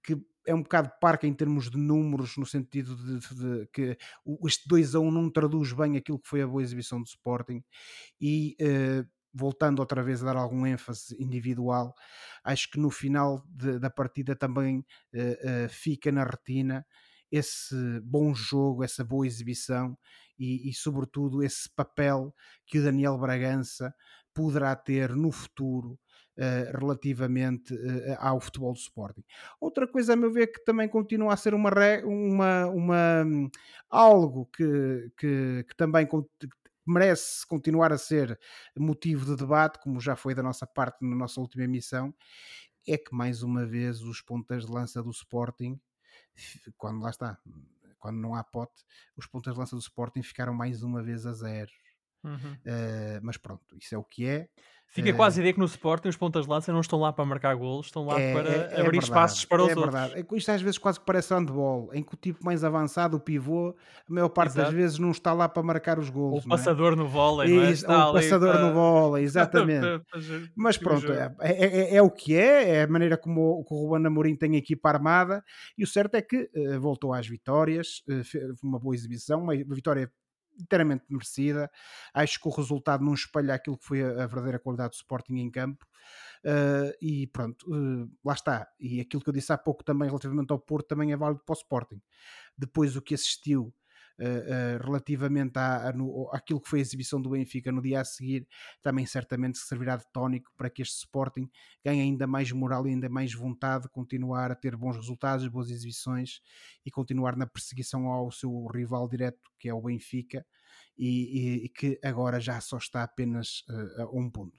que 0.02 0.16
é 0.46 0.54
um 0.54 0.62
bocado 0.62 0.90
parca 1.00 1.26
em 1.26 1.34
termos 1.34 1.70
de 1.70 1.76
números, 1.76 2.36
no 2.36 2.46
sentido 2.46 2.96
de, 2.96 3.18
de, 3.18 3.34
de, 3.34 3.66
que 3.72 3.98
este 4.44 4.66
2 4.68 4.94
a 4.94 5.00
1 5.00 5.10
não 5.10 5.30
traduz 5.30 5.72
bem 5.72 5.96
aquilo 5.96 6.18
que 6.18 6.28
foi 6.28 6.42
a 6.42 6.46
boa 6.46 6.62
exibição 6.62 7.00
do 7.00 7.06
Sporting 7.06 7.62
e 8.20 8.56
uh, 8.60 9.06
voltando 9.32 9.80
outra 9.80 10.02
vez 10.02 10.22
a 10.22 10.26
dar 10.26 10.36
algum 10.36 10.66
ênfase 10.66 11.16
individual, 11.22 11.94
acho 12.44 12.70
que 12.70 12.78
no 12.78 12.90
final 12.90 13.42
de, 13.48 13.78
da 13.78 13.90
partida 13.90 14.34
também 14.34 14.78
uh, 15.14 15.64
uh, 15.64 15.68
fica 15.68 16.10
na 16.10 16.24
retina 16.24 16.84
esse 17.30 17.74
bom 18.02 18.34
jogo, 18.34 18.82
essa 18.82 19.04
boa 19.04 19.26
exibição 19.26 19.96
e, 20.38 20.68
e, 20.68 20.74
sobretudo, 20.74 21.44
esse 21.44 21.70
papel 21.76 22.34
que 22.66 22.78
o 22.78 22.82
Daniel 22.82 23.16
Bragança 23.18 23.94
poderá 24.34 24.74
ter 24.74 25.14
no 25.14 25.30
futuro. 25.30 25.98
Uh, 26.38 26.78
relativamente 26.78 27.74
ao 28.18 28.40
futebol 28.40 28.72
do 28.72 28.78
Sporting. 28.78 29.22
Outra 29.60 29.86
coisa, 29.86 30.14
a 30.14 30.16
meu 30.16 30.32
ver, 30.32 30.46
que 30.46 30.64
também 30.64 30.88
continua 30.88 31.34
a 31.34 31.36
ser 31.36 31.52
uma, 31.52 31.70
uma, 32.02 32.66
uma 32.68 33.24
hum, 33.26 33.50
algo 33.90 34.46
que, 34.46 35.12
que, 35.18 35.66
que 35.68 35.76
também 35.76 36.06
merece 36.86 37.46
continuar 37.46 37.92
a 37.92 37.98
ser 37.98 38.38
motivo 38.76 39.24
de 39.24 39.36
debate, 39.36 39.78
como 39.80 40.00
já 40.00 40.16
foi 40.16 40.34
da 40.34 40.42
nossa 40.42 40.66
parte 40.66 41.04
na 41.04 41.16
nossa 41.16 41.40
última 41.40 41.64
emissão, 41.64 42.14
é 42.86 42.96
que 42.96 43.14
mais 43.14 43.42
uma 43.42 43.66
vez 43.66 44.02
os 44.02 44.20
pontas 44.20 44.66
de 44.66 44.72
lança 44.72 45.02
do 45.02 45.10
Sporting, 45.10 45.80
quando 46.76 47.02
lá 47.02 47.10
está, 47.10 47.38
quando 47.98 48.16
não 48.16 48.34
há 48.34 48.42
pote, 48.42 48.84
os 49.16 49.26
pontas 49.26 49.54
de 49.54 49.60
lança 49.60 49.76
do 49.76 49.80
Sporting 49.80 50.22
ficaram 50.22 50.54
mais 50.54 50.82
uma 50.82 51.02
vez 51.02 51.26
a 51.26 51.32
zero. 51.32 51.70
Uhum. 52.22 52.52
Uh, 52.52 53.20
mas 53.22 53.36
pronto, 53.36 53.76
isso 53.78 53.94
é 53.94 53.98
o 53.98 54.04
que 54.04 54.26
é. 54.26 54.48
Fica 54.92 55.12
quase 55.12 55.38
a 55.38 55.40
ideia 55.42 55.52
que 55.52 55.60
no 55.60 55.66
Sporting 55.66 56.08
os 56.08 56.16
pontas 56.16 56.46
de 56.46 56.50
lança 56.50 56.72
não 56.72 56.80
estão 56.80 56.98
lá 56.98 57.12
para 57.12 57.24
marcar 57.24 57.54
golos, 57.54 57.86
estão 57.86 58.04
lá 58.04 58.20
é, 58.20 58.32
para 58.32 58.48
é, 58.48 58.54
é 58.54 58.64
abrir 58.64 58.82
verdade, 58.82 59.04
espaços 59.04 59.44
para 59.44 59.62
os 59.62 59.68
é 59.68 59.76
outros. 59.76 59.94
Verdade. 59.94 60.26
É 60.32 60.36
isto 60.36 60.50
às 60.50 60.60
vezes 60.60 60.78
quase 60.78 60.98
que 60.98 61.06
parece 61.06 61.32
handball, 61.32 61.90
em 61.94 62.02
que 62.02 62.12
o 62.12 62.16
tipo 62.16 62.44
mais 62.44 62.64
avançado, 62.64 63.16
o 63.16 63.20
pivô, 63.20 63.68
a 63.70 64.12
maior 64.12 64.28
parte 64.30 64.50
Exato. 64.50 64.66
das 64.66 64.74
vezes 64.74 64.98
não 64.98 65.12
está 65.12 65.32
lá 65.32 65.48
para 65.48 65.62
marcar 65.62 66.00
os 66.00 66.10
golos. 66.10 66.44
O 66.44 66.48
é? 66.48 66.50
passador 66.50 66.96
no 66.96 67.06
vôlei, 67.06 67.54
não 67.54 67.62
é? 67.62 67.70
Está 67.70 68.10
o 68.10 68.14
passador 68.14 68.52
para... 68.52 68.66
no 68.66 68.74
vôlei, 68.74 69.22
exatamente. 69.22 69.86
Mas 70.56 70.76
pronto, 70.76 71.12
é, 71.12 71.32
é, 71.40 71.96
é, 71.96 72.02
o 72.02 72.10
que 72.10 72.34
é, 72.34 72.70
é 72.70 72.82
a 72.82 72.88
maneira 72.88 73.16
como, 73.16 73.64
o 73.64 73.86
Ruben 73.86 74.04
Amorim 74.04 74.34
tem 74.34 74.56
a 74.56 74.58
equipa 74.58 74.88
armada 74.88 75.40
e 75.78 75.84
o 75.84 75.86
certo 75.86 76.16
é 76.16 76.22
que 76.22 76.50
uh, 76.52 76.80
voltou 76.80 77.14
às 77.14 77.28
vitórias, 77.28 78.02
uh, 78.08 78.54
uma 78.60 78.80
boa 78.80 78.96
exibição, 78.96 79.40
uma 79.40 79.54
vitória 79.54 80.10
inteiramente 80.60 81.04
merecida. 81.08 81.70
Acho 82.14 82.40
que 82.40 82.48
o 82.48 82.50
resultado 82.50 83.04
não 83.04 83.14
espelha 83.14 83.54
aquilo 83.54 83.78
que 83.78 83.84
foi 83.84 84.02
a, 84.02 84.26
verdadeira 84.26 84.58
qualidade 84.58 84.90
do 84.90 84.96
Sporting 84.96 85.36
em 85.36 85.50
campo. 85.50 85.86
Uh, 86.44 86.92
e 87.02 87.26
pronto, 87.26 87.66
uh, 87.68 88.10
lá 88.24 88.32
está. 88.32 88.66
E 88.78 89.00
aquilo 89.00 89.22
que 89.22 89.28
eu 89.28 89.34
disse 89.34 89.52
há 89.52 89.58
pouco 89.58 89.84
também 89.84 90.08
relativamente 90.08 90.50
ao 90.52 90.58
Porto 90.58 90.88
também 90.88 91.12
é 91.12 91.16
válido 91.16 91.42
para 91.44 91.52
o 91.52 91.56
Sporting. 91.56 92.00
Depois 92.56 92.96
o 92.96 93.02
que 93.02 93.14
assistiu 93.14 93.74
uh, 94.20 94.84
relativamente 94.84 95.58
à, 95.58 95.88
à, 95.88 95.92
no, 95.92 96.28
àquilo 96.32 96.60
que 96.60 96.68
foi 96.68 96.78
a 96.80 96.82
exibição 96.82 97.20
do 97.20 97.30
Benfica 97.30 97.72
no 97.72 97.80
dia 97.80 98.00
a 98.00 98.04
seguir, 98.04 98.46
também 98.82 99.06
certamente 99.06 99.58
servirá 99.58 99.96
de 99.96 100.04
tónico 100.12 100.50
para 100.56 100.70
que 100.70 100.82
este 100.82 100.98
Sporting 100.98 101.48
ganhe 101.84 102.00
ainda 102.00 102.26
mais 102.26 102.52
moral 102.52 102.86
e 102.86 102.90
ainda 102.90 103.08
mais 103.08 103.32
vontade 103.32 103.84
de 103.84 103.90
continuar 103.90 104.50
a 104.50 104.54
ter 104.54 104.76
bons 104.76 104.96
resultados, 104.96 105.46
boas 105.48 105.70
exibições 105.70 106.40
e 106.84 106.90
continuar 106.90 107.36
na 107.36 107.46
perseguição 107.46 108.06
ao 108.06 108.30
seu 108.30 108.66
rival 108.66 109.08
direto, 109.08 109.50
que 109.58 109.68
é 109.68 109.74
o 109.74 109.82
Benfica, 109.82 110.44
e, 110.96 111.08
e, 111.08 111.64
e 111.64 111.68
que 111.68 111.98
agora 112.04 112.38
já 112.40 112.60
só 112.60 112.76
está 112.76 113.02
apenas 113.02 113.64
uh, 113.68 114.02
a 114.02 114.10
um 114.12 114.30
ponto. 114.30 114.58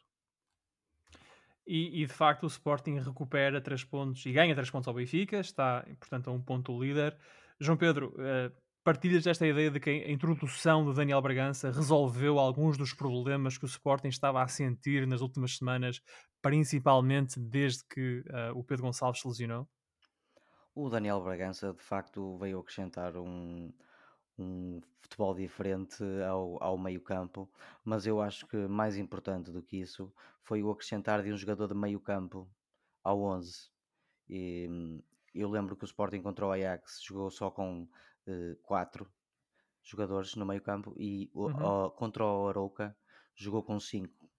E, 1.68 2.02
e, 2.02 2.06
de 2.06 2.14
facto 2.14 2.44
o 2.44 2.48
Sporting 2.48 3.00
recupera 3.00 3.62
3 3.62 3.84
pontos 3.86 4.26
e 4.26 4.32
ganha 4.32 4.54
3 4.54 4.70
pontos 4.72 4.88
ao 4.88 4.94
Benfica, 4.94 5.40
está 5.40 5.86
portanto 6.00 6.30
a 6.30 6.34
um 6.34 6.42
ponto 6.42 6.78
líder. 6.82 7.18
João 7.60 7.78
Pedro, 7.78 8.16
partilhas 8.84 9.28
esta 9.28 9.46
ideia 9.46 9.70
de 9.70 9.80
que 9.80 9.90
a 9.90 10.12
introdução 10.12 10.84
do 10.84 10.94
Daniel 10.94 11.22
Bragança 11.22 11.72
resolveu 11.72 12.40
alguns 12.40 12.78
dos 12.78 12.94
problemas 12.94 13.58
que 13.58 13.66
o 13.66 13.68
Sporting 13.68 14.08
estava 14.08 14.42
a 14.42 14.48
sentir 14.48 15.06
nas 15.06 15.22
últimas 15.22 15.58
semanas, 15.58 16.02
principalmente 16.42 17.40
desde 17.40 17.84
que 17.86 18.24
uh, 18.30 18.58
o 18.58 18.64
Pedro 18.64 18.86
Gonçalves 18.86 19.22
se 19.22 19.28
lesionou? 19.28 19.68
O 20.74 20.90
Daniel 20.90 21.22
Bragança, 21.22 21.74
de 21.74 21.84
facto, 21.84 22.38
veio 22.38 22.60
acrescentar 22.60 23.16
um, 23.18 23.72
um 24.40 24.82
futebol 25.00 25.36
diferente 25.36 26.04
ao, 26.28 26.62
ao 26.64 26.78
meio-campo, 26.78 27.50
mas 27.84 28.08
eu 28.08 28.22
acho 28.22 28.48
que 28.48 28.58
mais 28.68 28.98
importante 28.98 29.52
do 29.52 29.62
que 29.62 29.78
isso 29.78 30.12
foi 30.42 30.64
o 30.64 30.72
acrescentar 30.72 31.22
de 31.22 31.32
um 31.32 31.38
jogador 31.38 31.68
de 31.68 31.76
meio-campo 31.76 32.50
ao 33.04 33.22
11. 33.22 33.70
E, 34.30 35.02
eu 35.34 35.50
lembro 35.50 35.76
que 35.76 35.84
o 35.84 35.86
Sporting 35.86 36.22
contra 36.22 36.46
o 36.46 36.52
Ajax 36.52 37.02
jogou 37.04 37.30
só 37.30 37.50
com 37.50 37.88
uh, 38.28 38.56
quatro 38.64 39.12
jogadores 39.84 40.36
no 40.36 40.46
meio 40.46 40.62
campo 40.62 40.94
e 40.98 41.30
o, 41.34 41.48
Uhum. 41.48 41.86
o- 41.88 41.92
contra 41.92 42.26
o 42.26 42.48
Arouca 42.50 42.98
jogou 43.36 43.64
com 43.64 43.80
cinco, 43.80 44.30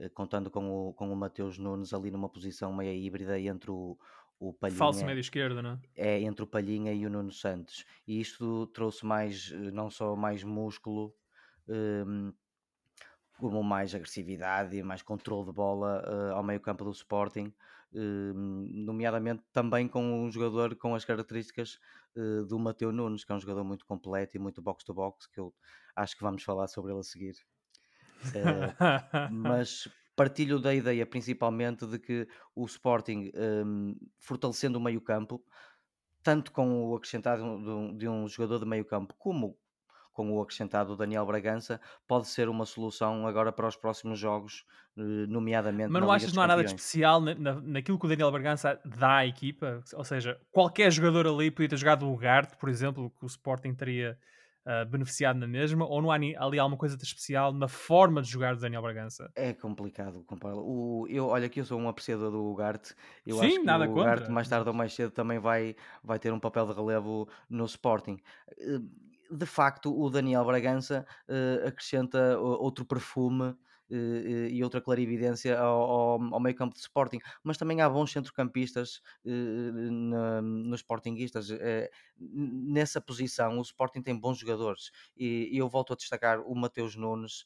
uh, 0.00 0.10
contando 0.10 0.50
com 0.50 0.70
o, 0.90 0.94
com 0.94 1.12
o 1.12 1.16
Mateus 1.16 1.58
Nunes 1.58 1.92
ali 1.94 2.10
numa 2.10 2.28
posição 2.30 2.72
meio 2.74 2.92
híbrida 2.94 3.38
entre 3.40 3.70
o, 3.70 3.98
o 4.38 4.54
Falso 4.70 5.00
Palhinha 5.00 5.06
médio 5.06 5.20
esquerdo, 5.20 5.60
não 5.62 5.70
é? 5.72 5.80
é 5.96 6.20
entre 6.22 6.44
o 6.44 6.46
Palhinha 6.46 6.92
e 6.94 7.06
o 7.06 7.10
Nuno 7.10 7.32
Santos. 7.32 7.84
E 8.06 8.20
isto 8.20 8.66
trouxe 8.68 9.04
mais, 9.06 9.50
eh, 9.52 9.70
não 9.72 9.90
só 9.90 10.16
mais 10.16 10.44
músculo, 10.44 11.14
um, 11.68 12.32
como 13.38 13.62
mais 13.62 13.94
agressividade 13.94 14.76
e 14.76 14.82
mais 14.82 15.02
controle 15.02 15.46
de 15.46 15.52
bola 15.52 16.02
uh, 16.06 16.34
ao 16.34 16.42
meio 16.42 16.60
campo 16.60 16.84
do 16.84 16.90
Sporting, 16.90 17.54
nomeadamente 17.94 19.42
também 19.52 19.88
com 19.88 20.24
um 20.24 20.30
jogador 20.30 20.76
com 20.76 20.94
as 20.94 21.04
características 21.04 21.78
uh, 22.16 22.44
do 22.44 22.58
Mateu 22.58 22.92
Nunes, 22.92 23.24
que 23.24 23.32
é 23.32 23.34
um 23.34 23.40
jogador 23.40 23.64
muito 23.64 23.86
completo 23.86 24.36
e 24.36 24.40
muito 24.40 24.60
box-to-box, 24.60 25.26
que 25.26 25.40
eu 25.40 25.54
acho 25.96 26.16
que 26.16 26.22
vamos 26.22 26.42
falar 26.42 26.68
sobre 26.68 26.92
ele 26.92 27.00
a 27.00 27.02
seguir. 27.02 27.36
mas 29.30 29.88
partilho 30.16 30.58
da 30.58 30.74
ideia 30.74 31.06
principalmente 31.06 31.86
de 31.86 31.98
que 31.98 32.28
o 32.54 32.66
Sporting, 32.66 33.30
um, 33.64 33.96
fortalecendo 34.18 34.78
o 34.78 34.82
meio 34.82 35.00
campo, 35.00 35.42
tanto 36.22 36.50
com 36.50 36.90
o 36.90 36.96
acrescentado 36.96 37.42
de 37.42 37.70
um, 37.70 37.96
de 37.96 38.08
um 38.08 38.28
jogador 38.28 38.58
de 38.58 38.66
meio 38.66 38.84
campo 38.84 39.14
como 39.16 39.56
com 40.18 40.32
o 40.32 40.40
acrescentado 40.42 40.96
Daniel 40.96 41.24
Bragança, 41.26 41.80
pode 42.06 42.26
ser 42.28 42.48
uma 42.48 42.66
solução 42.66 43.26
agora 43.26 43.52
para 43.52 43.68
os 43.68 43.76
próximos 43.76 44.18
jogos, 44.18 44.64
eh, 44.96 45.26
nomeadamente 45.28 45.94
Mas 45.94 46.02
não 46.02 46.12
achas 46.12 46.30
que 46.30 46.36
não 46.36 46.42
há 46.42 46.46
nada 46.46 46.62
de 46.62 46.70
especial 46.70 47.20
na, 47.20 47.34
na- 47.34 47.60
naquilo 47.60 47.98
que 47.98 48.06
o 48.06 48.08
Daniel 48.08 48.30
Bragança 48.30 48.80
dá 48.84 49.18
à 49.18 49.26
equipa? 49.26 49.82
Ou 49.94 50.04
seja, 50.04 50.38
qualquer 50.50 50.90
jogador 50.92 51.26
ali 51.26 51.50
podia 51.50 51.68
ter 51.70 51.76
jogado 51.78 52.06
o 52.06 52.12
Ugarte, 52.12 52.56
por 52.58 52.68
exemplo, 52.68 53.10
que 53.10 53.24
o 53.24 53.26
Sporting 53.26 53.74
teria 53.74 54.18
ah, 54.66 54.84
beneficiado 54.84 55.38
na 55.38 55.46
mesma, 55.46 55.86
ou 55.86 56.02
não 56.02 56.10
há 56.10 56.16
ali 56.16 56.58
alguma 56.58 56.76
coisa 56.78 56.96
de 56.96 57.04
especial 57.04 57.52
na 57.54 57.68
forma 57.68 58.20
de 58.22 58.28
jogar 58.30 58.54
do 58.54 58.60
Daniel 58.60 58.82
Bragança? 58.82 59.32
É 59.34 59.54
complicado 59.54 60.24
comparar. 60.24 60.56
O, 60.56 61.06
eu, 61.08 61.26
olha 61.28 61.48
que 61.48 61.60
eu 61.60 61.64
sou 61.64 61.78
um 61.78 61.88
apreciador 61.88 62.32
do 62.32 62.44
Ugarte. 62.50 62.92
Eu 63.24 63.40
acho 63.40 63.52
Sim, 63.52 63.62
que 63.62 63.66
nada 63.66 63.88
o 63.88 63.92
Ugarte 63.96 64.30
mais 64.32 64.48
tarde 64.48 64.68
ou 64.68 64.74
mais 64.74 64.92
cedo 64.94 65.12
também 65.12 65.38
vai, 65.38 65.76
vai 66.02 66.18
ter 66.18 66.32
um 66.32 66.40
papel 66.40 66.66
de 66.66 66.72
relevo 66.74 67.28
no 67.48 67.64
Sporting. 67.64 68.20
De 69.30 69.44
facto, 69.46 69.92
o 69.94 70.08
Daniel 70.08 70.44
Bragança 70.44 71.06
eh, 71.28 71.64
acrescenta 71.66 72.38
outro 72.38 72.84
perfume 72.86 73.54
eh, 73.90 73.96
eh, 73.96 74.48
e 74.50 74.64
outra 74.64 74.80
clarividência 74.80 75.58
ao, 75.58 76.18
ao, 76.32 76.40
meio 76.40 76.56
campo 76.56 76.74
de 76.74 76.80
Sporting, 76.80 77.18
mas 77.44 77.58
também 77.58 77.82
há 77.82 77.88
bons 77.90 78.10
centrocampistas 78.10 79.02
na- 79.24 80.40
nos 80.42 80.80
Sportinguistas. 80.80 81.50
N- 81.50 82.72
nessa 82.72 83.00
posição, 83.00 83.58
o 83.58 83.62
Sporting 83.62 84.02
tem 84.02 84.18
bons 84.18 84.38
jogadores 84.38 84.90
e, 85.16 85.50
eu 85.52 85.68
volto 85.68 85.92
a 85.92 85.96
destacar 85.96 86.40
o 86.40 86.54
Mateus 86.54 86.96
Nunes, 86.96 87.44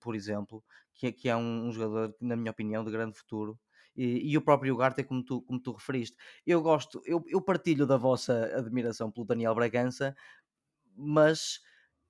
por 0.00 0.14
exemplo, 0.14 0.62
que, 0.94 1.10
que 1.12 1.28
é 1.28 1.36
um, 1.36 1.70
jogador, 1.72 2.14
na 2.20 2.36
minha 2.36 2.50
opinião, 2.50 2.84
de 2.84 2.90
grande 2.90 3.16
futuro. 3.16 3.58
E, 3.96 4.32
e 4.32 4.36
o 4.36 4.42
próprio 4.42 4.74
Ugarte, 4.74 5.04
como 5.04 5.24
tu, 5.24 5.40
como 5.42 5.60
tu 5.60 5.70
referiste. 5.72 6.16
Eu 6.44 6.60
gosto, 6.60 7.00
eu, 7.06 7.22
eu 7.28 7.40
partilho 7.40 7.86
da 7.86 7.96
vossa 7.96 8.50
admiração 8.56 9.08
pelo 9.08 9.24
Daniel 9.24 9.54
Bragança, 9.54 10.16
mas 10.96 11.60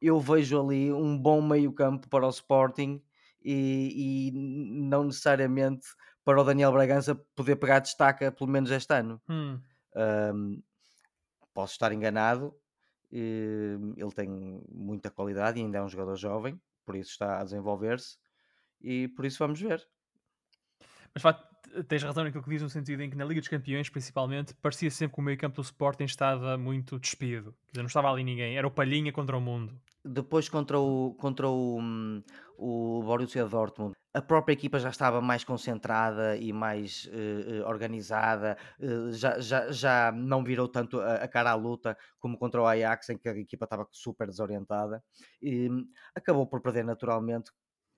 eu 0.00 0.20
vejo 0.20 0.60
ali 0.60 0.92
um 0.92 1.18
bom 1.18 1.40
meio-campo 1.40 2.08
para 2.08 2.26
o 2.26 2.30
Sporting 2.30 3.02
e, 3.42 4.28
e 4.28 4.32
não 4.32 5.04
necessariamente 5.04 5.86
para 6.24 6.40
o 6.40 6.44
Daniel 6.44 6.72
Bragança 6.72 7.14
poder 7.34 7.56
pegar 7.56 7.80
destaca, 7.80 8.32
pelo 8.32 8.50
menos 8.50 8.70
este 8.70 8.94
ano. 8.94 9.20
Hum. 9.28 9.60
Um, 9.94 10.62
posso 11.52 11.72
estar 11.74 11.92
enganado, 11.92 12.54
eh, 13.12 13.76
ele 13.96 14.12
tem 14.12 14.28
muita 14.68 15.10
qualidade 15.10 15.60
e 15.60 15.62
ainda 15.62 15.78
é 15.78 15.82
um 15.82 15.88
jogador 15.88 16.16
jovem, 16.16 16.60
por 16.84 16.96
isso 16.96 17.12
está 17.12 17.40
a 17.40 17.44
desenvolver-se 17.44 18.18
e 18.80 19.08
por 19.08 19.24
isso 19.24 19.38
vamos 19.38 19.60
ver. 19.60 19.86
Mas 21.14 21.22
tens 21.82 22.02
razão 22.02 22.24
naquilo 22.24 22.42
que 22.42 22.50
diz, 22.50 22.62
no 22.62 22.68
sentido 22.70 23.02
em 23.02 23.10
que 23.10 23.16
na 23.16 23.24
Liga 23.24 23.40
dos 23.40 23.48
Campeões, 23.48 23.88
principalmente, 23.88 24.54
parecia 24.54 24.90
sempre 24.90 25.14
que 25.14 25.20
o 25.20 25.24
meio 25.24 25.38
campo 25.38 25.56
do 25.56 25.62
Sporting 25.62 26.04
estava 26.04 26.56
muito 26.56 26.98
despido. 26.98 27.52
Quer 27.66 27.72
dizer, 27.72 27.82
não 27.82 27.86
estava 27.86 28.10
ali 28.10 28.22
ninguém. 28.22 28.56
Era 28.56 28.66
o 28.66 28.70
Palhinha 28.70 29.12
contra 29.12 29.36
o 29.36 29.40
mundo. 29.40 29.74
Depois 30.04 30.48
contra 30.48 30.78
o, 30.78 31.14
contra 31.14 31.48
o, 31.48 31.80
o 32.58 33.02
Borussia 33.02 33.46
Dortmund, 33.46 33.94
a 34.12 34.22
própria 34.22 34.52
equipa 34.52 34.78
já 34.78 34.90
estava 34.90 35.20
mais 35.20 35.42
concentrada 35.42 36.36
e 36.36 36.52
mais 36.52 37.10
eh, 37.12 37.64
organizada, 37.64 38.56
eh, 38.78 39.10
já, 39.10 39.40
já, 39.40 39.72
já 39.72 40.12
não 40.12 40.44
virou 40.44 40.68
tanto 40.68 41.00
a, 41.00 41.14
a 41.14 41.28
cara 41.28 41.50
à 41.50 41.54
luta 41.54 41.96
como 42.20 42.38
contra 42.38 42.62
o 42.62 42.66
Ajax, 42.66 43.10
em 43.10 43.18
que 43.18 43.28
a 43.28 43.36
equipa 43.36 43.64
estava 43.64 43.88
super 43.90 44.28
desorientada. 44.28 45.02
E 45.42 45.68
hum, 45.68 45.88
acabou 46.14 46.46
por 46.46 46.60
perder 46.60 46.84
naturalmente 46.84 47.50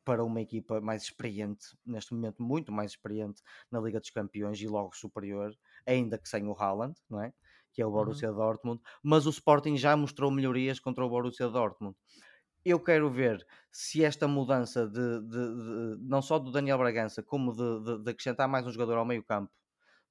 para 0.06 0.24
uma 0.24 0.40
equipa 0.40 0.80
mais 0.80 1.02
experiente, 1.04 1.76
neste 1.86 2.14
momento 2.14 2.42
muito 2.42 2.72
mais 2.72 2.92
experiente 2.92 3.42
na 3.70 3.80
Liga 3.80 4.00
dos 4.00 4.10
Campeões 4.10 4.60
e 4.62 4.68
logo 4.68 4.96
superior, 4.96 5.52
ainda 5.86 6.18
que 6.18 6.28
sem 6.30 6.46
o 6.48 6.54
Haaland, 6.54 6.94
não 7.10 7.20
é? 7.22 7.34
Que 7.74 7.82
é 7.82 7.86
o 7.86 7.90
Uhum. 7.92 7.92
Borussia 7.92 8.32
Dortmund, 8.32 8.82
mas 9.04 9.26
o 9.26 9.30
Sporting 9.30 9.76
já 9.76 9.96
mostrou 9.96 10.30
melhorias 10.30 10.80
contra 10.80 11.04
o 11.04 11.10
Borussia 11.10 11.48
Dortmund. 11.48 11.96
Eu 12.64 12.80
quero 12.82 13.08
ver 13.10 13.46
se 13.70 14.04
esta 14.04 14.26
mudança 14.26 14.86
de, 14.88 15.20
de- 15.22 15.28
de- 15.30 15.98
não 16.08 16.20
só 16.20 16.38
do 16.38 16.50
Daniel 16.50 16.78
Bragança, 16.78 17.22
como 17.22 17.52
de, 17.54 17.84
de- 17.84 18.02
de 18.04 18.10
acrescentar 18.10 18.48
mais 18.48 18.66
um 18.66 18.72
jogador 18.72 18.98
ao 18.98 19.04
meio 19.06 19.22
campo 19.24 19.52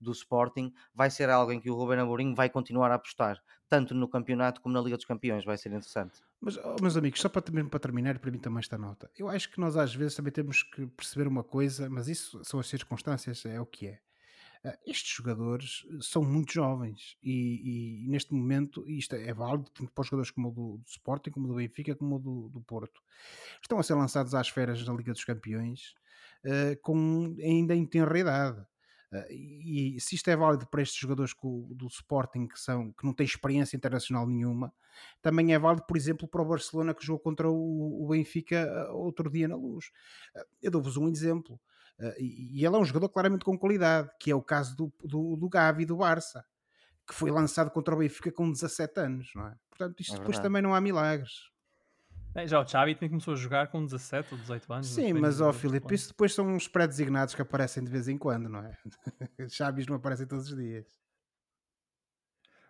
do 0.01 0.11
Sporting, 0.13 0.73
vai 0.93 1.09
ser 1.11 1.29
algo 1.29 1.51
em 1.53 1.59
que 1.61 1.69
o 1.71 1.75
Ruben 1.75 1.99
Amorim 1.99 2.33
vai 2.35 2.49
continuar 2.49 2.91
a 2.91 2.95
apostar, 2.95 3.41
tanto 3.69 3.93
no 3.95 4.09
campeonato 4.09 4.61
como 4.61 4.73
na 4.75 4.81
Liga 4.81 4.97
dos 4.97 5.05
Campeões, 5.05 5.45
vai 5.45 5.57
ser 5.57 5.69
interessante. 5.69 6.21
Mas, 6.45 6.57
oh, 6.57 6.75
meus 6.79 6.95
amigos, 6.95 7.19
só 7.19 7.27
para, 7.27 7.41
para 7.41 7.79
terminar, 7.79 8.19
para 8.19 8.29
mim 8.29 8.37
também 8.37 8.59
esta 8.59 8.77
nota. 8.77 9.09
Eu 9.17 9.27
acho 9.27 9.49
que 9.49 9.59
nós 9.59 9.75
às 9.75 9.95
vezes 9.95 10.15
também 10.15 10.31
temos 10.31 10.61
que 10.61 10.85
perceber 10.85 11.27
uma 11.27 11.43
coisa, 11.43 11.89
mas 11.89 12.07
isso 12.07 12.39
são 12.43 12.59
as 12.59 12.67
circunstâncias, 12.67 13.43
é 13.47 13.59
o 13.59 13.65
que 13.65 13.87
é. 13.87 13.99
Ah, 14.63 14.77
estes 14.85 15.15
jogadores 15.15 15.87
são 16.01 16.23
muito 16.23 16.53
jovens 16.53 17.17
e, 17.23 18.03
e 18.03 18.07
neste 18.07 18.31
momento 18.31 18.87
isto 18.87 19.15
é 19.15 19.33
válido 19.33 19.71
tanto 19.71 19.91
para 19.91 20.03
os 20.03 20.07
jogadores 20.07 20.29
como 20.29 20.51
do, 20.51 20.77
do 20.77 20.87
Sporting, 20.87 21.31
como 21.31 21.47
do 21.47 21.55
Benfica, 21.55 21.95
como 21.95 22.19
do, 22.19 22.49
do 22.49 22.61
Porto. 22.61 23.01
Estão 23.59 23.79
a 23.79 23.83
ser 23.83 23.95
lançados 23.95 24.35
às 24.35 24.47
feras 24.47 24.85
da 24.85 24.93
Liga 24.93 25.13
dos 25.13 25.23
Campeões 25.23 25.95
eh, 26.43 26.75
com 26.75 27.35
ainda 27.41 27.73
em 27.75 27.87
tenra 27.87 28.19
idade. 28.19 28.63
Ah, 29.11 29.25
e 29.29 29.99
se 29.99 30.15
isto 30.15 30.29
é 30.29 30.35
válido 30.35 30.67
para 30.67 30.81
estes 30.81 30.99
jogadores 30.99 31.33
do 31.41 31.87
Sporting 31.87 32.47
que, 32.47 32.59
são, 32.59 32.91
que 32.91 33.05
não 33.05 33.13
têm 33.13 33.25
experiência 33.25 33.75
internacional 33.75 34.27
nenhuma, 34.27 34.73
também 35.21 35.53
é 35.53 35.59
válido, 35.59 35.85
por 35.85 35.97
exemplo, 35.97 36.27
para 36.27 36.41
o 36.41 36.45
Barcelona 36.45 36.93
que 36.93 37.05
jogou 37.05 37.19
contra 37.19 37.49
o, 37.49 38.07
Benfica 38.09 38.63
ah, 38.63 38.93
outro 38.93 39.29
dia 39.29 39.47
na 39.47 39.55
luz. 39.55 39.91
Ah, 40.35 40.45
Eu 40.61 40.71
dou-vos 40.71 40.97
um 40.97 41.07
exemplo. 41.07 41.59
E, 42.19 42.65
ele 42.65 42.75
é 42.75 42.77
um 42.77 42.83
jogador 42.83 43.07
claramente 43.07 43.45
com 43.45 43.57
qualidade, 43.57 44.09
que 44.19 44.29
é 44.29 44.35
o 44.35 44.41
caso 44.41 44.75
do, 44.75 44.93
do, 45.01 45.37
do 45.37 45.47
Gavi 45.47 45.85
do 45.85 45.95
Barça, 45.95 46.45
que 47.07 47.15
foi 47.15 47.31
lançado 47.31 47.71
contra 47.71 47.95
o 47.95 47.99
Benfica 47.99 48.31
com 48.31 48.51
17 48.51 48.99
anos, 48.99 49.31
não 49.33 49.47
é? 49.47 49.55
Portanto, 49.69 50.01
isto 50.01 50.15
É 50.15 50.17
depois 50.17 50.39
também 50.39 50.61
não 50.61 50.75
há 50.75 50.81
milagres. 50.81 51.49
Bem, 52.35 52.45
já 52.45 52.59
o 52.59 52.67
Xavi 52.67 52.95
também 52.95 53.07
começou 53.07 53.33
a 53.33 53.37
jogar 53.37 53.67
com 53.69 53.85
17 53.85 54.33
ou 54.33 54.37
18 54.37 54.73
anos. 54.73 54.87
Sim, 54.87 55.13
mas 55.13 55.39
ó 55.39 55.53
Filipe, 55.53 55.95
isso 55.95 56.09
depois 56.09 56.33
são 56.33 56.45
uns 56.45 56.67
pré-designados 56.67 57.33
que 57.33 57.41
aparecem 57.41 57.81
de 57.81 57.89
vez 57.89 58.09
em 58.09 58.17
quando, 58.17 58.49
não 58.49 58.59
é? 58.59 58.77
Chaves 59.47 59.87
não 59.87 59.95
aparecem 59.95 60.27
todos 60.27 60.49
os 60.49 60.57
dias. 60.57 60.85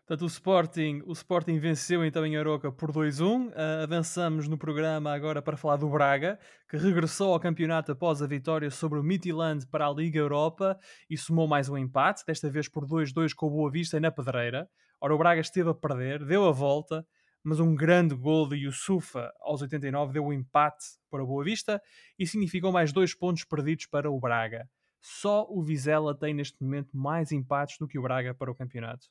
Portanto, 0.06 0.22
o 0.22 0.28
Sporting, 0.28 1.02
o 1.08 1.14
Sporting 1.14 1.58
venceu 1.58 2.06
então 2.06 2.24
em 2.24 2.38
Aroca 2.38 2.72
por 2.72 2.92
2-1. 2.92 3.52
Ah, 3.56 3.82
avançamos 3.82 4.48
no 4.48 4.56
programa 4.56 5.12
agora 5.12 5.42
para 5.42 5.58
falar 5.58 5.78
do 5.78 5.90
Braga, 5.90 6.38
que 6.70 6.78
regressou 6.78 7.34
ao 7.34 7.40
campeonato 7.40 7.92
após 7.92 8.22
a 8.22 8.28
vitória 8.28 8.70
sobre 8.70 9.00
o 9.00 9.04
Midtjylland 9.04 9.66
para 9.66 9.88
a 9.88 9.92
Liga 9.92 10.20
Europa 10.20 10.78
e 11.10 11.18
somou 11.18 11.48
mais 11.48 11.70
um 11.70 11.76
empate, 11.76 12.24
desta 12.24 12.52
vez 12.52 12.70
por 12.70 12.86
2-2 12.86 13.34
com 13.34 13.48
o 13.48 13.50
Boa 13.50 13.72
Vista 13.72 14.00
na 14.00 14.12
Pedreira. 14.12 14.70
Ora, 15.02 15.16
o 15.16 15.18
Braga 15.18 15.42
esteve 15.42 15.72
a 15.72 15.74
perder, 15.74 16.24
deu 16.24 16.46
a 16.46 16.52
volta, 16.52 17.04
mas 17.46 17.60
um 17.60 17.76
grande 17.76 18.16
gol 18.16 18.50
de 18.50 18.56
Yusufa 18.56 19.32
aos 19.40 19.62
89 19.62 20.14
deu 20.14 20.26
o 20.26 20.34
empate 20.34 20.84
para 21.12 21.24
o 21.24 21.28
Boa 21.28 21.44
Vista 21.44 21.80
e 22.18 22.26
significou 22.26 22.72
mais 22.72 22.92
dois 22.92 23.14
pontos 23.14 23.44
perdidos 23.44 23.86
para 23.86 24.10
o 24.10 24.20
Braga. 24.20 24.68
Só 25.00 25.46
o 25.48 25.62
Vizela 25.62 26.18
tem 26.18 26.34
neste 26.34 26.62
momento 26.64 26.98
mais 26.98 27.32
empates 27.32 27.78
do 27.78 27.88
que 27.88 28.00
o 28.00 28.02
Braga 28.02 28.34
para 28.34 28.50
o 28.50 28.56
campeonato. 28.56 29.06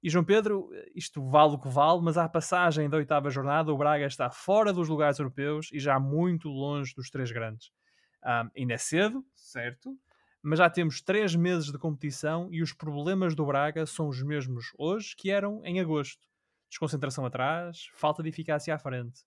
E 0.00 0.08
João 0.08 0.24
Pedro, 0.24 0.70
isto 0.94 1.20
vale 1.28 1.54
o 1.54 1.58
que 1.58 1.68
vale, 1.68 2.00
mas 2.00 2.16
à 2.16 2.28
passagem 2.28 2.88
da 2.88 2.96
oitava 2.96 3.28
jornada, 3.28 3.72
o 3.72 3.76
Braga 3.76 4.06
está 4.06 4.30
fora 4.30 4.72
dos 4.72 4.88
lugares 4.88 5.18
europeus 5.18 5.68
e 5.72 5.80
já 5.80 5.98
muito 5.98 6.48
longe 6.48 6.94
dos 6.94 7.10
três 7.10 7.32
grandes. 7.32 7.72
Ah, 8.22 8.48
ainda 8.56 8.74
é 8.74 8.78
cedo, 8.78 9.26
certo, 9.34 9.98
mas 10.40 10.60
já 10.60 10.70
temos 10.70 11.00
três 11.00 11.34
meses 11.34 11.72
de 11.72 11.78
competição 11.78 12.48
e 12.52 12.62
os 12.62 12.72
problemas 12.72 13.34
do 13.34 13.44
Braga 13.44 13.84
são 13.84 14.06
os 14.06 14.22
mesmos 14.22 14.66
hoje 14.78 15.16
que 15.16 15.32
eram 15.32 15.60
em 15.64 15.80
agosto. 15.80 16.27
Desconcentração 16.68 17.24
atrás, 17.24 17.88
falta 17.94 18.22
de 18.22 18.28
eficácia 18.28 18.74
à 18.74 18.78
frente. 18.78 19.24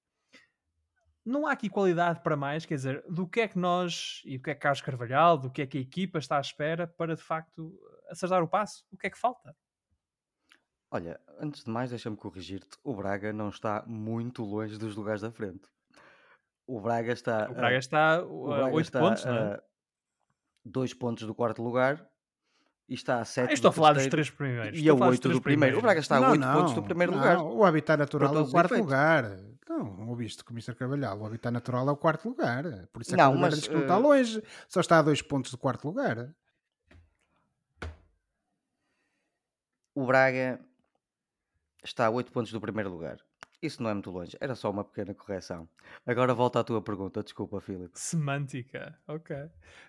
Não 1.24 1.46
há 1.46 1.52
aqui 1.52 1.70
qualidade 1.70 2.22
para 2.22 2.36
mais, 2.36 2.66
quer 2.66 2.76
dizer, 2.76 3.04
do 3.08 3.28
que 3.28 3.42
é 3.42 3.48
que 3.48 3.58
nós 3.58 4.22
e 4.26 4.38
do 4.38 4.44
que 4.44 4.52
é 4.52 4.56
que 4.56 4.62
Carlos 4.62 4.82
Carvalhal, 4.82 5.38
do 5.38 5.52
que 5.52 5.62
é 5.62 5.68
que 5.68 5.78
a 5.78 5.82
equipa 5.82 6.18
está 6.18 6.38
à 6.38 6.42
espera 6.42 6.88
para 6.88 7.16
de 7.16 7.22
facto 7.22 7.80
acertar 8.10 8.42
o 8.42 8.48
passo? 8.48 8.86
O 8.92 8.98
que 8.98 9.08
é 9.08 9.10
que 9.10 9.18
falta? 9.18 9.56
Olha, 10.89 11.22
antes 11.39 11.64
de 11.64 11.70
mais, 11.70 11.89
deixa-me 11.92 12.18
corrigir-te. 12.18 12.78
O 12.84 12.96
Braga 12.96 13.32
não 13.32 13.50
está 13.50 13.84
muito 13.88 14.44
longe 14.44 14.78
dos 14.78 14.96
lugares 14.96 15.22
da 15.22 15.32
frente. 15.32 15.70
O 16.68 16.82
Braga 16.82 17.14
está 17.14 17.50
O 17.50 17.54
Braga 17.54 17.78
está 17.78 18.16
a 18.16 18.26
Braga 18.26 18.74
8 18.74 18.86
está 18.86 19.00
pontos, 19.00 19.26
não 19.26 19.36
é? 19.36 20.94
pontos 21.00 21.26
do 21.26 21.36
quarto 21.36 21.62
lugar 21.62 22.11
e 22.92 22.94
está 22.94 23.20
a 23.20 23.22
Ah, 23.22 23.26
7 23.26 23.48
eu 23.52 23.54
estou 23.54 23.70
a 23.70 23.72
falar 23.72 23.94
dos 23.94 24.06
três 24.08 24.30
primeiros. 24.30 24.78
e 24.78 24.89
a 24.89 24.94
a 24.94 24.98
falar 24.98 25.12
dos 25.12 25.20
8 25.20 25.30
do 25.30 25.42
primeiro. 25.42 25.78
O 25.78 25.82
Braga 25.82 26.02
está 26.02 26.18
a 26.18 26.20
Não, 26.20 26.32
8 26.32 26.42
pontos 26.52 26.74
do 26.74 26.82
não, 26.82 26.84
primeiro 26.84 27.14
lugar. 27.14 27.38
O 27.38 27.64
habitat 27.64 27.98
natural 27.98 28.36
é 28.36 28.42
o 28.42 28.52
quarto 28.52 28.74
efeitos. 28.74 28.86
lugar. 28.86 29.39
Não, 29.70 30.10
ouviste 30.10 30.44
com 30.44 30.52
o 30.52 30.54
Mr. 30.58 30.76
Carvalhal. 30.76 31.18
O 31.18 31.26
habitat 31.26 31.54
natural 31.54 31.88
é 31.88 31.92
o 31.94 31.96
quarto 31.96 32.28
lugar. 32.28 32.64
Por 32.92 33.02
isso 33.02 33.12
é 33.12 33.18
que 33.18 33.24
Não, 33.24 33.34
o 33.34 33.39
mas 33.39 33.56
diz 33.56 33.68
que 33.70 33.74
não 33.74 33.84
está 33.84 33.96
eh, 33.96 33.98
longe. 34.00 34.44
Só 34.68 34.82
está 34.82 35.00
a 35.00 35.02
dois 35.02 35.22
pontos 35.22 35.52
do 35.52 35.58
quarto 35.58 35.86
lugar. 35.88 36.36
o 39.96 40.06
Braga 40.06 40.60
está 41.84 42.08
a 42.08 42.10
8 42.10 42.30
pontos 42.32 42.52
do 42.52 42.60
primeiro 42.60 42.89
lugar. 42.89 43.18
Isso 43.62 43.84
não 43.84 43.89
é 43.91 43.93
muito 43.93 44.09
longe. 44.09 44.36
Era 44.41 44.55
só 44.55 44.72
uma 44.72 44.84
pequena 44.84 45.14
correção. 45.14 45.70
Agora 46.05 46.34
volta 46.34 46.59
à 46.59 46.64
tua 46.64 46.82
pergunta. 46.82 47.22
Desculpa, 47.22 47.62
Filipe. 47.62 47.91
Semântica, 47.93 48.97
ok. 49.07 49.36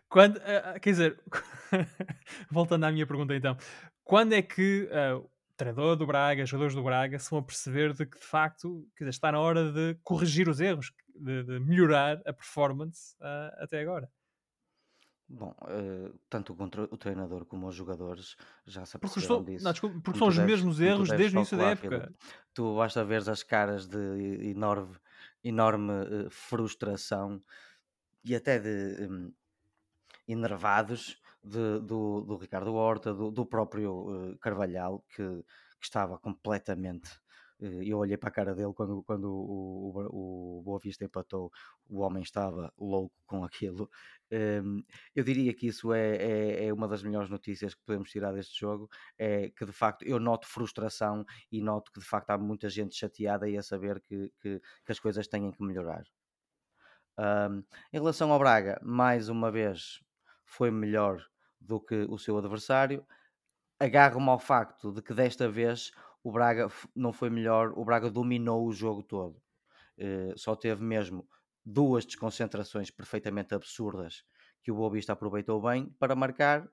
Quando, 0.08 0.38
ah, 0.44 0.78
quer 0.78 0.90
dizer, 0.90 1.20
voltando 2.50 2.84
à 2.84 2.92
minha 2.92 3.06
pergunta 3.06 3.34
então, 3.34 3.56
quando 4.04 4.34
é 4.34 4.42
que 4.42 4.90
ah, 4.92 5.16
o 5.16 5.30
treinador 5.56 5.96
do 5.96 6.06
Braga, 6.06 6.44
jogadores 6.44 6.74
do 6.74 6.82
Braga, 6.82 7.18
se 7.18 7.30
vão 7.30 7.38
a 7.38 7.42
perceber 7.42 7.94
de 7.94 8.04
que 8.04 8.18
de 8.18 8.26
facto 8.26 8.86
dizer, 8.98 9.10
está 9.10 9.32
na 9.32 9.40
hora 9.40 9.72
de 9.72 9.96
corrigir 10.02 10.48
os 10.48 10.60
erros, 10.60 10.92
de, 11.14 11.42
de 11.42 11.58
melhorar 11.60 12.20
a 12.26 12.32
performance 12.32 13.16
ah, 13.22 13.56
até 13.58 13.80
agora? 13.80 14.10
Bom, 15.35 15.55
eh, 15.66 16.12
tanto 16.28 16.53
o, 16.53 16.57
contra- 16.57 16.83
o 16.85 16.97
treinador 16.99 17.47
como 17.47 17.66
os 17.66 17.74
jogadores 17.74 18.37
já 18.66 18.85
se 18.85 18.99
Porque, 18.99 19.18
aperceberam 19.20 19.43
so- 19.43 19.51
disso. 19.51 19.64
não, 19.64 19.72
desculpa, 19.72 20.01
porque 20.03 20.18
são 20.18 20.28
os 20.28 20.37
deves, 20.37 20.53
mesmos 20.57 20.80
erros 20.80 21.09
desde 21.09 21.37
o 21.37 21.39
início 21.39 21.57
da 21.57 21.64
época. 21.70 21.89
Filipe. 22.01 22.18
Tu 22.53 22.76
basta 22.76 23.03
ver 23.03 23.28
as 23.30 23.43
caras 23.43 23.87
de 23.87 24.51
enorme, 24.51 24.95
enorme 25.43 25.93
eh, 26.26 26.28
frustração 26.30 27.43
e 28.22 28.37
até 28.37 28.59
de 28.59 29.07
hum, 29.11 29.33
enervados 30.28 31.18
de- 31.43 31.80
do, 31.80 32.20
do 32.22 32.37
Ricardo 32.37 32.74
Horta, 32.74 33.14
do, 33.14 33.30
do 33.30 33.47
próprio 33.47 34.33
eh, 34.35 34.39
Carvalhal, 34.39 35.03
que, 35.09 35.22
que 35.80 35.85
estava 35.87 36.18
completamente. 36.18 37.21
Eh, 37.62 37.84
Eu 37.84 37.98
olhei 37.98 38.16
para 38.16 38.28
a 38.28 38.32
cara 38.32 38.54
dele 38.54 38.72
quando, 38.74 39.02
quando 39.04 39.24
o, 39.32 39.92
o, 40.10 40.58
o 40.58 40.62
Boa 40.62 40.78
Vista 40.78 41.04
empatou, 41.04 41.50
o 41.88 42.00
homem 42.00 42.22
estava 42.22 42.72
louco 42.78 43.14
com 43.26 43.44
aquilo. 43.44 43.88
Hum, 44.32 44.82
eu 45.14 45.24
diria 45.24 45.54
que 45.54 45.66
isso 45.68 45.92
é, 45.92 46.16
é, 46.16 46.66
é 46.66 46.72
uma 46.72 46.88
das 46.88 47.02
melhores 47.02 47.30
notícias 47.30 47.74
que 47.74 47.82
podemos 47.84 48.10
tirar 48.10 48.32
deste 48.32 48.58
jogo. 48.58 48.88
É 49.18 49.50
que 49.50 49.64
de 49.66 49.72
facto 49.72 50.02
eu 50.04 50.18
noto 50.18 50.46
frustração 50.46 51.24
e 51.50 51.60
noto 51.62 51.92
que 51.92 52.00
de 52.00 52.06
facto 52.06 52.30
há 52.30 52.38
muita 52.38 52.68
gente 52.68 52.94
chateada 52.96 53.48
e 53.48 53.56
a 53.56 53.62
saber 53.62 54.00
que, 54.00 54.30
que, 54.40 54.60
que 54.84 54.92
as 54.92 55.00
coisas 55.00 55.28
têm 55.28 55.50
que 55.52 55.62
melhorar. 55.62 56.04
Um, 57.18 57.62
em 57.92 57.98
relação 57.98 58.32
ao 58.32 58.38
Braga, 58.38 58.80
mais 58.82 59.28
uma 59.28 59.50
vez 59.50 60.00
foi 60.44 60.70
melhor 60.70 61.22
do 61.60 61.80
que 61.80 62.06
o 62.08 62.18
seu 62.18 62.36
adversário. 62.38 63.06
Agarro-me 63.78 64.30
ao 64.30 64.38
facto 64.38 64.92
de 64.92 65.02
que 65.02 65.12
desta 65.14 65.48
vez 65.48 65.92
o 66.22 66.32
Braga 66.32 66.68
não 66.94 67.12
foi 67.12 67.30
melhor, 67.30 67.72
o 67.76 67.84
Braga 67.84 68.10
dominou 68.10 68.66
o 68.66 68.72
jogo 68.72 69.02
todo. 69.02 69.42
Eh, 69.98 70.34
só 70.36 70.56
teve 70.56 70.82
mesmo 70.82 71.28
duas 71.64 72.04
desconcentrações 72.04 72.90
perfeitamente 72.90 73.54
absurdas 73.54 74.24
que 74.62 74.72
o 74.72 74.76
Boa 74.76 74.90
Vista 74.90 75.12
aproveitou 75.12 75.60
bem 75.62 75.88
para 75.98 76.14
marcar 76.16 76.68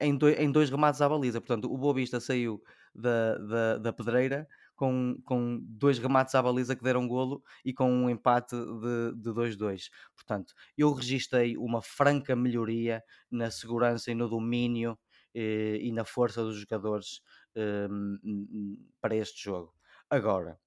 em, 0.00 0.16
doi- 0.16 0.34
em 0.34 0.50
dois 0.50 0.70
remates 0.70 1.00
à 1.00 1.08
baliza. 1.08 1.40
Portanto, 1.40 1.72
o 1.72 1.76
Boa 1.76 1.94
Vista 1.94 2.20
saiu 2.20 2.62
da, 2.94 3.36
da, 3.38 3.78
da 3.78 3.92
pedreira 3.92 4.46
com, 4.76 5.16
com 5.24 5.58
dois 5.62 5.98
remates 5.98 6.34
à 6.34 6.42
baliza 6.42 6.76
que 6.76 6.84
deram 6.84 7.06
golo 7.08 7.42
e 7.64 7.72
com 7.74 7.90
um 7.90 8.08
empate 8.10 8.54
de 8.56 9.14
de 9.16 9.32
2-2. 9.32 9.90
Portanto, 10.14 10.54
eu 10.76 10.92
registrei 10.92 11.56
uma 11.56 11.82
franca 11.82 12.36
melhoria 12.36 13.02
na 13.30 13.50
segurança 13.50 14.10
e 14.10 14.14
no 14.14 14.28
domínio 14.28 14.96
eh, 15.34 15.78
e 15.80 15.92
na 15.92 16.04
força 16.04 16.42
dos 16.42 16.58
jogadores 16.60 17.20
n- 17.60 18.78
para 19.00 19.16
este 19.16 19.42
jogo. 19.42 19.74
Agora, 20.10 20.58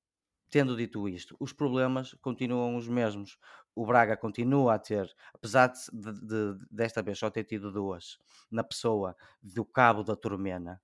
Tendo 0.50 0.76
dito 0.76 1.08
isto, 1.08 1.36
os 1.40 1.54
problemas 1.54 2.14
continuam 2.22 2.76
os 2.76 2.88
mesmos. 2.88 3.38
O 3.74 3.86
Braga 3.86 4.18
continua 4.18 4.76
a 4.76 4.80
ter, 4.80 5.10
apesar 5.34 5.68
de- 5.94 6.22
de- 6.58 6.66
desta 6.70 7.02
vez 7.02 7.18
só 7.20 7.30
ter 7.30 7.46
tido 7.46 7.72
duas, 7.72 8.18
na 8.52 8.64
pessoa 8.64 9.16
do 9.42 9.64
Cabo 9.64 10.04
da 10.04 10.16
Turmena, 10.16 10.82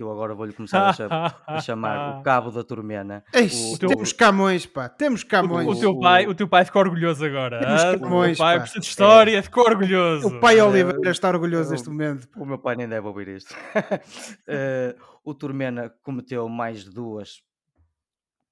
que 0.00 0.04
eu 0.04 0.10
agora 0.10 0.34
vou-lhe 0.34 0.54
começar 0.54 0.88
a, 0.88 0.92
cha- 0.94 1.36
a 1.46 1.60
chamar 1.60 2.20
o 2.20 2.22
Cabo 2.22 2.50
da 2.50 2.64
Turmena. 2.64 3.22
Eixe, 3.34 3.74
O- 3.74 3.78
teu- 3.78 3.90
temos 3.90 4.14
Camões, 4.14 4.64
pá. 4.64 4.88
Temos 4.88 5.20
O, 5.20 5.26
Camões. 5.26 5.68
o 5.68 5.78
teu 5.78 5.98
pai, 5.98 6.26
o 6.26 6.34
teu 6.34 6.48
pai 6.48 6.64
ficou 6.64 6.80
orgulhoso 6.80 7.22
agora. 7.22 7.58
Temos 7.60 7.82
ah? 7.82 7.98
Camões, 7.98 8.38
o 8.38 8.40
pai, 8.42 8.58
pá. 8.60 8.64
de 8.64 8.78
história, 8.78 9.42
ficou 9.42 9.62
orgulhoso. 9.64 10.26
O 10.28 10.40
pai 10.40 10.58
É, 10.58 10.64
Oliveira 10.64 11.10
está 11.10 11.28
orgulhoso 11.28 11.70
neste 11.72 11.90
momento. 11.90 12.26
O 12.34 12.46
meu 12.46 12.58
pai 12.58 12.76
nem 12.76 12.88
deve 12.88 13.06
ouvir 13.06 13.28
isto. 13.28 13.54
Eh, 14.48 14.96
o 15.24 15.34
Turmena 15.34 15.92
cometeu 16.02 16.48
mais 16.48 16.84
de 16.84 16.90
duas, 16.90 17.42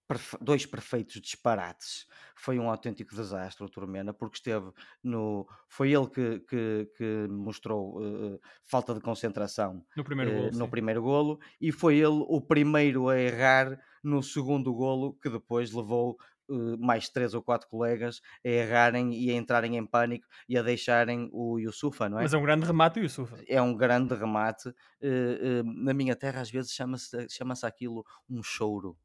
perfe- 0.09 0.39
dois 0.41 0.67
perfeitos 0.67 1.21
disparates. 1.21 2.07
Foi 2.37 2.59
um 2.59 2.71
autêntico 2.71 3.15
desastre 3.15 3.65
o 3.65 3.69
Turmena, 3.69 4.13
porque 4.15 4.37
esteve 4.39 4.73
no. 5.03 5.47
Foi 5.69 5.93
ele 5.93 6.09
que, 6.09 6.41
que, 6.41 6.91
que 6.97 7.29
mostrou 7.29 8.01
eh, 8.37 8.39
falta 8.65 8.95
de 8.95 9.01
concentração 9.01 9.85
No 9.97 10.05
primeiro 10.05 10.33
eh, 10.33 10.35
gol. 10.35 10.51
no 10.53 10.69
primeiro 10.69 11.03
golo 11.03 11.39
e 11.61 11.71
foi 11.73 11.97
ele 11.97 12.25
o 12.29 12.41
primeiro 12.41 13.09
a 13.09 13.19
errar 13.19 13.79
no 14.03 14.23
segundo 14.23 14.73
golo, 14.75 15.15
que 15.23 15.29
depois 15.31 15.73
levou 15.73 16.17
eh, 16.51 16.77
mais 16.79 17.09
três 17.09 17.35
ou 17.35 17.43
quatro 17.43 17.69
colegas 17.69 18.21
a 18.45 18.49
errarem 18.49 19.13
e 19.15 19.31
a 19.31 19.35
entrarem 19.35 19.77
em 19.77 19.87
pânico 19.87 20.27
e 20.49 20.57
a 20.57 20.63
deixarem 20.63 21.29
o 21.33 21.59
Yusufa, 21.59 22.09
não 22.09 22.19
é? 22.21 22.23
Mas 22.23 22.33
é 22.35 22.37
um 22.39 22.43
grande 22.43 22.67
remate, 22.67 23.01
Yusuf. 23.01 23.33
é 23.49 23.61
um 23.61 23.77
grande 23.77 24.15
remate. 24.15 24.69
eh, 25.01 25.39
eh, 25.61 25.63
na 25.65 25.95
minha 25.95 26.17
terra, 26.17 26.41
às 26.41 26.51
vezes, 26.51 26.73
chama-se 26.73 27.29
chama 27.31 27.55
aquilo 27.63 28.05
um 28.29 28.43
choro. 28.43 28.97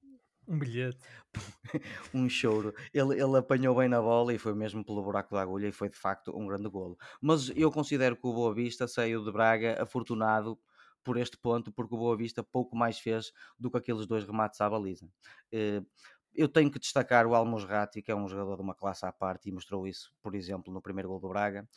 Um 0.47 0.59
bilhete. 0.59 1.07
Um 2.13 2.27
choro. 2.29 2.73
Ele, 2.93 3.13
ele 3.21 3.37
apanhou 3.37 3.75
bem 3.75 3.87
na 3.87 4.01
bola 4.01 4.33
e 4.33 4.37
foi 4.37 4.53
mesmo 4.53 4.83
pelo 4.83 5.01
buraco 5.03 5.33
da 5.33 5.41
agulha 5.41 5.67
e 5.67 5.71
foi 5.71 5.89
de 5.89 5.97
facto 5.97 6.35
um 6.37 6.47
grande 6.47 6.69
golo. 6.69 6.97
Mas 7.21 7.49
eu 7.55 7.71
considero 7.71 8.15
que 8.17 8.27
o 8.27 8.33
Boa 8.33 8.53
Vista 8.53 8.87
saiu 8.87 9.23
de 9.23 9.31
Braga 9.31 9.81
afortunado 9.81 10.59
por 11.03 11.17
este 11.17 11.37
ponto, 11.37 11.71
porque 11.71 11.95
o 11.95 11.97
Boa 11.97 12.15
Vista 12.17 12.43
pouco 12.43 12.75
mais 12.75 12.99
fez 12.99 13.31
do 13.59 13.69
que 13.71 13.77
aqueles 13.77 14.05
dois 14.05 14.25
remates 14.25 14.59
à 14.61 14.69
baliza. 14.69 15.09
Eh, 15.51 15.81
Eu 16.35 16.49
tenho 16.49 16.71
que 16.71 16.79
destacar 16.79 17.27
o 17.27 17.35
Almosrati, 17.35 18.01
que 18.03 18.11
é 18.11 18.15
um 18.15 18.27
jogador 18.27 18.57
de 18.57 18.63
uma 18.63 18.75
classe 18.75 19.05
à 19.05 19.13
parte 19.13 19.49
e 19.49 19.53
mostrou 19.53 19.87
isso, 19.87 20.11
por 20.21 20.35
exemplo, 20.35 20.73
no 20.73 20.81
primeiro 20.81 21.09
gol 21.09 21.19
do 21.21 21.29
Braga. 21.29 21.67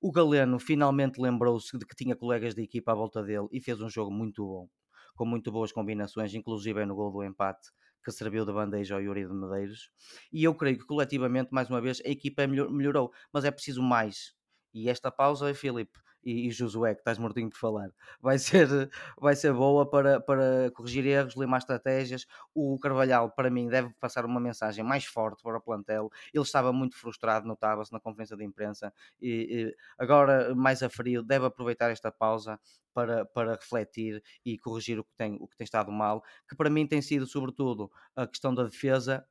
O 0.00 0.10
Galeno 0.10 0.58
finalmente 0.58 1.20
lembrou-se 1.20 1.76
de 1.78 1.86
que 1.86 1.94
tinha 1.94 2.16
colegas 2.16 2.54
de 2.54 2.62
equipa 2.62 2.92
à 2.92 2.94
volta 2.94 3.22
dele 3.22 3.48
e 3.52 3.60
fez 3.60 3.80
um 3.80 3.88
jogo 3.88 4.10
muito 4.10 4.44
bom, 4.46 4.68
com 5.14 5.26
muito 5.26 5.52
boas 5.52 5.72
combinações, 5.72 6.34
inclusive 6.34 6.84
no 6.86 6.94
gol 6.94 7.12
do 7.12 7.22
empate, 7.24 7.70
que 8.04 8.10
serviu 8.12 8.44
de 8.44 8.52
bandeja 8.52 8.94
ao 8.94 9.00
Yuri 9.02 9.26
de 9.26 9.32
Medeiros. 9.32 9.90
E 10.32 10.44
eu 10.44 10.54
creio 10.54 10.78
que 10.78 10.86
coletivamente, 10.86 11.50
mais 11.52 11.68
uma 11.68 11.80
vez, 11.80 12.00
a 12.04 12.08
equipa 12.08 12.46
melhor- 12.46 12.70
melhorou, 12.70 13.12
mas 13.32 13.44
é 13.44 13.50
preciso 13.50 13.82
mais. 13.82 14.34
E 14.72 14.88
esta 14.88 15.10
pausa, 15.10 15.52
Filipe 15.54 15.98
e, 16.24 16.48
e 16.48 16.50
Josué, 16.50 16.94
que 16.94 17.00
estás 17.00 17.18
mortinho 17.18 17.50
por 17.50 17.58
falar, 17.58 17.90
vai 18.20 18.38
ser, 18.38 18.90
vai 19.18 19.34
ser 19.34 19.52
boa 19.52 19.88
para, 19.88 20.20
para 20.20 20.70
corrigir 20.72 21.06
erros, 21.06 21.36
limar 21.36 21.58
estratégias. 21.58 22.26
O 22.54 22.78
Carvalhal, 22.78 23.30
para 23.30 23.50
mim, 23.50 23.68
deve 23.68 23.92
passar 24.00 24.24
uma 24.24 24.40
mensagem 24.40 24.84
mais 24.84 25.04
forte 25.04 25.42
para 25.42 25.58
o 25.58 25.60
plantel. 25.60 26.10
Ele 26.32 26.44
estava 26.44 26.72
muito 26.72 26.96
frustrado, 26.96 27.46
notava-se 27.46 27.92
na 27.92 28.00
conferência 28.00 28.36
de 28.36 28.44
imprensa. 28.44 28.92
E, 29.20 29.68
e 29.68 29.76
agora, 29.98 30.54
mais 30.54 30.82
a 30.82 30.88
frio, 30.88 31.22
deve 31.22 31.46
aproveitar 31.46 31.90
esta 31.90 32.10
pausa 32.12 32.58
para, 32.92 33.24
para 33.24 33.52
refletir 33.52 34.22
e 34.44 34.58
corrigir 34.58 34.98
o 34.98 35.04
que, 35.04 35.14
tem, 35.16 35.36
o 35.40 35.46
que 35.46 35.56
tem 35.56 35.64
estado 35.64 35.92
mal, 35.92 36.22
que 36.48 36.56
para 36.56 36.70
mim 36.70 36.86
tem 36.86 37.00
sido, 37.00 37.26
sobretudo, 37.26 37.90
a 38.16 38.26
questão 38.26 38.54
da 38.54 38.64
defesa 38.64 39.24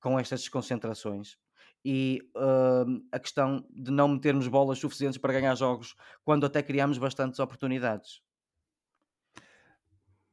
com 0.00 0.18
estas 0.18 0.40
desconcentrações 0.40 1.36
e 1.84 2.20
hum, 2.86 3.06
a 3.10 3.18
questão 3.18 3.66
de 3.70 3.90
não 3.90 4.08
metermos 4.08 4.46
bolas 4.48 4.78
suficientes 4.78 5.18
para 5.18 5.32
ganhar 5.32 5.54
jogos 5.54 5.94
quando 6.24 6.44
até 6.46 6.62
criamos 6.62 6.98
bastantes 6.98 7.40
oportunidades. 7.40 8.20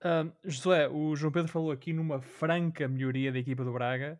Ahm, 0.04 0.32
Josué, 0.43 0.88
o 0.88 1.16
João 1.16 1.32
Pedro 1.32 1.52
falou 1.52 1.72
aqui 1.72 1.91
numa 1.91 2.22
franca 2.22 2.88
melhoria 2.88 3.32
da 3.32 3.39
equipa 3.39 3.64
do 3.64 3.74
Braga, 3.74 4.20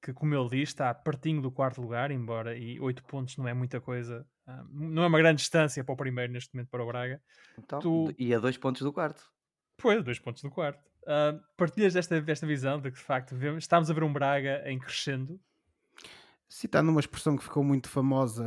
que, 0.00 0.12
como 0.12 0.34
ele 0.34 0.48
diz, 0.48 0.68
está 0.68 0.94
pertinho 0.94 1.42
do 1.42 1.50
quarto 1.50 1.80
lugar, 1.80 2.10
embora 2.10 2.56
e 2.56 2.78
8 2.78 3.02
pontos 3.04 3.36
não 3.36 3.48
é 3.48 3.52
muita 3.54 3.80
coisa, 3.80 4.26
ahm, 4.46 4.68
não 4.70 5.02
é 5.02 5.06
uma 5.06 5.18
grande 5.18 5.40
distância 5.40 5.82
para 5.82 5.92
o 5.94 5.96
primeiro 5.96 6.32
neste 6.32 6.54
momento 6.54 6.68
para 6.70 6.82
o 6.82 6.86
Braga. 6.86 7.20
Então, 7.58 7.80
Tu- 7.80 8.14
E 8.18 8.32
a 8.34 8.38
dois 8.38 8.56
pontos 8.56 8.82
do 8.82 8.92
quarto. 8.92 9.24
Pois, 9.76 10.02
dois 10.04 10.18
pontos 10.18 10.42
do 10.42 10.50
quarto. 10.50 10.88
Ahm, 11.08 11.40
partilhas 11.56 11.94
desta, 11.94 12.20
desta 12.20 12.46
visão 12.46 12.80
de 12.80 12.90
que 12.90 12.96
de 12.98 13.02
facto 13.02 13.34
vemos- 13.34 13.64
estamos 13.64 13.90
a 13.90 13.94
ver 13.94 14.04
um 14.04 14.12
Braga 14.12 14.62
em 14.70 14.78
crescendo? 14.78 15.40
Citando 16.48 16.90
uma 16.90 17.00
expressão 17.00 17.36
que 17.36 17.42
ficou 17.44 17.62
muito 17.64 17.88
famosa 17.88 18.44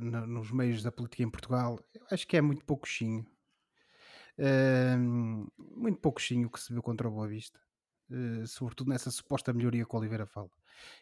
no- 0.00 0.26
nos 0.26 0.50
meios 0.50 0.82
da 0.82 0.90
política 0.92 1.22
em 1.22 1.30
Portugal, 1.30 1.78
acho 2.10 2.26
que 2.26 2.36
é 2.36 2.40
muito 2.40 2.64
pouquinho. 2.64 3.26
Ehm, 4.38 5.46
muito 5.58 5.98
pouquinho 6.00 6.48
o 6.48 6.50
que 6.50 6.60
se 6.60 6.72
viu 6.72 6.82
contra 6.82 7.08
o 7.08 7.10
Boa 7.10 7.28
Vista. 7.28 7.60
uh, 8.10 8.46
sobretudo 8.46 8.90
nessa 8.90 9.10
suposta 9.10 9.52
melhoria 9.54 9.86
que 9.86 9.94
o 9.94 9.98
Oliveira 9.98 10.26
fala. 10.26 10.50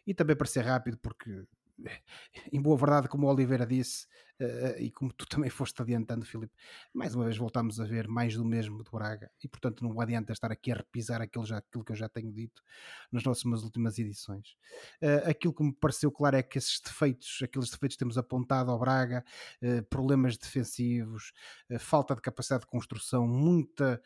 E 0.07 0.15
também 0.15 0.37
para 0.37 0.47
ser 0.47 0.63
rápido, 0.63 0.99
porque 0.99 1.45
em 2.53 2.61
boa 2.63 2.77
verdade, 2.77 3.09
como 3.09 3.27
o 3.27 3.31
Oliveira 3.33 3.67
disse, 3.67 4.07
uh, 4.07 4.09
e 4.79 4.91
como 4.91 5.13
tu 5.13 5.27
também 5.29 5.51
foste 5.51 5.81
adiantando, 5.81 6.25
Filipe, 6.25 6.53
mais 6.93 7.15
uma 7.15 7.25
vez 7.25 7.37
voltamos 7.37 7.81
a 7.81 7.85
ver 7.85 8.09
mais 8.09 8.35
do 8.35 8.45
mesmo 8.45 8.83
do 8.83 8.91
Braga, 8.91 9.31
e 9.43 9.49
portanto 9.49 9.85
não 9.85 10.01
adianta 10.01 10.33
estar 10.33 10.51
aqui 10.51 10.73
a 10.73 10.77
repisar 10.77 11.21
aquilo, 11.21 11.45
já, 11.45 11.59
aquilo 11.59 11.85
que 11.85 11.93
eu 11.93 11.97
já 11.97 12.09
tenho 12.09 12.33
dito 12.33 12.63
nas 13.13 13.23
nossas 13.25 13.63
últimas 13.63 13.99
edições. 13.99 14.57
Uh, 15.03 15.29
aquilo 15.29 15.55
que 15.55 15.63
me 15.63 15.73
pareceu 15.73 16.11
claro 16.11 16.37
é 16.37 16.43
que 16.43 16.59
esses 16.59 16.81
defeitos, 16.81 17.41
aqueles 17.43 17.71
defeitos 17.71 17.97
que 17.97 17.99
temos 17.99 18.19
apontado 18.19 18.71
ao 18.71 18.79
Braga, 18.79 19.25
uh, 19.63 19.83
problemas 19.85 20.37
defensivos, 20.37 21.33
falta 21.79 22.15
de 22.15 22.21
capacidade 22.21 22.63
de 22.63 22.71
construção, 22.71 23.27
muita, 23.27 24.01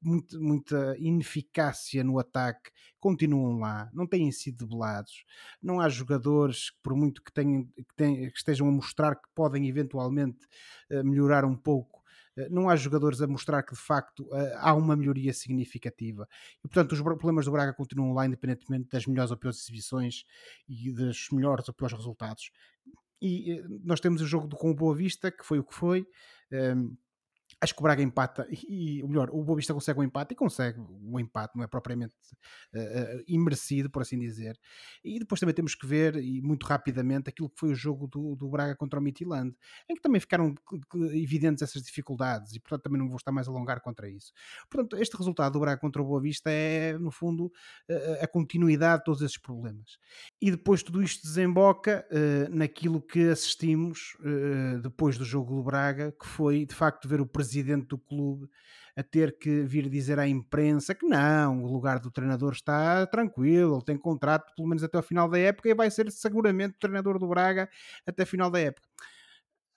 muita, 0.00 0.38
muita 0.38 0.96
ineficácia 0.98 2.02
no 2.04 2.18
ataque, 2.18 2.70
continuam 2.98 3.58
lá, 3.58 3.90
não 3.92 4.06
têm 4.06 4.30
sido 4.30 4.66
debelados, 4.66 5.24
não 5.62 5.80
há 5.80 5.88
jogadores, 5.88 6.70
por 6.82 6.94
muito 6.94 7.22
que, 7.22 7.32
tenham, 7.32 7.64
que, 7.64 7.94
tenham, 7.96 8.30
que 8.30 8.38
estejam 8.38 8.68
a 8.68 8.70
mostrar 8.70 9.16
que 9.16 9.28
podem 9.34 9.68
eventualmente 9.68 10.46
uh, 10.90 11.04
melhorar 11.04 11.44
um 11.44 11.56
pouco. 11.56 12.02
Uh, 12.36 12.48
não 12.50 12.68
há 12.68 12.76
jogadores 12.76 13.20
a 13.20 13.26
mostrar 13.26 13.62
que 13.62 13.74
de 13.74 13.80
facto 13.80 14.24
uh, 14.26 14.56
há 14.56 14.74
uma 14.74 14.96
melhoria 14.96 15.32
significativa. 15.32 16.28
E 16.64 16.68
portanto 16.68 16.92
os 16.92 17.00
problemas 17.00 17.44
do 17.44 17.52
Braga 17.52 17.72
continuam 17.72 18.12
lá 18.12 18.26
independentemente 18.26 18.88
das 18.90 19.06
melhores 19.06 19.30
ou 19.30 19.36
piores 19.36 19.60
exibições 19.60 20.24
e 20.68 20.92
dos 20.92 21.28
melhores 21.32 21.68
ou 21.68 21.74
piores 21.74 21.96
resultados. 21.96 22.50
E 23.20 23.62
nós 23.84 24.00
temos 24.00 24.20
o 24.20 24.26
jogo 24.26 24.48
com 24.56 24.70
o 24.70 24.74
Boa 24.74 24.94
Vista 24.96 25.30
que 25.30 25.44
foi 25.44 25.58
o 25.58 25.64
que 25.64 25.74
foi. 25.74 26.04
Ehm, 26.50 26.96
acho 27.62 27.74
que 27.74 27.80
o 27.80 27.84
Braga 27.84 28.02
empata 28.02 28.46
e, 28.50 29.00
ou 29.02 29.08
melhor, 29.08 29.30
o 29.30 29.44
Boa 29.44 29.56
Vista 29.56 29.72
consegue 29.72 30.00
um 30.00 30.02
empate 30.02 30.32
e 30.32 30.36
consegue 30.36 30.80
o 30.80 31.14
um 31.14 31.20
empate, 31.20 31.56
não 31.56 31.62
é 31.62 31.68
propriamente 31.68 32.12
uh, 32.74 33.22
imerecido, 33.28 33.88
por 33.88 34.02
assim 34.02 34.18
dizer. 34.18 34.58
E 35.04 35.20
depois 35.20 35.38
também 35.38 35.54
temos 35.54 35.76
que 35.76 35.86
ver, 35.86 36.16
e 36.16 36.42
muito 36.42 36.66
rapidamente, 36.66 37.30
aquilo 37.30 37.48
que 37.48 37.60
foi 37.60 37.70
o 37.70 37.74
jogo 37.74 38.08
do, 38.08 38.34
do 38.34 38.48
Braga 38.48 38.74
contra 38.74 38.98
o 38.98 39.02
Midtjylland, 39.02 39.54
em 39.88 39.94
que 39.94 40.02
também 40.02 40.20
ficaram 40.20 40.52
evidentes 41.14 41.62
essas 41.62 41.82
dificuldades 41.82 42.52
e, 42.52 42.58
portanto, 42.58 42.82
também 42.82 42.98
não 42.98 43.06
vou 43.06 43.16
estar 43.16 43.30
mais 43.30 43.46
a 43.46 43.50
alongar 43.52 43.80
contra 43.80 44.10
isso. 44.10 44.32
Portanto, 44.68 44.96
este 44.96 45.16
resultado 45.16 45.52
do 45.52 45.60
Braga 45.60 45.80
contra 45.80 46.02
o 46.02 46.04
Boa 46.04 46.20
Vista 46.20 46.50
é, 46.50 46.98
no 46.98 47.12
fundo, 47.12 47.52
a, 47.88 48.24
a 48.24 48.26
continuidade 48.26 48.98
de 48.98 49.04
todos 49.04 49.22
esses 49.22 49.38
problemas. 49.38 49.98
E 50.40 50.50
depois 50.50 50.82
tudo 50.82 51.00
isto 51.00 51.22
desemboca 51.22 52.04
uh, 52.10 52.52
naquilo 52.52 53.00
que 53.00 53.28
assistimos 53.28 54.16
uh, 54.18 54.80
depois 54.80 55.16
do 55.16 55.24
jogo 55.24 55.54
do 55.54 55.62
Braga, 55.62 56.10
que 56.10 56.26
foi, 56.26 56.66
de 56.66 56.74
facto, 56.74 57.08
ver 57.08 57.20
o 57.20 57.26
presidente 57.26 57.51
presidente 57.52 57.88
do 57.88 57.98
clube 57.98 58.48
a 58.96 59.02
ter 59.02 59.38
que 59.38 59.62
vir 59.62 59.88
dizer 59.88 60.18
à 60.18 60.26
imprensa 60.26 60.94
que 60.94 61.06
não, 61.06 61.62
o 61.62 61.70
lugar 61.70 61.98
do 61.98 62.10
treinador 62.10 62.52
está 62.52 63.06
tranquilo, 63.06 63.76
ele 63.76 63.84
tem 63.84 63.96
contrato 63.96 64.54
pelo 64.54 64.68
menos 64.68 64.82
até 64.82 64.96
ao 64.96 65.02
final 65.02 65.28
da 65.28 65.38
época 65.38 65.68
e 65.68 65.74
vai 65.74 65.90
ser 65.90 66.10
seguramente 66.10 66.76
o 66.76 66.78
treinador 66.78 67.18
do 67.18 67.28
Braga 67.28 67.68
até 68.06 68.22
o 68.22 68.26
final 68.26 68.50
da 68.50 68.60
época 68.60 68.88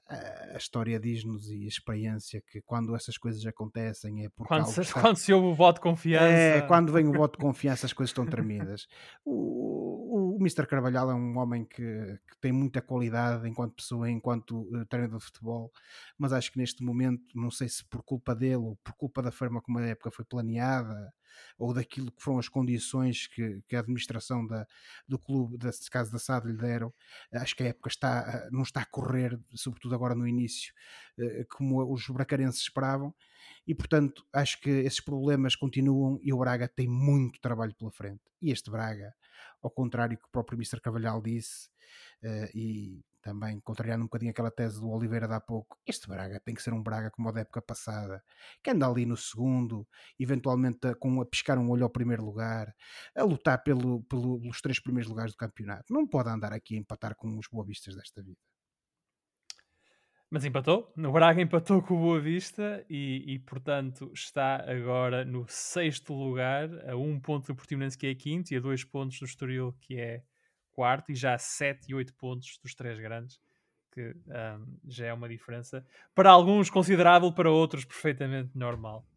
a 0.08 0.58
história 0.58 1.00
diz-nos 1.00 1.50
e 1.50 1.66
a 1.66 1.68
experiência 1.68 2.40
que 2.40 2.62
quando 2.62 2.96
essas 2.96 3.18
coisas 3.18 3.44
acontecem 3.46 4.24
é 4.26 4.30
porque 4.30 4.48
quando, 4.48 4.68
se, 4.68 4.82
está... 4.82 5.02
quando 5.02 5.18
se 5.18 5.34
ouve 5.34 5.48
o 5.48 5.56
voto 5.56 5.78
de 5.78 5.82
confiança 5.82 6.26
é, 6.26 6.62
quando 6.62 6.94
vem 6.94 7.08
o 7.08 7.14
voto 7.14 7.40
de 7.40 7.44
confiança 7.44 7.88
as 7.88 7.94
coisas 7.94 8.12
estão 8.12 8.26
tremidas 8.26 8.88
o, 9.26 9.32
o, 9.34 10.36
o 10.36 10.40
Mr. 10.40 10.68
Carvalhal 10.68 11.10
é 11.10 11.16
um 11.16 11.38
homem 11.40 11.66
que, 11.66 11.82
que, 11.82 12.38
tem 12.40 12.52
muita 12.52 12.84
qualidade 12.84 13.50
enquanto 13.50 13.74
pessoa, 13.74 14.10
enquanto 14.10 14.62
uh, 14.76 14.86
treinador 14.86 15.18
de 15.18 15.26
futebol 15.26 15.72
mas 16.20 16.32
acho 16.32 16.52
que 16.52 16.60
neste 16.60 16.84
momento 16.84 17.24
não 17.34 17.50
sei 17.50 17.68
se 17.68 17.84
por 17.84 18.04
culpa 18.04 18.36
dele 18.36 18.58
ou 18.58 18.76
por 18.84 18.94
culpa 18.94 19.24
da 19.24 19.32
forma 19.32 19.60
como 19.60 19.80
a 19.80 19.88
época 19.88 20.12
foi 20.12 20.24
planeada 20.24 21.12
ou 21.58 21.74
daquilo 21.74 22.12
que 22.12 22.22
foram 22.22 22.40
as 22.40 22.50
condições 22.50 23.28
que, 23.28 23.62
que 23.68 23.76
a 23.76 23.80
administração 23.80 24.46
da, 24.46 24.66
do 25.08 25.18
clube, 25.18 25.58
desse 25.58 25.90
caso 25.90 26.12
da 26.12 26.20
SAD, 26.20 26.48
lhe 26.48 26.58
deram. 26.58 26.94
Acho 27.34 27.56
que 27.56 27.64
a 27.64 27.68
época 27.68 27.90
está, 27.90 28.48
não 28.52 28.64
está 28.64 28.82
a 28.82 28.86
correr, 28.86 29.40
sobretudo 29.54 29.95
agora 29.96 30.16
no 30.16 30.28
início, 30.28 30.74
eh, 31.18 31.46
como 31.50 31.92
os 31.92 32.08
bracarenses 32.10 32.62
esperavam. 32.62 33.14
E, 33.68 33.74
portanto, 33.74 34.26
acho 34.32 34.60
que 34.62 34.70
esses 34.70 35.00
problemas 35.00 35.56
continuam 35.56 36.20
e 36.22 36.32
o 36.32 36.38
Braga 36.38 36.68
tem 36.68 36.88
muito 36.88 37.40
trabalho 37.42 37.74
pela 37.76 37.92
frente. 37.92 38.22
E 38.42 38.52
este 38.52 38.70
Braga, 38.70 39.14
ao 39.62 39.72
contrário 39.72 40.18
que 40.18 40.28
o 40.28 40.32
próprio 40.32 40.56
Mr. 40.58 40.80
Cavalhal 40.80 41.22
disse, 41.22 41.68
uh, 42.24 42.50
e 42.54 43.04
também 43.22 43.60
contrariando 43.62 44.04
um 44.04 44.06
bocadinho 44.06 44.30
aquela 44.30 44.52
tese 44.52 44.80
do 44.80 44.88
Oliveira 44.92 45.28
de 45.28 45.34
há 45.34 45.42
pouco, 45.42 45.80
este 45.88 46.08
Braga 46.08 46.40
tem 46.40 46.54
que 46.54 46.62
ser 46.62 46.74
um 46.74 46.84
Braga 46.84 47.10
como 47.10 47.28
o 47.28 47.32
da 47.32 47.42
época 47.42 47.60
passada, 47.60 48.24
que 48.64 48.70
anda 48.70 48.88
ali 48.88 49.04
no 49.04 49.18
segundo, 49.18 49.88
eventualmente 50.20 50.88
a, 50.88 50.94
com, 50.94 51.20
a 51.20 51.26
piscar 51.26 51.58
um 51.58 51.72
olho 51.72 51.84
ao 51.84 51.90
primeiro 51.90 52.24
lugar, 52.24 52.72
a 53.16 53.24
lutar 53.24 53.64
pelo, 53.64 54.04
pelo, 54.04 54.40
pelos 54.40 54.62
três 54.62 54.80
primeiros 54.80 55.10
lugares 55.10 55.34
do 55.34 55.38
campeonato. 55.38 55.92
Não 55.92 56.06
pode 56.06 56.30
andar 56.30 56.54
aqui 56.54 56.76
a 56.76 56.80
empatar 56.80 57.16
com 57.16 57.36
os 57.40 57.48
boavistas 57.52 57.96
desta 57.96 58.22
vida. 58.22 58.38
Mas 60.36 60.44
empatou, 60.44 60.92
o 60.98 61.12
Braga 61.14 61.42
empatou 61.42 61.82
com 61.82 61.94
o 61.94 61.98
Boa 61.98 62.20
Vista 62.20 62.86
e, 62.90 63.24
e, 63.26 63.40
portanto 63.40 64.12
está 64.14 64.70
agora 64.70 65.24
no 65.24 65.46
sexto 65.48 66.14
lugar, 66.14 66.68
a 66.90 66.98
um 66.98 67.18
ponto 67.18 67.48
do 67.48 67.56
Portimonense 67.56 67.98
que 67.98 68.06
é 68.06 68.14
quinto 68.14 68.54
e 68.54 68.58
a 68.58 68.60
dois 68.60 68.84
pontos 68.84 69.18
do 69.18 69.26
Estoril 69.26 69.74
que 69.80 69.98
é 69.98 70.24
quarto 70.74 71.14
e 71.14 71.16
já 71.16 71.36
a 71.36 71.38
7 71.38 71.90
e 71.90 71.96
8 71.96 72.14
pontos 72.16 72.60
dos 72.62 72.76
três 72.76 73.00
grandes, 73.00 73.40
que 73.94 74.14
um, 74.28 74.78
já 74.86 75.06
é 75.06 75.14
uma 75.14 75.30
diferença 75.30 75.88
para 76.14 76.32
alguns 76.32 76.70
considerável, 76.70 77.32
para 77.32 77.50
outros 77.50 77.86
perfeitamente 77.86 78.58
normal. 78.58 79.08